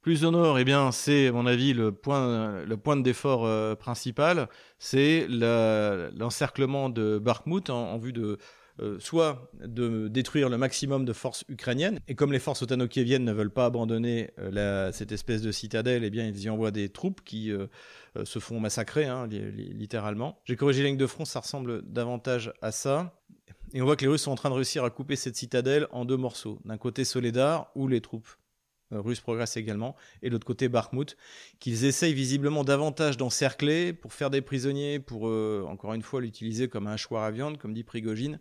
Plus 0.02 0.24
au 0.24 0.30
nord, 0.30 0.58
eh 0.58 0.64
bien, 0.64 0.92
c'est, 0.92 1.28
à 1.28 1.32
mon 1.32 1.44
avis, 1.44 1.74
le 1.74 1.92
point, 1.92 2.64
le 2.64 2.76
point 2.78 2.96
d'effort 2.96 3.44
euh, 3.44 3.74
principal, 3.74 4.48
c'est 4.78 5.26
l'encerclement 5.28 6.88
de 6.88 7.18
Bakhmut 7.18 7.68
en, 7.68 7.98
vue 7.98 8.14
de 8.14 8.38
euh, 8.80 8.98
soit 8.98 9.50
de 9.64 10.08
détruire 10.08 10.48
le 10.48 10.56
maximum 10.56 11.04
de 11.04 11.12
forces 11.12 11.44
ukrainiennes, 11.48 11.98
et 12.08 12.14
comme 12.14 12.32
les 12.32 12.38
forces 12.38 12.62
otano-kieviennes 12.62 13.24
ne 13.24 13.32
veulent 13.32 13.50
pas 13.50 13.66
abandonner 13.66 14.30
euh, 14.38 14.92
cette 14.92 15.12
espèce 15.12 15.42
de 15.42 15.52
citadelle, 15.52 16.04
eh 16.04 16.10
bien 16.10 16.26
ils 16.26 16.42
y 16.42 16.48
envoient 16.48 16.70
des 16.70 16.88
troupes 16.88 17.20
qui 17.24 17.52
euh, 17.52 17.66
se 18.24 18.38
font 18.38 18.60
massacrer, 18.60 19.04
hein, 19.04 19.26
littéralement. 19.28 20.40
J'ai 20.44 20.56
corrigé 20.56 20.82
la 20.82 20.88
ligne 20.88 20.98
de 20.98 21.06
front, 21.06 21.24
ça 21.24 21.40
ressemble 21.40 21.82
davantage 21.82 22.52
à 22.62 22.72
ça. 22.72 23.14
Et 23.72 23.82
on 23.82 23.84
voit 23.84 23.96
que 23.96 24.04
les 24.04 24.10
Russes 24.10 24.22
sont 24.22 24.32
en 24.32 24.36
train 24.36 24.50
de 24.50 24.54
réussir 24.54 24.84
à 24.84 24.90
couper 24.90 25.14
cette 25.14 25.36
citadelle 25.36 25.86
en 25.92 26.04
deux 26.04 26.16
morceaux. 26.16 26.58
D'un 26.64 26.76
côté 26.76 27.04
Soledar, 27.04 27.70
où 27.76 27.86
les 27.86 28.00
troupes 28.00 28.28
euh, 28.92 29.00
russes 29.00 29.20
progressent 29.20 29.56
également, 29.56 29.96
et 30.22 30.28
de 30.28 30.32
l'autre 30.32 30.46
côté 30.46 30.68
Bakhmut, 30.68 31.16
qu'ils 31.58 31.84
essayent 31.84 32.14
visiblement 32.14 32.64
davantage 32.64 33.16
d'encercler 33.16 33.92
pour 33.92 34.12
faire 34.12 34.30
des 34.30 34.40
prisonniers, 34.40 34.98
pour 34.98 35.28
euh, 35.28 35.64
encore 35.68 35.94
une 35.94 36.02
fois 36.02 36.20
l'utiliser 36.20 36.68
comme 36.68 36.86
un 36.86 36.96
choix 36.96 37.24
à 37.24 37.30
viande, 37.30 37.58
comme 37.58 37.72
dit 37.72 37.84
Prigogine, 37.84 38.40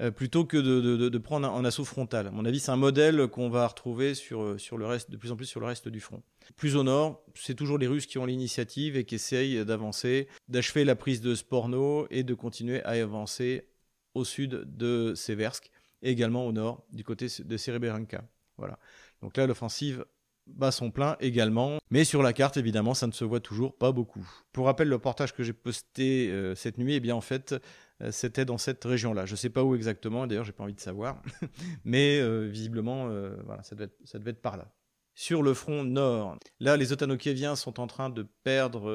euh, 0.00 0.10
plutôt 0.10 0.44
que 0.44 0.56
de, 0.56 1.18
prendre 1.18 1.48
un, 1.48 1.64
assaut 1.64 1.84
frontal. 1.84 2.26
À 2.26 2.30
mon 2.30 2.44
avis, 2.44 2.60
c'est 2.60 2.72
un 2.72 2.76
modèle 2.76 3.28
qu'on 3.28 3.48
va 3.48 3.66
retrouver 3.66 4.14
sur, 4.14 4.58
sur 4.58 4.76
le 4.76 4.86
reste, 4.86 5.10
de 5.10 5.16
plus 5.16 5.30
en 5.30 5.36
plus 5.36 5.46
sur 5.46 5.60
le 5.60 5.66
reste 5.66 5.88
du 5.88 6.00
front. 6.00 6.22
Plus 6.56 6.76
au 6.76 6.82
nord, 6.82 7.22
c'est 7.34 7.54
toujours 7.54 7.78
les 7.78 7.86
Russes 7.86 8.06
qui 8.06 8.18
ont 8.18 8.26
l'initiative 8.26 8.96
et 8.96 9.04
qui 9.04 9.14
essayent 9.14 9.64
d'avancer, 9.64 10.28
d'achever 10.48 10.84
la 10.84 10.96
prise 10.96 11.20
de 11.20 11.34
Sporno 11.34 12.06
et 12.10 12.24
de 12.24 12.34
continuer 12.34 12.82
à 12.82 12.90
avancer 12.90 13.68
au 14.14 14.24
sud 14.24 14.64
de 14.66 15.14
Seversk, 15.14 15.70
et 16.02 16.10
également 16.10 16.46
au 16.46 16.52
nord, 16.52 16.84
du 16.92 17.04
côté 17.04 17.26
de 17.44 17.56
Sereberenka. 17.56 18.24
Voilà. 18.56 18.78
Donc 19.22 19.36
là, 19.36 19.46
l'offensive 19.46 20.04
bat 20.46 20.70
son 20.70 20.90
plein 20.90 21.16
également. 21.20 21.78
Mais 21.90 22.04
sur 22.04 22.22
la 22.22 22.32
carte, 22.32 22.56
évidemment, 22.56 22.94
ça 22.94 23.06
ne 23.06 23.12
se 23.12 23.24
voit 23.24 23.40
toujours 23.40 23.76
pas 23.76 23.92
beaucoup. 23.92 24.26
Pour 24.52 24.66
rappel, 24.66 24.88
le 24.88 24.98
portage 24.98 25.34
que 25.34 25.42
j'ai 25.42 25.52
posté 25.52 26.30
euh, 26.30 26.54
cette 26.54 26.78
nuit, 26.78 26.94
eh 26.94 27.00
bien, 27.00 27.14
en 27.14 27.20
fait, 27.20 27.54
euh, 28.02 28.10
c'était 28.10 28.44
dans 28.44 28.58
cette 28.58 28.84
région-là. 28.84 29.26
Je 29.26 29.32
ne 29.32 29.36
sais 29.36 29.50
pas 29.50 29.62
où 29.62 29.74
exactement, 29.74 30.26
d'ailleurs, 30.26 30.44
j'ai 30.44 30.52
pas 30.52 30.64
envie 30.64 30.74
de 30.74 30.80
savoir. 30.80 31.22
Mais 31.84 32.20
euh, 32.20 32.48
visiblement, 32.50 33.08
voilà, 33.44 33.62
ça 33.62 33.74
devait, 33.74 33.86
être, 33.86 33.98
ça 34.04 34.18
devait 34.18 34.30
être 34.30 34.42
par 34.42 34.56
là. 34.56 34.72
Sur 35.18 35.42
le 35.42 35.54
front 35.54 35.82
nord, 35.82 36.36
là, 36.60 36.76
les 36.76 36.92
Otanokieviens 36.92 37.56
sont 37.56 37.80
en 37.80 37.86
train 37.86 38.10
de 38.10 38.26
perdre 38.44 38.92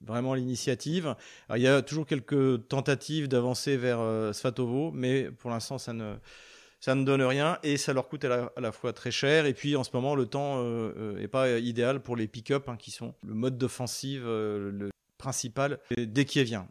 vraiment 0.00 0.34
l'initiative. 0.34 1.14
Il 1.54 1.62
y 1.62 1.68
a 1.68 1.80
toujours 1.80 2.06
quelques 2.06 2.66
tentatives 2.66 3.28
d'avancer 3.28 3.76
vers 3.76 4.34
Svatovo, 4.34 4.90
mais 4.90 5.30
pour 5.30 5.50
l'instant, 5.50 5.78
ça 5.78 5.92
ne, 5.92 6.16
ça 6.80 6.94
ne 6.94 7.04
donne 7.04 7.22
rien 7.22 7.58
et 7.62 7.76
ça 7.76 7.92
leur 7.92 8.08
coûte 8.08 8.24
à 8.24 8.50
la, 8.56 8.72
fois 8.72 8.92
très 8.92 9.10
cher. 9.10 9.46
Et 9.46 9.54
puis 9.54 9.76
en 9.76 9.84
ce 9.84 9.90
moment, 9.92 10.14
le 10.14 10.26
temps 10.26 10.62
n'est 10.62 10.68
euh, 10.68 11.24
euh, 11.24 11.28
pas 11.28 11.58
idéal 11.58 12.00
pour 12.00 12.16
les 12.16 12.28
pick-up, 12.28 12.68
hein, 12.68 12.76
qui 12.76 12.90
sont 12.90 13.14
le 13.26 13.34
mode 13.34 13.58
d'offensive 13.58 14.24
euh, 14.24 14.88
principal 15.18 15.80
dès 15.96 16.24
qu'il 16.24 16.44
vient. 16.44 16.68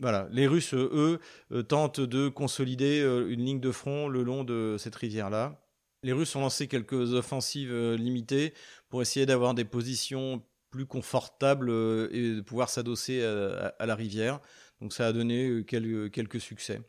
Voilà, 0.00 0.28
les 0.32 0.48
Russes, 0.48 0.74
eux, 0.74 1.20
tentent 1.68 2.00
de 2.00 2.28
consolider 2.28 3.00
une 3.28 3.44
ligne 3.44 3.60
de 3.60 3.70
front 3.70 4.08
le 4.08 4.24
long 4.24 4.42
de 4.42 4.74
cette 4.78 4.96
rivière-là. 4.96 5.62
Les 6.02 6.12
Russes 6.12 6.34
ont 6.34 6.40
lancé 6.40 6.66
quelques 6.66 7.14
offensives 7.14 7.72
limitées 7.94 8.52
pour 8.88 9.02
essayer 9.02 9.24
d'avoir 9.24 9.54
des 9.54 9.64
positions 9.64 10.42
plus 10.70 10.84
confortables 10.84 11.70
et 12.10 12.34
de 12.34 12.40
pouvoir 12.40 12.68
s'adosser 12.70 13.22
à, 13.22 13.86
la 13.86 13.94
rivière. 13.94 14.40
Donc 14.80 14.92
ça 14.92 15.06
a 15.06 15.12
donné 15.12 15.64
quelques 15.64 16.40
succès. 16.40 16.80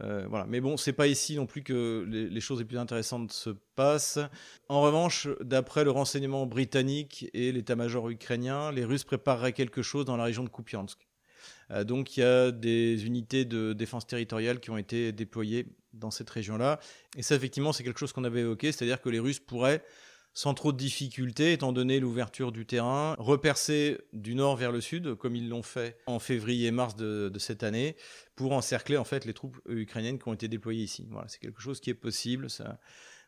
Euh, 0.00 0.26
voilà. 0.28 0.46
Mais 0.46 0.60
bon, 0.60 0.76
c'est 0.76 0.92
pas 0.92 1.06
ici 1.06 1.36
non 1.36 1.46
plus 1.46 1.62
que 1.62 2.06
les, 2.08 2.40
choses 2.40 2.58
les 2.58 2.64
plus 2.64 2.78
intéressantes 2.78 3.32
se 3.32 3.50
passent. 3.50 4.18
En 4.68 4.80
revanche, 4.80 5.28
d'après 5.40 5.84
le 5.84 5.90
renseignement 5.90 6.46
britannique 6.46 7.28
et 7.34 7.52
l'état-major 7.52 8.08
ukrainien, 8.08 8.72
les 8.72 8.84
Russes 8.84 9.04
prépareraient 9.04 9.52
quelque 9.52 9.82
chose 9.82 10.04
dans 10.04 10.16
la 10.16 10.24
région 10.24 10.44
de 10.44 10.48
Kupiansk. 10.48 10.98
Euh, 11.70 11.84
donc 11.84 12.16
il 12.16 12.20
y 12.20 12.22
a 12.22 12.50
des 12.50 13.06
unités 13.06 13.44
de 13.44 13.72
défense 13.72 14.06
territoriale 14.06 14.60
qui 14.60 14.70
ont 14.70 14.78
été 14.78 15.12
déployées 15.12 15.66
dans 15.92 16.10
cette 16.10 16.30
région-là. 16.30 16.80
Et 17.16 17.22
ça, 17.22 17.34
effectivement, 17.34 17.72
c'est 17.72 17.84
quelque 17.84 18.00
chose 18.00 18.12
qu'on 18.12 18.24
avait 18.24 18.40
évoqué, 18.40 18.72
c'est-à-dire 18.72 19.00
que 19.00 19.10
les 19.10 19.18
Russes 19.18 19.40
pourraient 19.40 19.82
sans 20.34 20.54
trop 20.54 20.72
de 20.72 20.78
difficultés, 20.78 21.52
étant 21.52 21.72
donné 21.72 22.00
l'ouverture 22.00 22.52
du 22.52 22.64
terrain, 22.64 23.14
repercer 23.18 23.98
du 24.12 24.34
nord 24.34 24.56
vers 24.56 24.72
le 24.72 24.80
sud, 24.80 25.14
comme 25.16 25.36
ils 25.36 25.48
l'ont 25.48 25.62
fait 25.62 25.98
en 26.06 26.18
février 26.18 26.68
et 26.68 26.70
mars 26.70 26.96
de, 26.96 27.30
cette 27.38 27.62
année, 27.62 27.96
pour 28.34 28.52
encercler 28.52 28.96
en 28.96 29.04
fait 29.04 29.24
les 29.24 29.34
troupes 29.34 29.60
ukrainiennes 29.68 30.18
qui 30.18 30.28
ont 30.28 30.32
été 30.34 30.48
déployées 30.48 30.84
ici. 30.84 31.06
Voilà, 31.10 31.28
c'est 31.28 31.38
quelque 31.38 31.60
chose 31.60 31.80
qui 31.80 31.90
est 31.90 31.94
possible. 31.94 32.46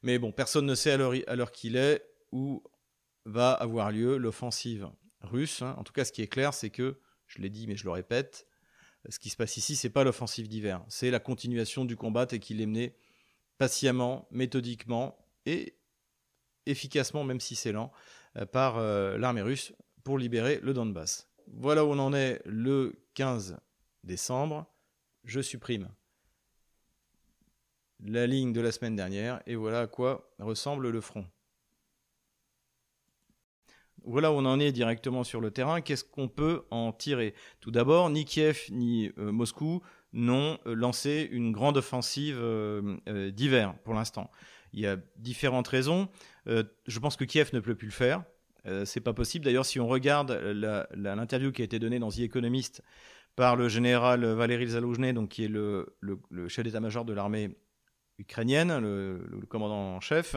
Mais 0.02 0.18
bon, 0.18 0.32
personne 0.32 0.66
ne 0.66 0.74
sait 0.74 0.92
à 0.92 0.96
l'heure 1.36 1.52
qu'il 1.52 1.76
est 1.76 2.02
où 2.32 2.62
va 3.26 3.52
avoir 3.52 3.90
lieu 3.90 4.16
l'offensive 4.16 4.88
russe. 5.20 5.62
Hein. 5.62 5.74
En 5.78 5.84
tout 5.84 5.92
cas, 5.92 6.04
ce 6.04 6.12
qui 6.12 6.22
est 6.22 6.28
clair, 6.28 6.54
c'est 6.54 6.70
que, 6.70 6.98
je 7.26 7.40
l'ai 7.40 7.50
dit, 7.50 7.66
mais 7.66 7.76
je 7.76 7.84
le 7.84 7.90
répète, 7.90 8.46
ce 9.08 9.18
qui 9.18 9.28
se 9.28 9.36
passe 9.36 9.56
ici, 9.56 9.76
c'est 9.76 9.90
pas 9.90 10.04
l'offensive 10.04 10.48
d'hiver, 10.48 10.82
c'est 10.88 11.10
la 11.10 11.20
continuation 11.20 11.84
du 11.84 11.96
combat 11.96 12.26
et 12.30 12.38
qu'il 12.38 12.60
est 12.60 12.66
mené 12.66 12.96
patiemment, 13.58 14.26
méthodiquement 14.30 15.18
et 15.46 15.76
efficacement, 16.66 17.24
même 17.24 17.40
si 17.40 17.54
c'est 17.54 17.72
lent, 17.72 17.92
euh, 18.36 18.46
par 18.46 18.78
euh, 18.78 19.18
l'armée 19.18 19.42
russe 19.42 19.72
pour 20.02 20.18
libérer 20.18 20.60
le 20.62 20.74
Donbass. 20.74 21.28
Voilà 21.48 21.84
où 21.84 21.88
on 21.88 21.98
en 21.98 22.12
est 22.14 22.40
le 22.44 22.94
15 23.14 23.56
décembre. 24.02 24.66
Je 25.24 25.40
supprime 25.40 25.88
la 28.00 28.26
ligne 28.26 28.52
de 28.52 28.60
la 28.60 28.72
semaine 28.72 28.96
dernière 28.96 29.40
et 29.46 29.54
voilà 29.54 29.80
à 29.80 29.86
quoi 29.86 30.30
ressemble 30.38 30.90
le 30.90 31.00
front. 31.00 31.26
Voilà 34.06 34.30
où 34.30 34.34
on 34.34 34.44
en 34.44 34.60
est 34.60 34.72
directement 34.72 35.24
sur 35.24 35.40
le 35.40 35.50
terrain. 35.50 35.80
Qu'est-ce 35.80 36.04
qu'on 36.04 36.28
peut 36.28 36.66
en 36.70 36.92
tirer? 36.92 37.34
Tout 37.60 37.70
d'abord, 37.70 38.10
ni 38.10 38.26
Kiev 38.26 38.66
ni 38.70 39.10
euh, 39.16 39.32
Moscou 39.32 39.80
n'ont 40.12 40.58
lancé 40.64 41.26
une 41.32 41.50
grande 41.50 41.78
offensive 41.78 42.40
d'hiver 43.32 43.74
pour 43.82 43.94
l'instant. 43.94 44.30
Il 44.72 44.80
y 44.80 44.86
a 44.86 44.96
différentes 45.16 45.68
raisons. 45.68 46.08
Euh, 46.48 46.64
je 46.86 46.98
pense 46.98 47.16
que 47.16 47.24
Kiev 47.24 47.50
ne 47.52 47.60
peut 47.60 47.74
plus 47.74 47.86
le 47.86 47.92
faire. 47.92 48.24
Euh, 48.66 48.84
c'est 48.84 49.00
pas 49.00 49.12
possible. 49.12 49.44
D'ailleurs, 49.44 49.66
si 49.66 49.80
on 49.80 49.86
regarde 49.86 50.30
l'interview 50.94 51.52
qui 51.52 51.62
a 51.62 51.64
été 51.64 51.78
donnée 51.78 51.98
dans 51.98 52.10
The 52.10 52.20
Economist 52.20 52.82
par 53.36 53.56
le 53.56 53.68
général 53.68 54.24
Valéry 54.24 54.68
Zaloujny, 54.68 55.12
donc 55.12 55.30
qui 55.30 55.44
est 55.44 55.48
le, 55.48 55.96
chef 56.48 56.64
d'état-major 56.64 57.04
de 57.04 57.12
l'armée 57.12 57.56
ukrainienne, 58.18 58.78
le, 58.78 59.20
commandant 59.48 59.96
en 59.96 60.00
chef, 60.00 60.36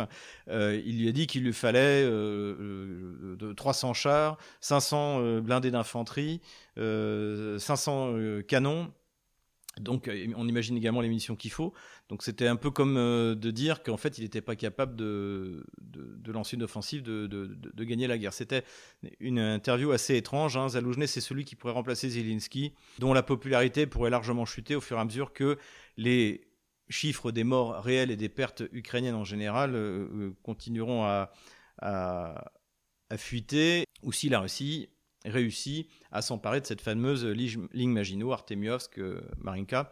euh, 0.50 0.82
il 0.84 1.00
lui 1.00 1.08
a 1.08 1.12
dit 1.12 1.28
qu'il 1.28 1.44
lui 1.44 1.54
fallait 1.54 2.04
de 2.04 3.54
300 3.54 3.94
chars, 3.94 4.38
500 4.62 5.42
blindés 5.42 5.72
d'infanterie, 5.72 6.42
500 6.76 8.42
canons 8.48 8.92
donc, 9.80 10.08
euh, 10.08 10.28
on 10.36 10.48
imagine 10.48 10.78
également 10.78 11.02
les 11.02 11.08
munitions 11.08 11.36
qu'il 11.36 11.52
faut. 11.52 11.74
Donc, 12.10 12.24
c'était 12.24 12.48
un 12.48 12.56
peu 12.56 12.72
comme 12.72 12.98
euh, 12.98 13.36
de 13.36 13.52
dire 13.52 13.84
qu'en 13.84 13.98
fait, 13.98 14.18
il 14.18 14.24
n'était 14.24 14.42
pas 14.42 14.56
capable 14.56 14.96
de, 14.96 15.66
lancer 16.26 16.56
une 16.56 16.64
offensive, 16.64 17.04
de, 17.04 17.84
gagner 17.84 18.08
la 18.08 18.18
guerre. 18.18 18.34
C'était 18.34 18.64
une 19.20 19.40
interview 19.40 19.92
assez 19.92 20.16
étrange. 20.16 20.58
Hein. 20.58 20.68
C'est 20.70 21.22
celui 21.22 21.46
qui 21.46 21.56
pourrait 21.56 21.74
remplacer 21.74 22.10
Zelensky, 22.10 22.74
dont 23.00 23.14
la 23.14 23.24
popularité 23.24 23.88
pourrait 23.88 24.10
largement 24.10 24.46
chuter 24.46 24.76
au 24.76 24.82
fur 24.82 24.98
et 24.98 25.02
à 25.02 25.06
mesure 25.06 25.34
que 25.34 25.58
les 25.96 26.42
chiffres 26.90 27.32
des 27.32 27.44
morts 27.44 27.82
réels 27.84 28.12
et 28.12 28.16
des 28.16 28.30
pertes 28.30 28.64
ukrainiennes 28.72 29.16
en 29.16 29.26
général 29.26 29.76
euh, 29.76 30.32
continueront 30.44 31.04
à, 31.04 31.32
à, 31.80 32.52
à 33.10 33.18
fuiter, 33.18 33.86
ou 34.04 34.12
si 34.12 34.30
la 34.30 34.40
Russie 34.40 34.90
réussi 35.30 35.88
à 36.12 36.22
s'emparer 36.22 36.62
de 36.62 36.66
cette 36.66 36.82
fameuse 36.82 37.26
ligne 37.26 37.92
Maginot, 37.92 38.32
Artemiovsk, 38.32 39.00
euh, 39.00 39.22
Marinka. 39.40 39.92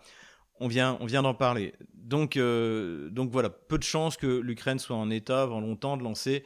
On 0.59 0.67
vient, 0.67 0.97
on 1.01 1.05
vient 1.05 1.21
d'en 1.21 1.33
parler. 1.33 1.73
Donc, 1.93 2.37
euh, 2.37 3.09
donc 3.09 3.29
voilà, 3.31 3.49
peu 3.49 3.77
de 3.77 3.83
chances 3.83 4.15
que 4.15 4.39
l'Ukraine 4.39 4.79
soit 4.79 4.95
en 4.95 5.09
état 5.09 5.41
avant 5.41 5.59
longtemps 5.59 5.97
de 5.97 6.03
lancer 6.03 6.43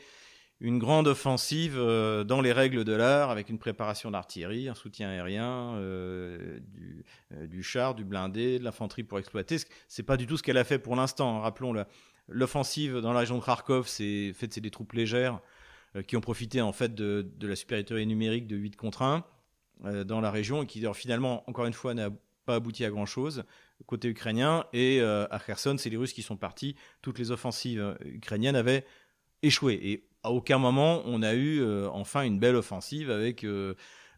une 0.62 0.80
grande 0.80 1.08
offensive 1.08 1.76
euh, 1.78 2.24
dans 2.24 2.42
les 2.42 2.52
règles 2.52 2.84
de 2.84 2.92
l'art, 2.92 3.30
avec 3.30 3.50
une 3.50 3.60
préparation 3.60 4.12
d'artillerie, 4.12 4.68
un 4.68 4.76
soutien 4.76 5.10
aérien, 5.10 5.80
du, 7.32 7.64
char, 7.64 7.96
du 7.96 8.04
blindé, 8.04 8.60
de 8.60 8.64
l'infanterie 8.64 9.04
pour 9.04 9.20
exploiter. 9.20 9.58
C'est 9.88 10.04
pas 10.04 10.18
du 10.18 10.26
tout 10.26 10.38
ce 10.38 10.44
qu'elle 10.44 10.58
a 10.58 10.64
fait 10.64 10.80
pour 10.80 10.96
l'instant. 10.96 11.42
Rappelons 11.42 11.74
l'offensive 12.28 12.98
dans 12.98 13.14
la 13.14 13.20
région 13.20 13.38
de 13.38 13.44
Kharkov, 13.44 13.88
c'est 13.88 14.34
fait 14.34 14.52
c'est 14.52 14.62
des 14.62 14.72
troupes 14.72 14.94
légères 14.94 15.40
qui 16.08 16.16
ont 16.16 16.22
profité 16.22 16.62
en 16.62 16.72
fait 16.72 16.94
de, 16.94 17.26
la 17.42 17.56
supériorité 17.56 18.06
numérique 18.06 18.48
de 18.48 18.56
8 18.56 18.76
contre 18.76 19.02
1 19.02 19.24
euh, 19.86 20.04
dans 20.04 20.22
la 20.22 20.32
région 20.32 20.64
et 20.64 20.66
qui 20.66 20.84
finalement, 20.94 21.44
encore 21.50 21.66
une 21.66 21.74
fois, 21.74 21.94
n'a 21.94 22.10
pas 22.46 22.56
abouti 22.56 22.86
à 22.86 22.90
grand 22.90 23.06
chose 23.06 23.44
côté 23.86 24.10
ukrainien. 24.10 24.66
Et 24.74 25.00
euh, 25.02 25.26
à 25.32 25.40
Kherson, 25.40 25.78
c'est 25.78 25.90
les 25.90 25.98
Russes 25.98 26.14
qui 26.14 26.22
sont 26.22 26.38
partis. 26.38 26.76
Toutes 27.02 27.18
les 27.18 27.32
offensives 27.32 27.98
ukrainiennes 28.04 28.56
avaient 28.56 28.86
échoué. 29.42 29.80
Et 29.82 30.10
à 30.24 30.32
aucun 30.32 30.58
moment 30.58 31.02
on 31.06 31.24
a 31.24 31.34
eu 31.34 31.66
enfin 31.88 32.24
une 32.24 32.40
belle 32.40 32.58
offensive 32.58 33.10
avec 33.10 33.46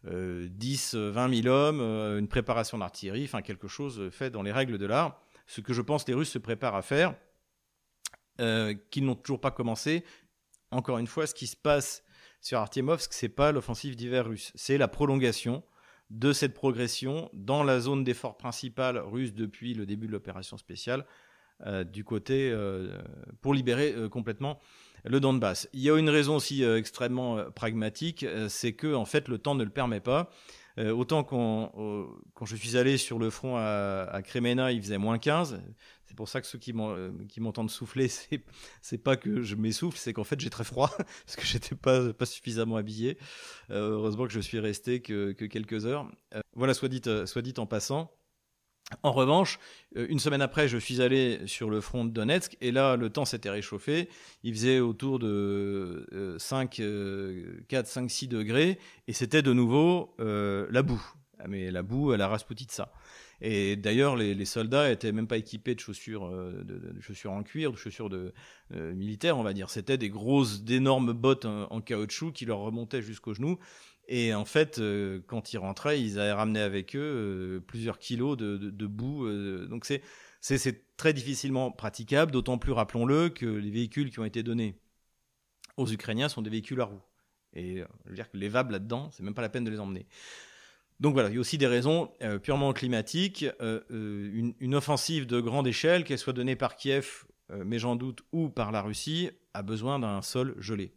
10, 0.04 0.94
20 0.96 1.42
000 1.42 1.46
hommes, 1.46 1.80
une 2.18 2.26
préparation 2.26 2.76
d'artillerie, 2.78 3.22
enfin 3.22 3.40
quelque 3.40 3.68
chose 3.68 4.10
fait 4.10 4.30
dans 4.30 4.42
les 4.42 4.50
règles 4.50 4.78
de 4.78 4.86
l'art. 4.86 5.22
Ce 5.46 5.60
que 5.60 5.72
je 5.72 5.80
pense 5.80 6.08
les 6.08 6.14
Russes 6.14 6.30
se 6.30 6.38
préparent 6.38 6.74
à 6.74 6.82
faire, 6.82 7.14
qu'ils 8.90 9.04
n'ont 9.04 9.14
toujours 9.14 9.40
pas 9.40 9.52
commencé, 9.52 10.04
encore 10.72 10.98
une 10.98 11.06
fois, 11.06 11.26
ce 11.26 11.34
qui 11.34 11.46
se 11.46 11.56
passe 11.56 12.02
sur 12.40 12.58
Artyemovsk, 12.58 13.12
c'est 13.12 13.28
pas 13.28 13.52
l'offensive 13.52 13.94
d'hiver 13.94 14.26
russe, 14.26 14.52
c'est 14.54 14.78
la 14.78 14.88
prolongation 14.88 15.62
de 16.10 16.32
cette 16.32 16.54
progression 16.54 17.30
dans 17.32 17.62
la 17.62 17.80
zone 17.80 18.04
d'effort 18.04 18.36
principale 18.36 18.98
russe 18.98 19.32
depuis 19.32 19.74
le 19.74 19.86
début 19.86 20.06
de 20.06 20.12
l'opération 20.12 20.56
spéciale 20.56 21.06
euh, 21.64 21.84
du 21.84 22.02
côté 22.02 22.50
euh, 22.50 23.00
pour 23.40 23.54
libérer 23.54 23.94
euh, 23.94 24.08
complètement 24.08 24.58
le 25.04 25.20
Donbass. 25.20 25.68
Il 25.72 25.80
y 25.80 25.90
a 25.90 25.96
une 25.96 26.10
raison 26.10 26.36
aussi 26.36 26.62
extrêmement 26.62 27.50
pragmatique, 27.50 28.24
c'est 28.48 28.72
que 28.72 28.94
en 28.94 29.04
fait 29.04 29.26
le 29.26 29.38
temps 29.38 29.56
ne 29.56 29.64
le 29.64 29.70
permet 29.70 29.98
pas. 29.98 30.30
autant 30.78 31.24
quand, 31.24 31.72
je 32.44 32.54
suis 32.54 32.76
allé 32.76 32.96
sur 32.98 33.18
le 33.18 33.28
front 33.28 33.56
à, 33.56 34.08
à 34.12 34.22
Kremena, 34.22 34.70
il 34.70 34.80
faisait 34.80 34.98
moins 34.98 35.18
15. 35.18 35.60
C'est 36.12 36.16
pour 36.16 36.28
ça 36.28 36.42
que 36.42 36.46
ceux 36.46 36.58
qui 36.58 36.74
m'entendent 36.74 37.70
souffler, 37.70 38.06
c'est 38.82 38.98
pas 38.98 39.16
que 39.16 39.40
je 39.40 39.54
m'essouffle, 39.54 39.96
c'est 39.96 40.12
qu'en 40.12 40.24
fait 40.24 40.38
j'ai 40.38 40.50
très 40.50 40.62
froid 40.62 40.90
parce 41.24 41.36
que 41.36 41.46
j'étais 41.46 41.74
pas 41.74 42.12
pas 42.12 42.26
suffisamment 42.26 42.76
habillé. 42.76 43.16
Euh, 43.70 43.92
heureusement 43.92 44.26
que 44.26 44.32
je 44.32 44.40
suis 44.40 44.58
resté 44.58 45.00
que, 45.00 45.32
quelques 45.32 45.86
heures. 45.86 46.06
Euh, 46.34 46.42
voilà, 46.52 46.74
soit 46.74 46.90
dit, 46.90 47.00
euh, 47.06 47.24
soit 47.24 47.40
dit 47.40 47.54
en 47.56 47.64
passant. 47.64 48.12
En 49.02 49.12
revanche, 49.12 49.58
une 49.94 50.18
semaine 50.18 50.42
après, 50.42 50.68
je 50.68 50.76
suis 50.76 51.00
allé 51.00 51.40
sur 51.46 51.70
le 51.70 51.80
front 51.80 52.04
de 52.04 52.10
Donetsk 52.10 52.58
et 52.60 52.72
là, 52.72 52.96
le 52.96 53.08
temps 53.08 53.24
s'était 53.24 53.48
réchauffé. 53.48 54.10
Il 54.42 54.52
faisait 54.52 54.80
autour 54.80 55.18
de 55.18 56.36
5, 56.38 56.82
4, 57.68 57.86
5, 57.86 58.10
6 58.10 58.28
degrés 58.28 58.78
et 59.08 59.14
c'était 59.14 59.40
de 59.40 59.54
nouveau 59.54 60.14
la 60.18 60.82
boue. 60.82 61.02
Ah, 61.38 61.48
mais 61.48 61.70
la 61.70 61.82
boue 61.82 62.12
à 62.12 62.18
la 62.18 62.28
Rasputitsa. 62.28 62.92
Et 63.44 63.74
d'ailleurs, 63.74 64.14
les, 64.16 64.44
soldats 64.44 64.90
étaient 64.90 65.10
même 65.10 65.26
pas 65.26 65.36
équipés 65.36 65.74
de 65.74 65.80
chaussures, 65.80 66.30
de, 66.30 67.00
chaussures 67.00 67.32
en 67.32 67.42
cuir, 67.42 67.72
de 67.72 67.76
chaussures 67.76 68.08
de, 68.08 68.32
militaires, 68.70 69.36
on 69.36 69.42
va 69.42 69.52
dire. 69.52 69.68
C'était 69.68 69.98
des 69.98 70.10
grosses, 70.10 70.62
d'énormes 70.62 71.12
bottes 71.12 71.44
en, 71.44 71.80
caoutchouc 71.80 72.32
qui 72.32 72.44
leur 72.44 72.58
remontaient 72.58 73.02
jusqu'aux 73.02 73.34
genoux. 73.34 73.58
Et 74.06 74.32
en 74.32 74.44
fait, 74.44 74.80
quand 75.26 75.52
ils 75.52 75.58
rentraient, 75.58 76.00
ils 76.00 76.20
avaient 76.20 76.32
ramené 76.32 76.60
avec 76.60 76.94
eux 76.94 77.60
plusieurs 77.66 77.98
kilos 77.98 78.36
de, 78.36 78.56
de 78.56 78.86
boue. 78.86 79.28
donc 79.66 79.86
c'est 79.86 80.02
c'est 80.42 80.96
très 80.96 81.12
difficilement 81.12 81.70
praticable, 81.70 82.32
d'autant 82.32 82.58
plus, 82.58 82.72
rappelons-le, 82.72 83.28
que 83.28 83.46
les 83.46 83.70
véhicules 83.70 84.10
qui 84.10 84.18
ont 84.18 84.24
été 84.24 84.42
donnés 84.42 84.76
aux 85.76 85.90
Ukrainiens 85.90 86.28
sont 86.28 86.42
des 86.42 86.50
véhicules 86.50 86.80
à 86.80 86.84
roues. 86.84 87.00
Et 87.54 87.80
euh, 87.80 87.86
je 88.04 88.10
veux 88.10 88.16
dire 88.16 88.30
que 88.30 88.36
les 88.36 88.48
VAB 88.48 88.72
là-dedans, 88.72 89.10
c'est 89.12 89.22
même 89.22 89.34
pas 89.34 89.42
la 89.42 89.48
peine 89.48 89.62
de 89.62 89.70
les 89.70 89.78
emmener. 89.78 90.06
Donc 91.02 91.14
voilà, 91.14 91.30
il 91.30 91.34
y 91.34 91.36
a 91.36 91.40
aussi 91.40 91.58
des 91.58 91.66
raisons 91.66 92.12
euh, 92.22 92.38
purement 92.38 92.72
climatiques. 92.72 93.44
Euh, 93.60 93.80
une, 93.90 94.74
offensive 94.76 95.26
de 95.26 95.40
grande 95.40 95.66
échelle, 95.66 96.04
qu'elle 96.04 96.16
soit 96.16 96.32
donnée 96.32 96.54
par 96.54 96.76
Kiev, 96.76 97.24
mais 97.66 97.78
j'en 97.78 97.96
doute, 97.96 98.20
ou 98.30 98.48
par 98.48 98.70
la 98.70 98.80
Russie, 98.80 99.30
a 99.52 99.62
besoin 99.62 99.98
d'un 99.98 100.22
sol 100.22 100.54
gelé. 100.58 100.94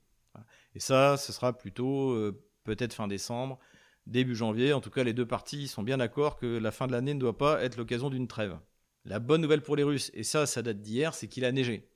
Et 0.76 0.80
ça, 0.80 1.18
ce 1.18 1.34
sera 1.34 1.58
plutôt 1.58 2.16
peut-être 2.64 2.94
fin 2.94 3.08
décembre, 3.08 3.60
début 4.06 4.36
janvier. 4.36 4.72
En 4.72 4.80
tout 4.80 4.92
cas, 4.92 5.04
les 5.04 5.12
deux 5.12 5.26
parties 5.26 5.68
sont 5.68 5.84
bien 5.84 5.98
d'accord 5.98 6.38
que 6.38 6.46
la 6.46 6.72
fin 6.72 6.88
de 6.88 6.94
l'année 6.94 7.14
ne 7.14 7.20
doit 7.20 7.38
pas 7.38 7.62
être 7.64 7.76
l'occasion 7.76 8.10
d'une 8.10 8.28
trêve. 8.28 8.58
La 9.04 9.20
bonne 9.20 9.42
nouvelle 9.42 9.62
pour 9.62 9.76
les 9.76 9.84
Russes, 9.84 10.12
et 10.14 10.24
ça, 10.24 10.46
ça 10.46 10.62
date 10.62 10.82
d'hier, 10.82 11.14
c'est 11.14 11.28
qu'il 11.28 11.44
a 11.44 11.52
neigé. 11.52 11.90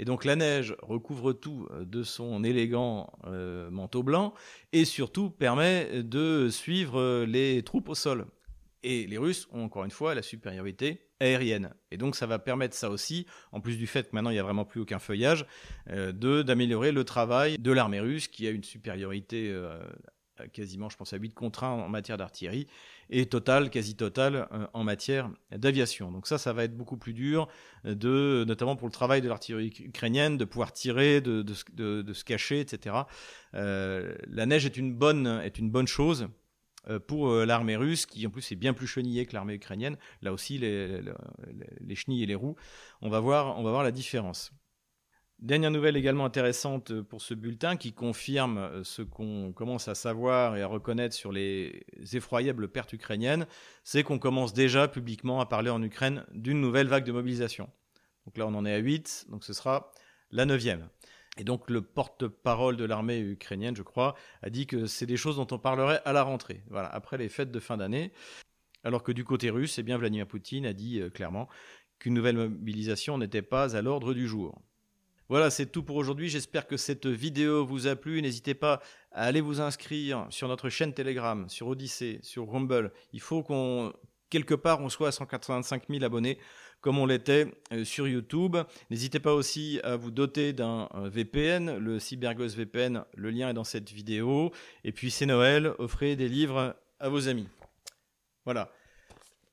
Et 0.00 0.06
donc 0.06 0.24
la 0.24 0.34
neige 0.34 0.74
recouvre 0.80 1.34
tout 1.34 1.68
euh, 1.70 1.84
de 1.84 2.02
son 2.02 2.42
élégant 2.42 3.12
euh, 3.26 3.70
manteau 3.70 4.02
blanc 4.02 4.32
et 4.72 4.86
surtout 4.86 5.28
permet 5.28 6.02
de 6.02 6.48
suivre 6.48 6.98
euh, 6.98 7.26
les 7.26 7.62
troupes 7.62 7.90
au 7.90 7.94
sol. 7.94 8.24
Et 8.82 9.06
les 9.06 9.18
Russes 9.18 9.46
ont 9.52 9.62
encore 9.62 9.84
une 9.84 9.90
fois 9.90 10.14
la 10.14 10.22
supériorité 10.22 11.10
aérienne. 11.20 11.74
Et 11.90 11.98
donc 11.98 12.16
ça 12.16 12.26
va 12.26 12.38
permettre 12.38 12.74
ça 12.74 12.88
aussi, 12.88 13.26
en 13.52 13.60
plus 13.60 13.76
du 13.76 13.86
fait 13.86 14.08
que 14.08 14.16
maintenant 14.16 14.30
il 14.30 14.34
n'y 14.34 14.40
a 14.40 14.42
vraiment 14.42 14.64
plus 14.64 14.80
aucun 14.80 14.98
feuillage, 14.98 15.44
d'améliorer 15.86 16.92
le 16.92 17.04
travail 17.04 17.58
de 17.58 17.72
l'armée 17.72 18.00
russe 18.00 18.26
qui 18.26 18.46
a 18.46 18.50
une 18.50 18.64
supériorité 18.64 19.54
quasiment, 20.48 20.88
je 20.88 20.96
pense, 20.96 21.12
à 21.12 21.16
8 21.16 21.34
contre 21.34 21.64
1 21.64 21.70
en 21.70 21.88
matière 21.88 22.16
d'artillerie 22.16 22.66
et 23.10 23.26
total, 23.26 23.70
quasi 23.70 23.96
total 23.96 24.48
euh, 24.52 24.66
en 24.72 24.84
matière 24.84 25.30
d'aviation. 25.50 26.10
Donc 26.10 26.26
ça, 26.26 26.38
ça 26.38 26.52
va 26.52 26.64
être 26.64 26.76
beaucoup 26.76 26.96
plus 26.96 27.12
dur, 27.12 27.48
euh, 27.86 28.44
notamment 28.44 28.76
pour 28.76 28.88
le 28.88 28.92
travail 28.92 29.20
de 29.20 29.28
l'artillerie 29.28 29.72
ukrainienne, 29.80 30.36
de 30.36 30.44
pouvoir 30.44 30.72
tirer, 30.72 31.20
de, 31.20 31.44
se 31.52 32.24
cacher, 32.24 32.60
etc. 32.60 32.96
Euh, 33.54 34.14
la 34.28 34.46
neige 34.46 34.66
est 34.66 34.76
une 34.76 34.94
bonne, 34.94 35.40
chose 35.86 36.28
pour 37.06 37.30
l'armée 37.30 37.76
russe, 37.76 38.06
qui 38.06 38.26
en 38.26 38.30
plus 38.30 38.52
est 38.52 38.56
bien 38.56 38.72
plus 38.72 38.86
chenillée 38.86 39.26
que 39.26 39.34
l'armée 39.34 39.54
ukrainienne. 39.54 39.96
Là 40.22 40.32
aussi, 40.32 40.58
les, 40.58 41.02
les, 41.02 41.12
les, 41.80 41.94
chenilles 41.94 42.22
et 42.22 42.26
les 42.26 42.34
roues, 42.34 42.56
on 43.02 43.10
va 43.10 43.20
voir 43.20 43.82
la 43.82 43.90
différence. 43.90 44.52
Dernière 45.40 45.70
nouvelle 45.70 45.96
également 45.96 46.26
intéressante 46.26 47.00
pour 47.00 47.22
ce 47.22 47.32
bulletin 47.32 47.78
qui 47.78 47.94
confirme 47.94 48.58
euh, 48.58 48.84
ce 48.84 49.00
qu'on 49.00 49.54
commence 49.54 49.88
à 49.88 49.94
savoir 49.94 50.54
et 50.54 50.60
à 50.60 50.66
reconnaître 50.66 51.14
sur 51.14 51.32
les 51.32 51.82
effroyables 52.12 52.68
pertes 52.68 52.92
ukrainiennes, 52.92 53.46
c'est 53.82 54.02
qu'on 54.02 54.18
commence 54.18 54.52
déjà 54.52 54.86
publiquement 54.86 55.40
à 55.40 55.46
parler 55.46 55.70
en 55.70 55.82
Ukraine 55.82 56.26
d'une 56.34 56.60
nouvelle 56.60 56.88
vague 56.88 57.06
de 57.06 57.12
mobilisation. 57.12 57.70
Donc 58.26 58.36
là 58.36 58.46
on 58.46 58.54
en 58.54 58.66
est 58.66 58.74
à 58.74 58.76
8, 58.76 59.28
donc 59.30 59.42
ce 59.42 59.54
sera 59.54 59.92
la 60.30 60.44
neuvième. 60.44 60.90
Et 61.38 61.44
donc 61.44 61.70
le 61.70 61.80
porte-parole 61.80 62.76
de 62.76 62.84
l'armée 62.84 63.20
ukrainienne, 63.20 63.76
je 63.76 63.82
crois, 63.82 64.16
a 64.42 64.50
dit 64.50 64.66
que 64.66 64.84
c'est 64.84 65.06
des 65.06 65.16
choses 65.16 65.36
dont 65.36 65.46
on 65.52 65.58
parlerait 65.58 66.02
à 66.04 66.12
la 66.12 66.22
rentrée, 66.22 66.62
voilà, 66.68 66.88
après 66.88 67.16
les 67.16 67.30
fêtes 67.30 67.50
de 67.50 67.60
fin 67.60 67.78
d'année. 67.78 68.12
Alors 68.84 69.02
que 69.02 69.12
du 69.12 69.24
côté 69.24 69.48
russe, 69.48 69.78
eh 69.78 69.82
bien 69.82 69.96
Vladimir 69.96 70.26
Poutine 70.26 70.66
a 70.66 70.74
dit 70.74 71.00
euh, 71.00 71.08
clairement 71.08 71.48
qu'une 71.98 72.12
nouvelle 72.12 72.36
mobilisation 72.36 73.16
n'était 73.16 73.40
pas 73.40 73.74
à 73.74 73.80
l'ordre 73.80 74.12
du 74.12 74.28
jour. 74.28 74.60
Voilà, 75.30 75.48
c'est 75.48 75.66
tout 75.66 75.84
pour 75.84 75.94
aujourd'hui. 75.94 76.28
J'espère 76.28 76.66
que 76.66 76.76
cette 76.76 77.06
vidéo 77.06 77.64
vous 77.64 77.86
a 77.86 77.94
plu. 77.94 78.20
N'hésitez 78.20 78.54
pas 78.54 78.82
à 79.12 79.26
aller 79.26 79.40
vous 79.40 79.60
inscrire 79.60 80.26
sur 80.28 80.48
notre 80.48 80.70
chaîne 80.70 80.92
Telegram, 80.92 81.48
sur 81.48 81.68
Odyssey, 81.68 82.18
sur 82.20 82.50
Rumble. 82.50 82.90
Il 83.12 83.20
faut 83.20 83.44
qu'on, 83.44 83.92
quelque 84.28 84.56
part, 84.56 84.80
on 84.80 84.88
soit 84.88 85.06
à 85.06 85.12
185 85.12 85.84
000 85.88 86.02
abonnés 86.02 86.36
comme 86.80 86.98
on 86.98 87.06
l'était 87.06 87.46
euh, 87.72 87.84
sur 87.84 88.08
YouTube. 88.08 88.56
N'hésitez 88.90 89.20
pas 89.20 89.32
aussi 89.32 89.78
à 89.84 89.94
vous 89.94 90.10
doter 90.10 90.52
d'un 90.52 90.88
euh, 90.96 91.08
VPN, 91.08 91.78
le 91.78 92.00
CyberGhost 92.00 92.56
VPN, 92.56 93.04
le 93.14 93.30
lien 93.30 93.50
est 93.50 93.54
dans 93.54 93.62
cette 93.62 93.92
vidéo. 93.92 94.50
Et 94.82 94.90
puis 94.90 95.12
c'est 95.12 95.26
Noël, 95.26 95.74
offrez 95.78 96.16
des 96.16 96.28
livres 96.28 96.74
à 96.98 97.08
vos 97.08 97.28
amis. 97.28 97.46
Voilà. 98.44 98.72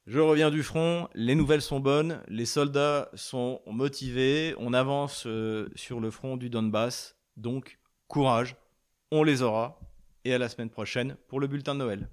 Je 0.07 0.19
reviens 0.19 0.51
du 0.51 0.63
front, 0.63 1.09
les 1.15 1.35
nouvelles 1.35 1.61
sont 1.61 1.81
bonnes, 1.81 2.21
les 2.29 2.45
soldats 2.45 3.09
sont 3.13 3.61
motivés, 3.67 4.55
on 4.57 4.73
avance 4.73 5.25
euh, 5.27 5.67
sur 5.75 5.99
le 5.99 6.11
front 6.11 6.37
du 6.37 6.49
Donbass, 6.49 7.17
donc 7.35 7.77
courage, 8.07 8.55
on 9.11 9.23
les 9.23 9.41
aura, 9.41 9.81
et 10.23 10.33
à 10.33 10.37
la 10.37 10.47
semaine 10.47 10.69
prochaine 10.69 11.17
pour 11.27 11.41
le 11.41 11.47
bulletin 11.47 11.73
de 11.73 11.79
Noël. 11.79 12.05